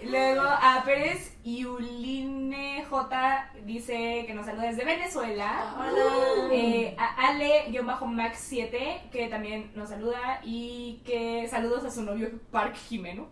Y 0.00 0.06
Luego 0.10 0.42
a 0.42 0.82
Pérez 0.84 1.32
Yuline 1.42 2.84
J 2.88 3.50
dice 3.64 4.24
que 4.26 4.34
nos 4.34 4.46
saluda 4.46 4.66
desde 4.68 4.84
Venezuela. 4.84 5.74
Hola. 5.76 6.48
Eh, 6.52 6.94
a 6.98 7.28
Ale-Max7 7.28 9.10
que 9.10 9.26
también 9.28 9.72
nos 9.74 9.88
saluda 9.88 10.40
y 10.44 11.02
que 11.04 11.48
saludos 11.50 11.84
a 11.84 11.90
su 11.90 12.02
novio 12.02 12.30
Park 12.52 12.76
Jimeno. 12.76 13.26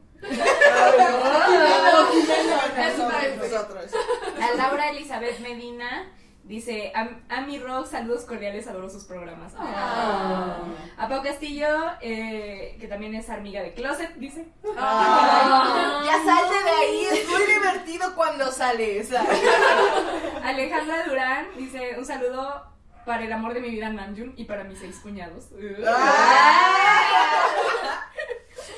A 4.41 4.55
Laura 4.57 4.91
Elizabeth 4.91 5.41
Medina 5.41 6.13
dice 6.45 6.93
a, 6.95 7.09
a 7.29 7.41
mi 7.41 7.59
rock 7.59 7.87
saludos 7.87 8.25
cordiales 8.25 8.67
adoro 8.69 8.89
sus 8.89 9.05
programas. 9.05 9.53
Ah. 9.59 10.59
A 10.97 11.09
Pau 11.09 11.23
Castillo 11.23 11.67
eh, 12.01 12.77
que 12.81 12.87
también 12.87 13.15
es 13.15 13.29
amiga 13.31 13.63
de 13.63 13.75
Closet 13.75 14.15
dice. 14.17 14.47
Ah. 14.77 16.03
Ya 16.05 16.13
salte 16.25 16.65
de 16.65 16.71
ahí, 16.71 17.07
es 17.13 17.29
muy 17.29 17.43
divertido 17.47 18.15
cuando 18.15 18.53
sales. 18.53 19.11
Alejandra 20.45 21.07
Durán 21.07 21.47
dice 21.57 21.97
un 21.99 22.05
saludo 22.05 22.67
para 23.05 23.25
el 23.25 23.33
amor 23.33 23.55
de 23.55 23.61
mi 23.61 23.71
vida 23.71 23.89
Namjoon 23.91 24.35
y 24.37 24.45
para 24.45 24.65
mis 24.65 24.79
seis 24.79 24.99
cuñados. 25.01 25.51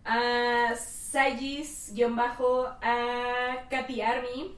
A 0.05 0.75
Sayis 0.75 1.91
bajo 2.15 2.67
a 2.81 2.95
Katy 3.69 4.01
Army. 4.01 4.55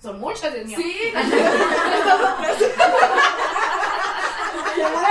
Son 0.00 0.18
muchos, 0.18 0.52
Dios 0.54 0.66
mío. 0.66 0.78
Sí. 0.78 1.12
Llegó. 4.76 4.98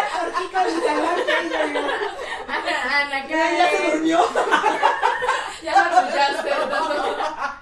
Ana 2.48 3.28
Ya 3.28 3.28
se 3.28 3.34
Karen, 3.34 3.92
durmió. 3.92 4.20
Ya 5.64 5.72
la 5.74 5.86
arrullaste. 5.86 6.52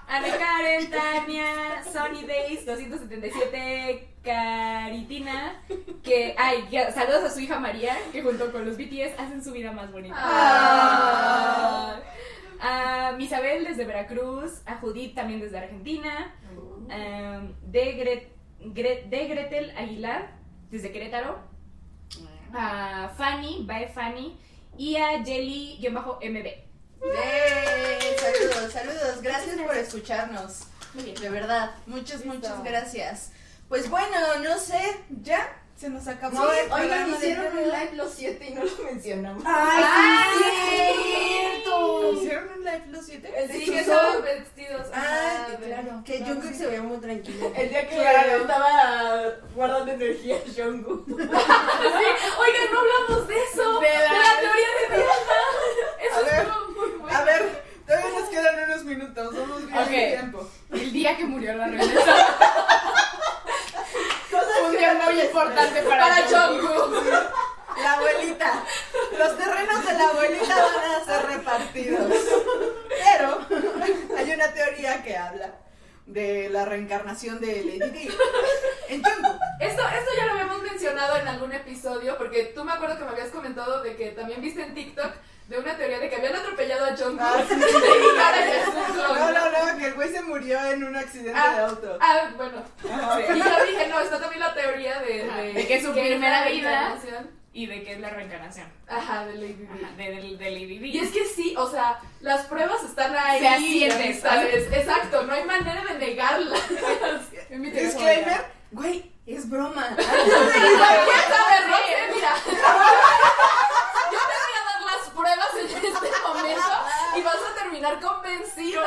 Ana 0.07 0.37
Karen, 0.37 0.91
Tania, 0.91 1.83
Sonny 1.91 2.23
Days, 2.23 2.65
277, 2.65 4.14
Caritina, 4.25 5.61
que, 6.03 6.35
ay, 6.37 6.65
ya, 6.71 6.91
saludos 6.91 7.23
a 7.23 7.29
su 7.29 7.39
hija 7.39 7.59
María, 7.59 7.95
que 8.11 8.21
junto 8.21 8.51
con 8.51 8.65
los 8.65 8.75
BTS 8.77 9.17
hacen 9.19 9.43
su 9.43 9.51
vida 9.51 9.71
más 9.71 9.91
bonita. 9.91 10.15
Ah. 10.17 11.99
A 12.59 13.11
Misabel 13.17 13.63
desde 13.65 13.85
Veracruz, 13.85 14.61
a 14.65 14.75
Judith 14.77 15.13
también 15.15 15.39
desde 15.39 15.59
Argentina, 15.59 16.33
um, 16.57 17.53
de, 17.71 17.95
Gret- 17.97 18.73
Gre- 18.73 19.07
de 19.09 19.27
Gretel 19.27 19.71
Aguilar 19.77 20.31
desde 20.71 20.91
Querétaro, 20.91 21.37
a 22.53 23.11
Fanny, 23.17 23.63
bye 23.67 23.87
Fanny, 23.89 24.37
y 24.77 24.95
a 24.97 25.23
Jelly-MB. 25.23 26.47
Saludos, 28.19 28.71
saludos. 28.71 29.21
Gracias 29.21 29.57
por 29.59 29.75
escucharnos. 29.77 30.67
Muy 30.93 31.03
bien. 31.03 31.15
De 31.21 31.29
verdad, 31.29 31.71
muchas, 31.85 32.21
Listo. 32.21 32.33
muchas 32.33 32.63
gracias. 32.63 33.31
Pues 33.69 33.89
bueno, 33.89 34.15
no 34.43 34.57
sé, 34.59 34.79
ya 35.23 35.61
se 35.75 35.89
nos 35.89 36.07
acabó 36.07 36.37
Sí, 36.37 36.57
el 36.65 36.71
oigan, 36.71 37.09
hicieron 37.09 37.47
un 37.57 37.63
live 37.63 37.91
los 37.95 38.11
siete 38.13 38.47
y 38.49 38.53
no 38.53 38.63
lo 38.63 38.71
mencionamos. 38.85 39.43
¡Ay, 39.45 39.83
sí, 40.37 40.43
cierto! 41.27 42.13
¿Hicieron 42.13 42.49
un 42.57 42.63
live 42.63 42.83
los 42.91 43.05
siete? 43.05 43.33
El 43.35 43.51
Sí, 43.51 43.65
que 43.65 43.79
estaban 43.79 44.21
vestidos. 44.23 44.87
Ah, 44.93 45.47
claro. 45.65 46.01
Que 46.05 46.19
yo 46.19 46.37
creo 46.39 46.41
que 46.41 46.53
se 46.53 46.67
veía 46.67 46.81
muy 46.83 46.97
tranquilo. 46.99 47.51
el 47.57 47.69
día 47.69 47.89
que 47.89 47.95
Claro. 47.95 48.37
estaba 48.41 49.23
guardando 49.55 49.91
energía 49.91 50.37
Jungkook. 50.55 51.07
Oigan, 51.09 51.29
no 52.71 52.79
hablamos 52.79 53.27
de 53.27 53.35
eso. 53.43 53.79
De 53.79 53.87
De 53.87 53.93
la- 53.95 54.39
teoría 54.39 54.67
de 54.79 54.95
Diana. 54.95 55.11
Eso 55.99 56.15
A 56.15 56.21
ver, 56.21 56.43
estuvo 56.47 56.71
muy 56.71 56.89
bueno. 56.99 57.17
A 57.17 57.21
ver, 57.23 57.63
todavía 57.85 58.19
nos 58.19 58.29
quedan 58.29 58.63
unos 58.69 58.83
minutos, 58.85 59.35
vamos 59.35 59.65
bien 59.65 59.77
Ok. 59.79 59.89
de 59.89 60.07
tiempo. 60.11 60.49
El 60.71 60.93
día 60.93 61.17
que 61.17 61.25
murió 61.25 61.53
la 61.55 61.67
reina 61.67 61.83
Día 64.77 64.93
muy 64.93 65.21
importante 65.21 65.81
para, 65.81 66.07
Para 66.07 66.27
Jungkook. 66.27 67.05
La 67.81 67.93
abuelita. 67.93 68.63
Los 69.17 69.37
terrenos 69.37 69.85
de 69.85 69.93
la 69.93 70.09
abuelita 70.09 70.55
van 70.55 70.91
a 70.91 71.05
ser 71.05 71.25
repartidos. 71.25 72.11
Pero 72.89 73.39
hay 74.17 74.31
una 74.31 74.53
teoría 74.53 75.03
que 75.03 75.17
habla 75.17 75.51
de 76.05 76.49
la 76.49 76.65
reencarnación 76.65 77.39
de 77.39 77.63
Lady 77.63 77.91
Di 77.91 78.09
en 78.89 79.03
Jungkook. 79.03 79.39
Esto, 79.59 79.81
esto 79.81 80.11
ya 80.17 80.25
lo 80.25 80.31
habíamos 80.33 80.61
mencionado 80.61 81.17
en 81.17 81.27
algún 81.27 81.51
episodio, 81.51 82.17
porque 82.17 82.51
tú 82.55 82.63
me 82.63 82.73
acuerdo 82.73 82.97
que 82.97 83.03
me 83.05 83.11
habías 83.11 83.29
comentado 83.29 83.81
de 83.81 83.95
que 83.95 84.11
también 84.11 84.41
viste 84.41 84.63
en 84.63 84.73
TikTok 84.73 85.11
de 85.47 85.59
una 85.59 85.77
teoría 85.77 85.99
de 85.99 86.09
que 86.09 86.15
habían 86.15 86.35
atropellado 86.35 86.85
a 86.85 86.89
Jungkook 86.97 87.21
Ah, 87.21 87.43
sí, 87.47 87.53
sí, 87.61 87.61
No, 88.95 89.31
no, 89.31 89.51
no, 89.71 89.77
que 89.77 89.85
el 89.85 89.93
güey 89.93 90.09
se 90.11 90.21
murió 90.23 90.63
en 90.71 90.83
un 90.83 90.95
accidente 90.95 91.31
de 91.33 91.37
Ah, 91.39 91.67
auto. 91.69 91.97
ah, 92.01 92.29
bueno. 92.35 92.63
Ajá. 92.91 93.21
Y 93.21 93.37
yo 93.39 93.65
dije, 93.65 93.87
no, 93.89 93.99
está 93.99 94.19
también 94.19 94.39
la 94.39 94.53
teoría 94.53 94.99
de, 95.01 95.23
de, 95.25 95.53
de 95.53 95.67
que 95.67 95.81
su 95.81 95.89
es 95.91 95.95
la 95.95 96.01
primera 96.03 96.45
vida- 96.47 96.69
reencarnación. 96.71 97.45
Y 97.53 97.67
de 97.67 97.83
que 97.85 97.93
es 97.93 97.99
la 98.01 98.09
reencarnación. 98.09 98.67
Ajá, 98.85 99.25
de 99.27 99.35
Lady 99.35 99.53
Di. 99.53 99.65
Ajá, 99.81 99.93
de, 99.95 100.03
de, 100.03 100.35
de 100.37 100.51
Lady 100.51 100.77
Di. 100.79 100.89
Y 100.89 100.99
es 100.99 101.11
que 101.11 101.23
sí, 101.25 101.55
o 101.57 101.69
sea, 101.71 101.99
las 102.19 102.47
pruebas 102.47 102.83
están 102.83 103.15
ahí. 103.15 103.39
Fehacientes. 103.39 104.19
¿sabes? 104.19 104.67
Exacto, 104.73 105.23
no 105.23 105.31
hay 105.33 105.45
manera 105.45 105.81
de 105.85 105.97
negarlas. 105.99 106.59
Disclaimer, 107.49 108.45
güey, 108.71 109.09
es 109.25 109.49
broma. 109.49 109.87
¿Quién 109.95 110.07
sabe, 110.07 111.67
Roxy? 111.67 111.93
Mira. 112.15 112.33
Yo 114.11 114.19
te 114.19 114.35
voy 114.35 114.55
a 114.59 114.65
dar 114.71 114.81
las 114.97 115.09
pruebas 115.25 115.49
en 115.59 115.65
este 115.65 116.11
momento 116.27 116.61
y 117.17 117.21
vas 117.21 117.35
a 117.35 117.55
terminar 117.61 117.99
convencida. 117.99 118.83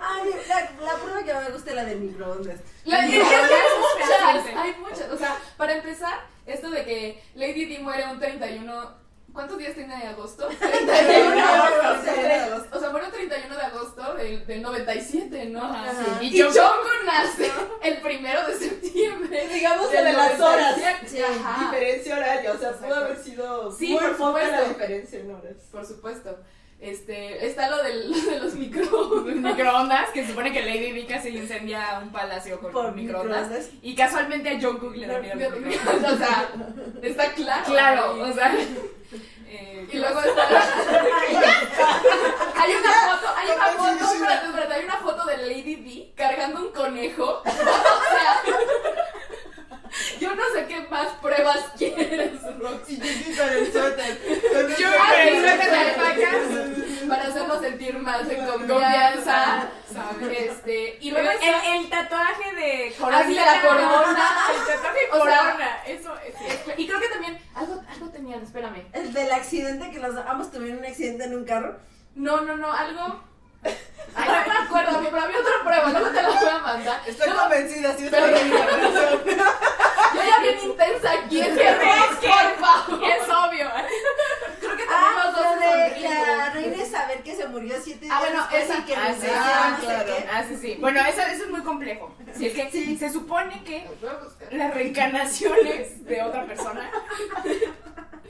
Ay, 0.00 0.30
la, 0.48 0.70
la 0.84 0.94
prueba 0.96 1.22
que 1.22 1.34
me 1.34 1.50
gusta 1.50 1.70
es 1.70 1.76
la 1.76 1.84
del 1.84 2.00
microondas. 2.00 2.60
La- 2.84 3.04
es 3.04 3.10
que 3.10 3.18
No, 3.18 3.24
hay 3.26 4.40
muchas, 4.40 4.56
hay 4.56 4.74
muchas. 4.76 5.10
O 5.12 5.18
sea, 5.18 5.36
para 5.56 5.74
empezar, 5.74 6.20
esto 6.46 6.70
de 6.70 6.84
que 6.84 7.22
Lady 7.34 7.66
Di 7.66 7.78
muere 7.78 8.06
un 8.10 8.18
31. 8.18 9.02
¿Cuántos 9.32 9.58
días 9.58 9.74
tiene 9.74 9.96
de 9.96 10.08
agosto? 10.08 10.46
31 10.58 11.34
de 11.34 11.42
agosto. 12.34 12.76
O 12.76 12.80
sea, 12.80 12.90
un 12.90 13.10
31 13.10 13.56
de 13.56 13.62
agosto 13.62 14.14
del, 14.14 14.46
del 14.46 14.62
97, 14.62 15.46
¿no? 15.46 15.64
Ajá, 15.64 15.92
sí. 16.20 16.26
Y 16.26 16.42
Jungkook 16.42 17.04
nace 17.06 17.50
el 17.82 18.00
primero 18.02 18.46
de 18.46 18.54
septiembre. 18.54 19.48
Digamos 19.48 19.90
del 19.90 20.04
de 20.04 20.12
las 20.12 20.40
horas. 20.40 20.76
97. 20.76 21.08
Sí. 21.08 21.64
Diferencia 21.64 22.16
horaria, 22.16 22.52
o 22.52 22.58
sea, 22.58 22.72
pudo 22.72 22.94
haber 22.94 23.16
sido 23.18 23.72
Sí, 23.72 23.92
muy 23.92 24.02
por 24.02 24.16
poca 24.16 24.46
la 24.48 24.62
diferencia 24.64 25.20
en 25.20 25.30
horas. 25.34 25.56
Por 25.70 25.86
supuesto. 25.86 26.38
Este, 26.82 27.46
está 27.46 27.70
lo 27.70 27.80
del, 27.82 28.10
lo 28.26 28.30
de 28.32 28.40
los 28.40 28.54
micrófonos. 28.54 29.24
microondas, 29.36 30.10
que 30.10 30.22
se 30.22 30.30
supone 30.30 30.52
que 30.52 30.62
Lady 30.62 30.90
Di 30.92 31.04
casi 31.04 31.28
incendia 31.28 32.00
un 32.02 32.10
palacio 32.10 32.58
con 32.60 32.72
Por 32.72 32.92
microondas. 32.92 33.42
microondas. 33.48 33.70
Y 33.82 33.94
casualmente 33.94 34.48
a 34.50 34.60
Jungkook 34.60 34.96
le 34.96 35.06
da 35.06 35.18
miedo 35.20 35.50
microondas. 35.60 36.12
O 36.12 36.18
sea, 36.18 36.48
está 37.02 37.32
claro. 37.34 37.64
Claro, 37.66 38.16
o 38.20 38.32
sea. 38.32 38.52
eh, 39.48 39.86
Y 39.92 39.96
luego 39.98 40.20
está. 40.22 40.42
hay 42.56 42.72
una 42.72 42.92
foto, 42.92 43.34
hay 43.36 43.48
una 43.54 43.66
foto, 43.66 44.12
espérate, 44.14 44.46
espérate, 44.46 44.74
hay 44.74 44.84
una 44.84 44.96
foto 44.96 45.24
de 45.26 45.36
Lady 45.36 45.76
D 45.76 46.12
cargando 46.16 46.62
un 46.62 46.72
conejo. 46.72 47.42
O 47.44 47.50
sea. 47.50 48.42
Yo 50.20 50.34
no 50.34 50.42
sé 50.54 50.66
qué 50.66 50.80
más 50.90 51.08
pruebas 51.20 51.60
quieres, 51.76 52.40
Roxy. 52.58 52.94
Y 52.94 53.36
con 53.36 53.48
el 53.48 53.72
suéter. 53.72 54.20
Yo 54.78 54.88
el 55.18 55.40
suéter 55.40 55.96
de. 55.96 57.06
Para 57.08 57.24
hacernos 57.24 57.60
sentir 57.60 57.98
más 57.98 58.28
en 58.28 58.46
Confianza. 58.46 59.68
Este, 60.30 60.98
y 61.00 61.08
El, 61.08 61.14
luego 61.14 61.30
está. 61.30 61.66
el, 61.74 61.80
el 61.82 61.90
tatuaje 61.90 62.54
de 62.54 62.94
corona. 62.98 63.18
Así 63.18 63.34
de 63.34 63.40
la 63.40 63.60
corona. 63.60 64.30
El 64.54 64.66
tatuaje 64.74 64.98
de 65.00 65.10
O 65.20 65.24
sea, 65.24 65.38
corona. 65.38 65.82
Eso 65.86 66.14
es. 66.26 66.78
Y 66.78 66.86
creo 66.86 67.00
que 67.00 67.08
también. 67.08 67.38
Algo, 67.54 67.82
algo 67.90 68.08
tenían, 68.10 68.42
espérame. 68.42 68.86
El 68.92 69.12
del 69.12 69.30
accidente 69.32 69.90
que 69.90 69.98
los 69.98 70.16
ambos 70.26 70.50
tuvieron 70.50 70.78
un 70.78 70.86
accidente 70.86 71.24
en 71.24 71.34
un 71.36 71.44
carro. 71.44 71.78
No, 72.14 72.40
no, 72.42 72.56
no, 72.56 72.72
algo. 72.72 73.22
Ay, 74.14 74.28
no 74.46 74.52
me 74.52 74.58
acuerdo, 74.66 75.00
pero 75.02 75.20
había 75.22 75.38
otra 75.38 75.52
prueba, 75.64 75.88
luego 75.90 76.08
te 76.08 76.22
la 76.22 76.28
voy 76.28 76.48
a 76.48 76.58
mandar. 76.58 77.00
Estoy 77.06 77.28
No, 77.30 77.36
convencida, 77.40 77.96
sí, 77.96 78.08
Pero- 78.10 78.26
estoy 78.26 78.50
reencarnación. 78.50 79.20
Yo 80.14 80.20
ya 80.22 80.38
bien 80.42 80.58
intensa 80.62 81.10
aquí, 81.12 81.40
es 81.40 81.48
que 81.48 81.64
por 81.64 82.66
favor. 82.66 83.04
Es 83.08 83.22
obvio. 83.28 83.70
Creo 84.60 84.76
que 84.76 84.84
también 84.84 84.88
Ah, 84.90 85.22
los 85.24 85.34
dos 85.34 85.60
de 85.60 86.36
la 86.36 86.50
reina 86.50 86.76
Isabel 86.76 87.22
que 87.22 87.34
se 87.34 87.46
murió 87.48 87.74
siete 87.82 88.04
días 88.04 88.14
Ah, 88.14 88.20
bueno, 88.20 88.46
esa- 88.52 88.84
que 88.84 88.94
ah, 88.94 89.14
sí. 89.18 89.26
Ah, 89.34 89.70
no 89.70 89.76
sé 89.80 89.86
claro. 89.86 90.14
Ah, 90.32 90.44
sí, 90.46 90.56
sí. 90.60 90.76
Bueno, 90.78 91.00
eso, 91.00 91.22
eso 91.22 91.44
es 91.44 91.50
muy 91.50 91.62
complejo. 91.62 92.14
Si 92.36 92.46
es 92.48 92.52
que 92.54 92.96
se 92.98 93.10
supone 93.10 93.64
que 93.64 93.88
las 94.50 94.74
reencarnaciones 94.74 96.04
de 96.04 96.22
otra 96.22 96.44
persona 96.44 96.90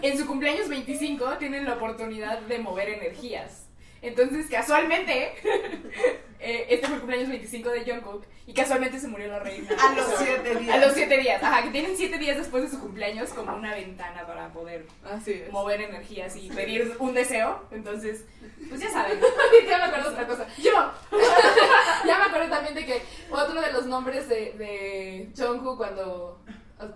en 0.02 0.18
su 0.18 0.26
cumpleaños 0.26 0.68
25 0.68 1.24
tienen 1.38 1.64
la 1.64 1.74
oportunidad 1.74 2.38
de 2.38 2.58
mover 2.60 2.88
energías. 2.90 3.61
Entonces, 4.02 4.46
casualmente, 4.50 5.32
eh, 6.40 6.66
este 6.68 6.86
fue 6.86 6.96
el 6.96 7.00
cumpleaños 7.00 7.28
25 7.28 7.70
de 7.70 7.84
Jungkook 7.84 8.24
y 8.48 8.52
casualmente 8.52 8.98
se 8.98 9.06
murió 9.06 9.28
la 9.28 9.38
reina. 9.38 9.68
A 9.80 9.94
los 9.94 10.06
siete 10.18 10.56
días. 10.56 10.74
A 10.74 10.78
los 10.84 10.92
7 10.92 11.18
días. 11.18 11.42
Ajá, 11.42 11.62
que 11.62 11.70
tienen 11.70 11.96
7 11.96 12.18
días 12.18 12.36
después 12.36 12.64
de 12.64 12.70
su 12.70 12.80
cumpleaños 12.80 13.30
como 13.30 13.54
una 13.54 13.74
ventana 13.74 14.26
para 14.26 14.52
poder 14.52 14.86
Así 15.04 15.44
mover 15.52 15.80
energías 15.80 16.34
y 16.36 16.50
pedir 16.50 16.96
un 16.98 17.14
deseo. 17.14 17.64
Entonces, 17.70 18.24
pues 18.68 18.80
ya 18.80 18.90
saben. 18.90 19.20
ya 19.68 19.78
me 19.78 19.84
acuerdo 19.84 20.10
de 20.10 20.14
otra 20.16 20.26
cosa. 20.26 20.46
Yo. 20.58 20.72
ya 22.06 22.18
me 22.18 22.24
acuerdo 22.24 22.50
también 22.50 22.74
de 22.74 22.84
que 22.84 23.02
otro 23.30 23.60
de 23.60 23.72
los 23.72 23.86
nombres 23.86 24.28
de, 24.28 24.52
de 24.54 25.30
Jungkook 25.36 25.76
cuando 25.76 26.42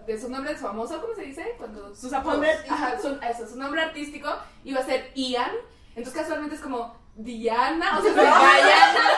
de 0.07 0.21
su 0.21 0.29
nombre 0.29 0.57
famoso, 0.57 1.01
¿cómo 1.01 1.15
se 1.15 1.23
dice? 1.23 1.55
Cuando 1.59 1.95
sus 1.95 2.13
apodos. 2.13 2.35
Nombre. 2.35 2.53
Ajá, 2.69 3.01
su, 3.01 3.17
eso, 3.23 3.49
su 3.49 3.57
nombre 3.57 3.81
artístico 3.83 4.29
iba 4.65 4.81
a 4.81 4.85
ser 4.85 5.13
Ian. 5.15 5.53
Entonces 5.97 6.23
casualmente 6.23 6.55
es 6.57 6.61
como 6.61 6.95
Diana, 7.17 7.99
o 7.99 8.03
sea, 8.03 8.13
Diana. 8.13 9.11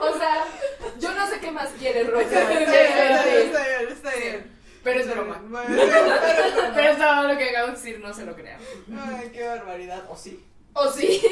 O 0.00 0.18
sea, 0.18 0.44
yo 0.98 1.12
no 1.14 1.26
sé 1.26 1.40
qué 1.40 1.50
más 1.50 1.70
quiere 1.78 2.04
Rosa. 2.04 2.24
Está 2.24 2.50
bien, 2.50 3.46
está 3.46 3.66
bien, 3.66 3.88
está 3.90 4.14
bien. 4.14 4.60
Pero 4.84 5.00
es 5.00 5.10
broma. 5.10 5.42
Pero 5.66 6.92
es 6.92 6.98
todo 6.98 7.22
lo 7.28 7.38
que 7.38 7.50
acabo 7.50 7.66
de 7.68 7.72
decir 7.72 8.00
no 8.00 8.12
se 8.12 8.24
lo 8.26 8.34
crean. 8.34 8.60
Ay, 9.08 9.30
qué 9.32 9.46
barbaridad. 9.46 10.04
O 10.10 10.16
sí. 10.16 10.44
O 10.74 10.90
sí. 10.90 11.22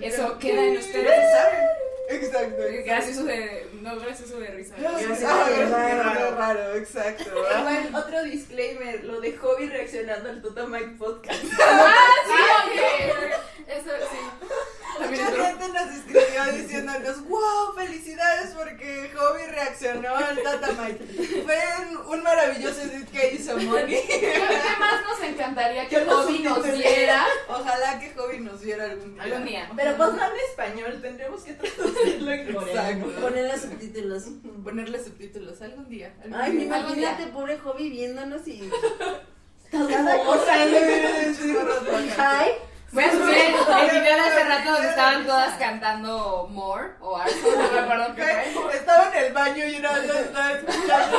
Eso 0.00 0.38
queda 0.38 0.64
en 0.64 0.76
ustedes. 0.78 1.32
¿Saben? 1.32 1.66
Exacto. 2.10 2.62
Gracioso 2.84 3.24
de. 3.24 3.68
No, 3.80 3.96
gracioso 3.98 4.38
de 4.38 4.48
risa. 4.48 4.74
Gracias, 4.78 5.22
Ah, 5.26 5.44
qué 5.48 5.54
qué 5.54 5.64
raro. 5.66 6.02
raro, 6.02 6.36
raro, 6.36 6.74
exacto. 6.76 7.24
Igual, 7.28 7.94
otro 7.94 8.22
disclaimer, 8.24 9.02
lo 9.04 9.20
de 9.20 9.36
Hobby 9.36 9.66
reaccionando 9.66 10.28
al 10.28 10.42
Tota 10.42 10.66
Mike 10.66 10.94
Podcast. 10.98 11.42
Ah, 11.60 11.94
sí, 12.26 12.70
oye. 12.72 13.32
Eso 13.66 13.90
sí. 14.10 14.18
Mucha 15.00 15.26
gente 15.46 15.68
nos 15.68 15.94
escribió 15.96 16.44
diciéndonos, 16.52 17.26
wow, 17.26 17.74
felicidades 17.74 18.50
porque 18.54 19.10
Hobby 19.16 19.42
reaccionó 19.50 20.14
al 20.14 20.42
Tata 20.42 20.68
Mike. 20.72 21.42
Fue 21.44 21.58
un, 21.88 21.96
un 22.12 22.22
maravilloso 22.22 22.82
edit 22.82 23.10
que 23.10 23.34
hizo 23.34 23.56
Moni. 23.56 23.94
¿Qué, 24.06 24.42
más 24.78 25.02
nos 25.02 25.22
encantaría 25.28 25.88
que 25.88 26.04
Bobby 26.04 26.40
nos 26.40 26.62
viera? 26.62 27.24
Ojalá 27.48 27.98
que 28.00 28.12
Hobby 28.14 28.40
nos 28.40 28.60
viera 28.60 28.84
algún 28.84 29.14
día. 29.14 29.22
Algún 29.22 29.44
día. 29.44 29.70
Pero 29.76 29.96
pues 29.96 30.12
no 30.12 30.24
en 30.24 30.32
español, 30.50 30.98
tendremos 31.00 31.42
que 31.42 31.54
traducirlo 31.54 32.30
en 32.30 32.54
coreano. 32.54 33.06
Ponerle 33.20 33.58
subtítulos. 33.58 34.24
Ponerle 34.64 35.04
subtítulos 35.04 35.62
algún 35.62 35.88
día. 35.88 36.14
algún 36.22 36.40
Ay, 36.40 36.52
día. 36.52 36.64
imagínate, 36.64 37.26
pobre 37.28 37.58
hobby 37.58 37.90
viéndonos 37.90 38.46
y. 38.46 38.70
Cada 39.70 40.24
cosa. 40.24 40.66
Hi. 42.18 42.50
Voy 42.92 43.04
a 43.04 43.10
subir 43.10 43.34
el, 43.34 43.90
video 43.90 44.02
de 44.02 44.20
hace 44.20 44.44
rato 44.44 44.70
donde 44.72 44.88
estaban 44.90 45.24
todas 45.24 45.54
cantando 45.58 46.46
More 46.50 46.90
o 47.00 47.16
Arthur, 47.16 47.56
no 47.56 47.72
me 47.72 47.78
acuerdo 47.78 48.14
qué 48.14 48.50
fue. 48.52 48.76
Estaba 48.76 49.10
en 49.16 49.24
el 49.24 49.32
baño 49.32 49.66
y 49.66 49.76
una 49.76 49.92
vez 49.92 50.10
estaba 50.14 50.52
escuchando. 50.52 51.18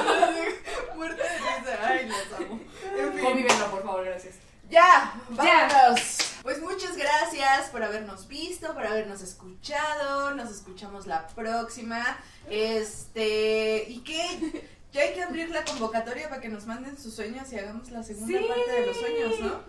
Muerta 0.96 1.24
de 1.24 1.30
risa. 1.30 1.80
Ay, 1.82 2.10
los 2.10 2.40
amo. 2.40 2.60
En 2.96 3.14
fin. 3.14 3.24
Convívenlo, 3.24 3.72
por 3.72 3.82
favor, 3.82 4.06
gracias. 4.06 4.36
Ya, 4.70 5.16
vámonos. 5.30 6.33
Pues 6.44 6.62
muchas 6.62 6.98
gracias 6.98 7.70
por 7.72 7.82
habernos 7.84 8.28
visto, 8.28 8.74
por 8.74 8.86
habernos 8.86 9.22
escuchado. 9.22 10.36
Nos 10.36 10.52
escuchamos 10.52 11.08
la 11.08 11.26
próxima. 11.28 12.18
Este, 12.50 13.86
¿y 13.88 14.00
qué? 14.02 14.68
Ya 14.92 15.02
hay 15.02 15.14
que 15.14 15.24
abrir 15.24 15.50
la 15.50 15.64
convocatoria 15.66 16.30
para 16.30 16.40
que 16.42 16.50
nos 16.50 16.66
manden 16.68 16.98
sus 17.00 17.16
sueños 17.16 17.52
y 17.52 17.58
hagamos 17.58 17.90
la 17.90 18.04
segunda 18.04 18.38
Sí. 18.40 18.46
parte 18.46 18.72
de 18.72 18.86
los 18.86 18.98
sueños, 18.98 19.40
¿no? 19.40 19.62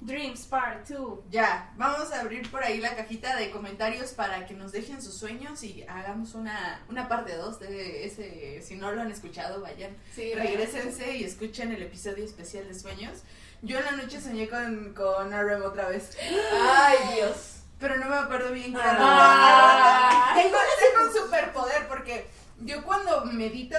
Dreams 0.00 0.46
Part 0.46 0.88
2. 0.88 1.20
Ya, 1.30 1.72
vamos 1.76 2.10
a 2.12 2.20
abrir 2.20 2.50
por 2.50 2.64
ahí 2.64 2.78
la 2.80 2.96
cajita 2.96 3.36
de 3.36 3.50
comentarios 3.52 4.10
para 4.10 4.44
que 4.46 4.54
nos 4.54 4.72
dejen 4.72 5.00
sus 5.00 5.14
sueños 5.14 5.62
y 5.62 5.84
hagamos 5.84 6.34
una, 6.34 6.84
una 6.88 7.06
parte 7.08 7.36
2 7.36 7.60
de 7.60 8.06
ese. 8.06 8.60
Si 8.62 8.74
no 8.74 8.90
lo 8.90 9.02
han 9.02 9.12
escuchado, 9.12 9.60
vayan, 9.60 9.96
Sí, 10.16 10.34
regresense 10.34 11.16
y 11.16 11.22
escuchen 11.24 11.70
el 11.70 11.82
episodio 11.82 12.24
especial 12.24 12.66
de 12.66 12.74
sueños. 12.74 13.18
Yo 13.62 13.78
en 13.78 13.84
la 13.84 13.92
noche 13.92 14.20
soñé 14.20 14.48
con, 14.48 14.92
con 14.92 15.30
RM 15.30 15.62
otra 15.64 15.88
vez, 15.88 16.16
Ay, 16.60 16.98
Dios. 17.14 17.60
pero 17.78 17.96
no 17.96 18.06
me 18.08 18.16
acuerdo 18.16 18.50
bien 18.52 18.74
qué 18.74 18.80
Ah. 18.84 20.32
Tengo, 20.34 20.56
tengo 20.80 21.06
un 21.08 21.12
superpoder 21.14 21.86
porque 21.88 22.28
yo 22.60 22.82
cuando 22.84 23.24
medito 23.26 23.76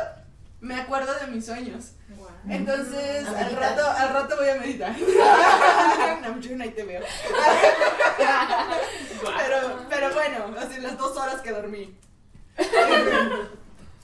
me 0.62 0.80
acuerdo 0.80 1.14
de 1.16 1.28
mis 1.28 1.46
sueños. 1.46 1.92
Entonces, 2.48 3.26
¿A 3.26 3.30
al 3.32 3.36
meditar? 3.46 3.62
rato, 3.78 3.86
al 3.90 4.10
rato 4.14 4.36
voy 4.38 4.50
a 4.50 4.56
meditar. 4.56 4.96
Namjoon, 6.22 6.62
ahí 6.62 6.72
te 6.72 6.84
veo. 6.84 7.02
Pero, 9.38 9.86
pero 9.90 10.14
bueno, 10.14 10.56
así 10.60 10.80
las 10.80 10.98
dos 10.98 11.16
horas 11.18 11.42
que 11.42 11.52
dormí. 11.52 11.98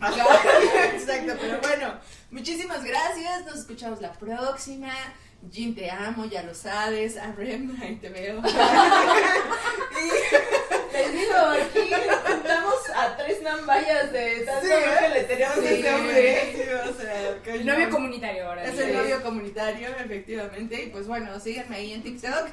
Exacto, 0.01 1.33
pero 1.39 1.59
bueno, 1.61 1.93
muchísimas 2.31 2.83
gracias, 2.83 3.45
nos 3.45 3.55
escuchamos 3.59 3.99
la 4.01 4.13
próxima. 4.13 4.91
Jin, 5.51 5.73
te 5.75 5.89
amo, 5.89 6.25
ya 6.25 6.43
lo 6.43 6.53
sabes. 6.53 7.17
Arem, 7.17 7.75
ahí 7.81 7.95
te 7.95 8.09
veo. 8.09 8.41
Les 10.91 11.13
digo, 11.13 11.35
aquí 11.35 11.91
juntamos 12.27 12.89
a 12.95 13.15
tres 13.15 13.41
nambayas 13.41 14.11
de 14.11 14.41
tanto 14.45 14.65
Sí, 14.67 14.73
¿eh? 14.73 14.97
que 14.99 15.09
le 15.09 15.23
tenemos 15.23 15.55
Sí, 15.55 15.65
a 15.65 15.71
este 15.71 15.93
hombre. 15.93 16.53
sí, 16.53 16.61
o 16.89 16.93
sea, 16.93 17.37
El 17.53 17.65
novio 17.65 17.89
comunitario 17.89 18.47
ahora. 18.47 18.63
Es 18.65 18.79
el 18.79 18.93
novio 18.93 19.21
comunitario, 19.23 19.87
efectivamente. 19.89 20.83
Y 20.83 20.87
pues 20.89 21.07
bueno, 21.07 21.39
síganme 21.39 21.77
ahí 21.77 21.93
en 21.93 22.03
TikTok, 22.03 22.49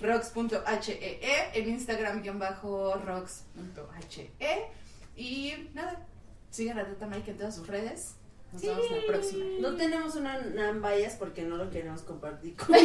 rocks.hee, 0.00 1.20
en 1.54 1.68
Instagram, 1.68 2.22
guion 2.22 2.38
bajo, 2.38 2.94
rocks.he. 2.96 4.66
Y 5.16 5.70
nada, 5.72 6.04
sigan 6.50 6.78
a 6.78 6.84
Tata 6.86 7.06
Mike 7.06 7.30
en 7.30 7.38
todas 7.38 7.56
sus 7.56 7.66
redes. 7.66 8.14
Nos 8.56 8.62
vemos 8.62 8.90
la 8.90 9.06
próxima. 9.06 9.44
No 9.60 9.76
tenemos 9.76 10.14
una 10.16 10.38
Nambayas 10.38 11.14
porque 11.16 11.42
no 11.42 11.56
lo 11.56 11.68
queremos 11.70 12.00
compartir 12.02 12.56
con 12.56 12.68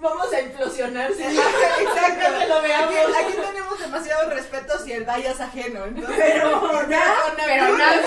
Vamos 0.00 0.32
a 0.32 0.40
implosionar. 0.40 1.12
sí. 1.12 1.22
Exacto. 1.22 2.38
Que 2.40 2.46
lo 2.48 2.60
veamos. 2.62 2.94
Aquí, 2.94 3.24
aquí 3.24 3.34
tenemos 3.34 3.78
demasiado 3.78 4.30
respeto 4.30 4.78
si 4.84 4.92
el 4.92 5.04
vaya 5.04 5.30
es 5.30 5.40
ajeno. 5.40 5.84
Entonces, 5.84 6.16
Pero 6.18 6.60
nada, 6.88 7.14
pero 7.46 7.78
nada. 7.78 7.94
Es 7.94 8.02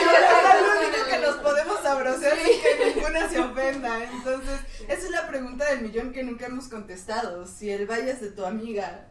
lo 0.62 0.88
único 0.88 1.06
que 1.10 1.18
nos 1.20 1.36
podemos 1.38 1.80
sabrosear 1.82 2.38
sin 2.38 2.62
que 2.62 2.94
ninguna 2.96 3.30
se 3.30 3.40
ofenda. 3.40 4.04
Entonces, 4.04 4.60
esa 4.88 5.06
es 5.06 5.10
la 5.10 5.28
pregunta 5.28 5.66
del 5.66 5.82
millón 5.82 6.12
que 6.12 6.24
nunca 6.24 6.48
hemos 6.48 6.68
contestado. 6.68 7.48
Si 7.48 7.72
el 7.72 7.88
vayas 7.88 8.20
de 8.20 8.32
tu 8.32 8.46
amiga 8.46 9.08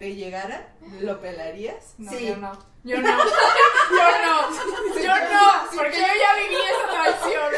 te 0.00 0.14
llegara, 0.16 0.66
¿lo 1.00 1.20
pelarías? 1.20 1.94
No, 1.98 2.10
Sí. 2.10 2.26
yo 2.28 2.36
no. 2.38 2.52
Yo 2.84 2.96
no. 3.02 3.08
Yo 3.90 4.08
no. 4.24 4.98
Yo 4.98 5.14
no. 5.14 5.76
Porque 5.76 5.98
yo 6.00 6.06
ya 6.06 6.34
viví 6.40 6.56
esa 6.56 6.88
traición. 6.90 7.52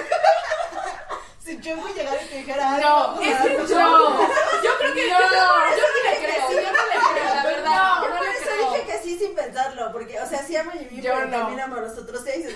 Si 1.38 1.61
Chongo 1.61 1.88
llegara 1.95 2.20
y 2.20 2.26
te 2.26 2.36
dijera 2.38 2.74
algo, 2.74 2.88
No, 2.88 3.20
a 3.20 3.24
es 3.24 3.36
que 3.40 3.49
darnos 3.49 3.70
yo. 3.70 4.28
Yo 4.64 4.70
creo 4.78 4.95
que 4.95 5.11
no. 5.11 5.18
Yo 5.20 5.26
no 5.26 6.11
le 6.11 6.18
creo. 6.18 6.51
Yo 6.51 6.72
no 6.72 6.86
le 6.86 7.12
creo, 7.12 7.34
la 7.34 7.43
verdad. 7.45 7.64
No, 7.76 8.03
Yo 8.03 8.09
no 8.11 8.16
por 8.16 8.24
le 8.26 8.30
eso 8.32 8.43
creo. 8.45 8.72
dije 8.72 8.86
que 8.86 8.99
sí 8.99 9.18
sin 9.18 9.34
pensarlo, 9.36 9.93
porque, 9.93 10.20
o 10.20 10.26
sea, 10.26 10.43
sí 10.43 10.57
amo 10.57 10.70
a 10.70 10.74
Jimmy, 10.74 11.01
Yo 11.03 11.12
pero 11.14 11.26
no. 11.26 11.36
también 11.38 11.61
amo 11.61 11.76
a 11.76 11.80
los 11.82 11.97
otros 11.99 12.22
seis. 12.24 12.47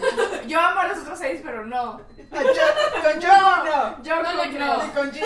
Yo 0.49 0.61
amo 0.61 0.81
a 0.81 0.87
los 0.89 0.99
otros 0.99 1.19
seis, 1.19 1.41
pero 1.45 1.65
no. 1.65 2.01
Con 3.07 3.13
Con 3.13 3.21
Chongo 3.23 3.57
no. 3.65 4.03
Yo 4.03 4.23
no 4.23 4.33
le 4.33 4.47
Ni 4.49 4.57
creo. 4.57 4.93
con 4.95 5.13
Jin. 5.13 5.25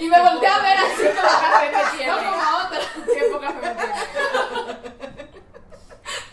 Y 0.00 0.08
me 0.08 0.20
volteé 0.20 0.48
a 0.48 0.58
ver 0.58 0.76
así 0.78 1.02
como 1.02 1.28
café 1.28 1.70
me 1.72 1.96
tiene. 1.96 2.12
No 2.12 2.18
como 2.18 2.42
otra. 2.58 2.80
Qué 3.06 3.20
poca 3.32 3.48
fe 3.52 3.60
me 3.62 3.74
tiene. 3.74 5.32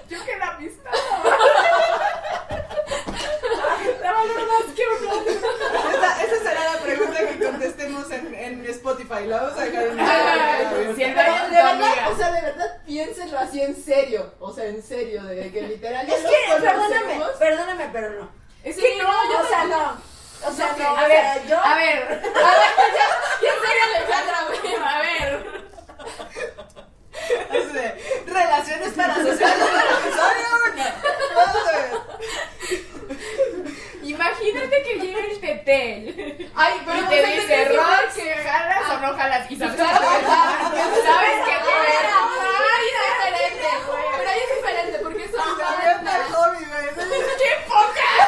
Yo 0.09 0.25
que 0.25 0.37
la 0.37 0.47
amistad. 0.47 0.91
La 4.01 4.11
valoro 4.11 4.45
más 4.45 4.73
que 4.75 4.83
uno. 4.99 5.11
Esa, 5.93 6.23
esa 6.23 6.37
será 6.43 6.73
la 6.73 6.79
pregunta 6.81 7.19
que 7.19 7.45
contestemos 7.45 8.11
en, 8.11 8.35
en 8.35 8.65
Spotify. 8.65 9.25
La 9.27 9.41
vamos 9.43 9.57
a 9.59 9.63
dejar 9.63 9.83
en 9.87 9.95
vaya 9.97 11.45
de 11.47 11.55
verdad, 11.55 11.69
amiga. 11.69 12.09
o 12.11 12.17
sea, 12.17 12.31
de 12.31 12.41
verdad, 12.41 12.77
piénsenlo 12.85 13.39
así 13.39 13.61
en 13.61 13.75
serio. 13.81 14.33
O 14.39 14.51
sea, 14.53 14.65
en 14.65 14.81
serio, 14.83 15.23
de 15.23 15.51
que 15.51 15.61
literal 15.61 16.09
Es 16.09 16.21
que, 16.21 16.61
perdóname, 16.61 17.21
perdóname, 17.37 17.89
pero 17.93 18.09
no. 18.19 18.29
Es 18.63 18.75
que 18.75 18.97
no, 18.97 19.03
no, 19.03 19.31
yo 19.31 19.39
o 19.39 19.47
sea, 19.47 19.63
no. 19.65 20.18
No. 20.41 20.47
O 20.47 20.51
sea, 20.53 20.75
no, 20.77 20.85
A 20.87 20.91
o 20.93 21.07
ver, 21.07 21.09
sea, 21.09 21.43
yo... 21.45 21.57
a 21.59 21.75
ver, 21.75 21.97
a 22.03 22.51
ver, 22.59 22.71
en 23.41 23.55
serio 23.61 23.83
Alejandra, 23.95 24.37
güey, 24.47 24.75
a 24.75 24.99
ver. 25.01 25.29
Es 27.51 27.73
de 27.73 28.23
relaciones 28.27 28.93
para 28.93 29.15
sociales 29.15 29.59
del 29.59 29.89
episodio 29.97 30.47
uno. 30.73 30.83
Vamos 31.35 31.67
a 31.67 31.71
ver. 31.71 31.89
Imagínate 34.03 34.83
que 34.83 34.93
llega 34.95 35.19
el 35.19 35.39
tete 35.39 36.49
Ay, 36.55 36.73
y 36.81 36.85
pero 36.85 36.99
te 37.07 37.17
pues, 37.21 37.35
dice, 37.35 37.47
¿qué 37.47 37.65
Rox, 37.77 38.13
que- 38.15 38.35
¿jalas 38.35 38.89
o 38.89 38.99
no 38.99 39.15
jalas? 39.17 39.51
Y 39.51 39.55
sabes 39.57 39.75
que 39.75 39.81
claro. 39.81 39.99
sabes 39.99 41.37
que 41.45 41.51
es 41.51 41.63
diferente. 42.85 43.69
Pero 44.17 44.29
ahí 44.29 44.39
es 44.39 44.55
diferente 44.55 44.99
porque 45.03 45.23
es 45.25 45.31
el 45.33 45.39
hobby, 46.33 46.65
güey. 46.65 46.87
¡Qué 47.37 47.51
poca! 47.67 48.18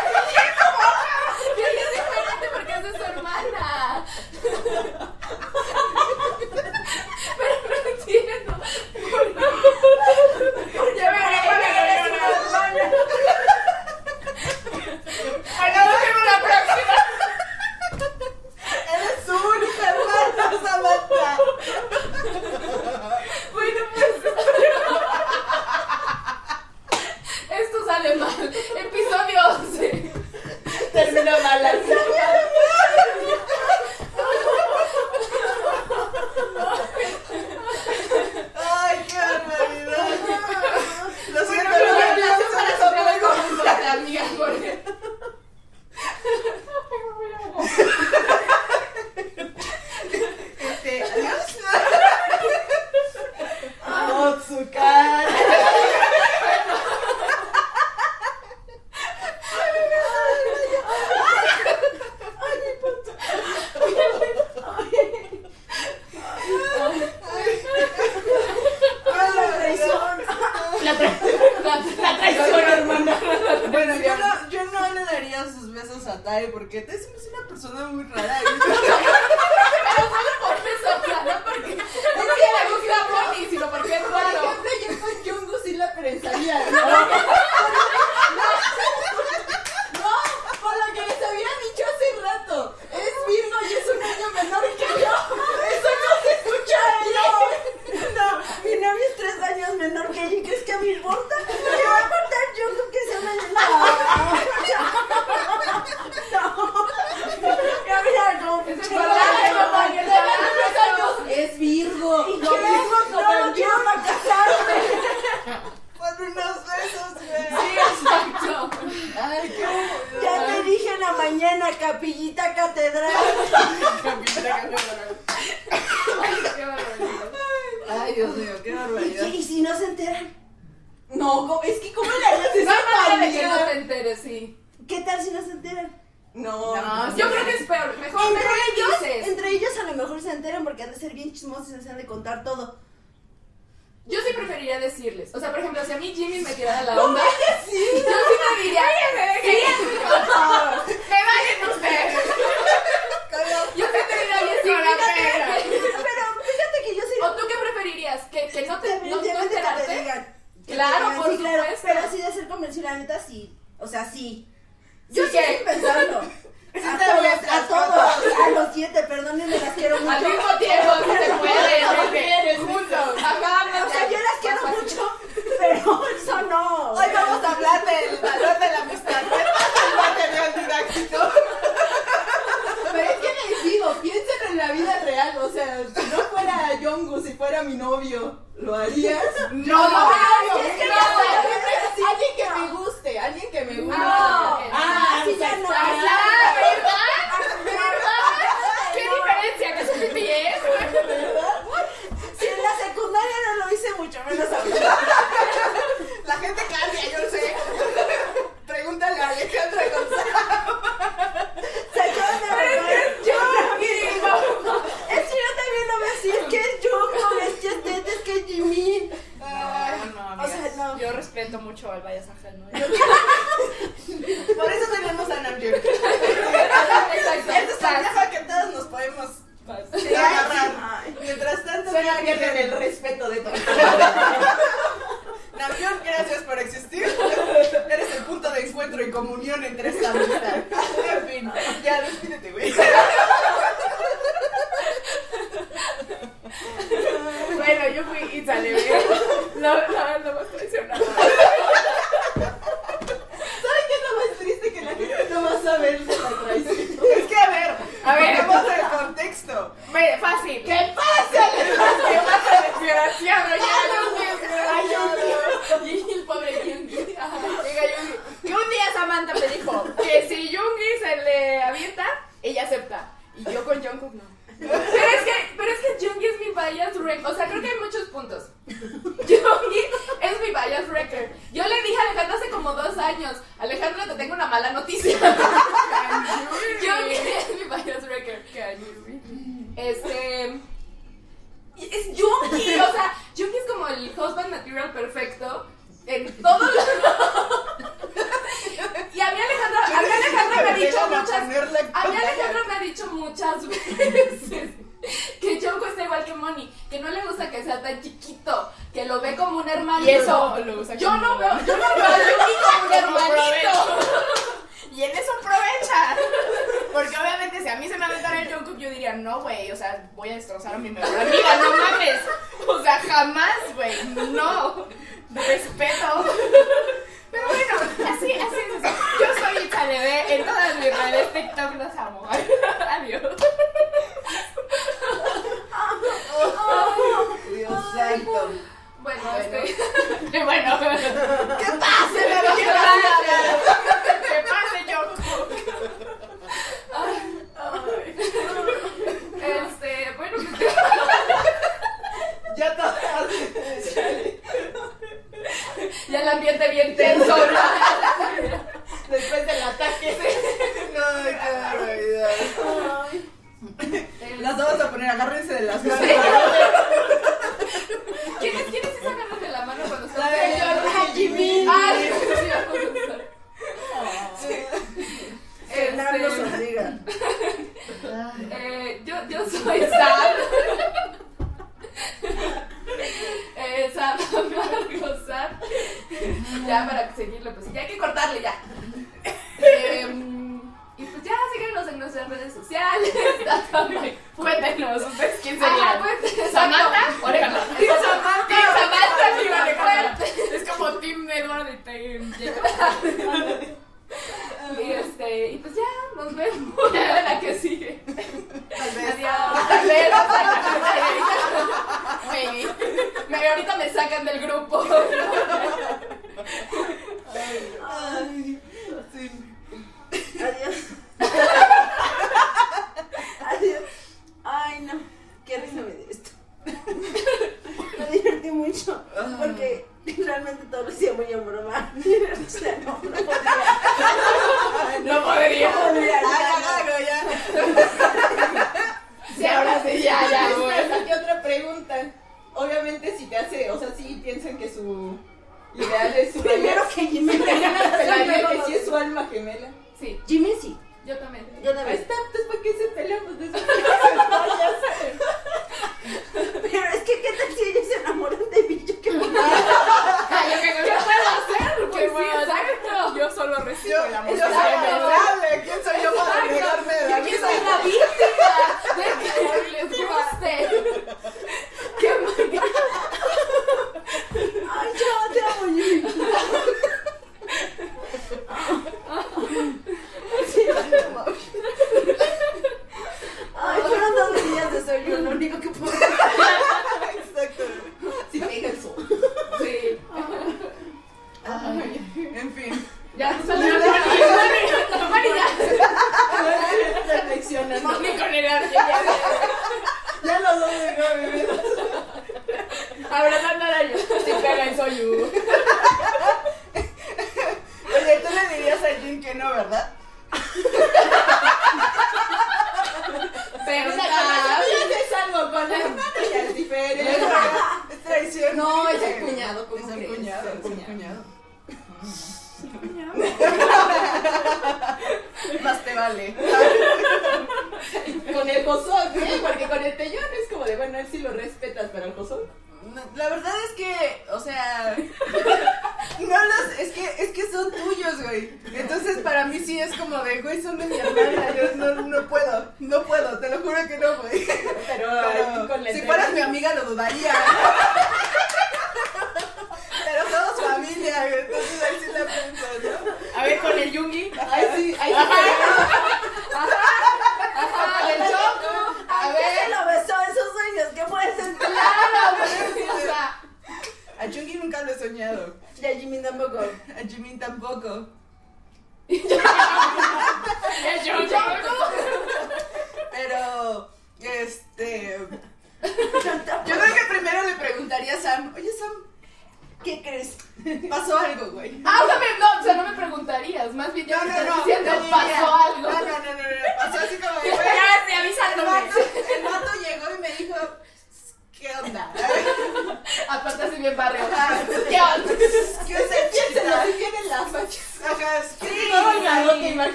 Las 364.52 364.58
vamos 364.58 364.82
a 364.82 364.92
poner, 364.92 365.10
agárrense 365.10 365.54
de 365.54 365.62
las 365.62 365.82
manos. 365.82 366.06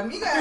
Amiga. 0.00 0.39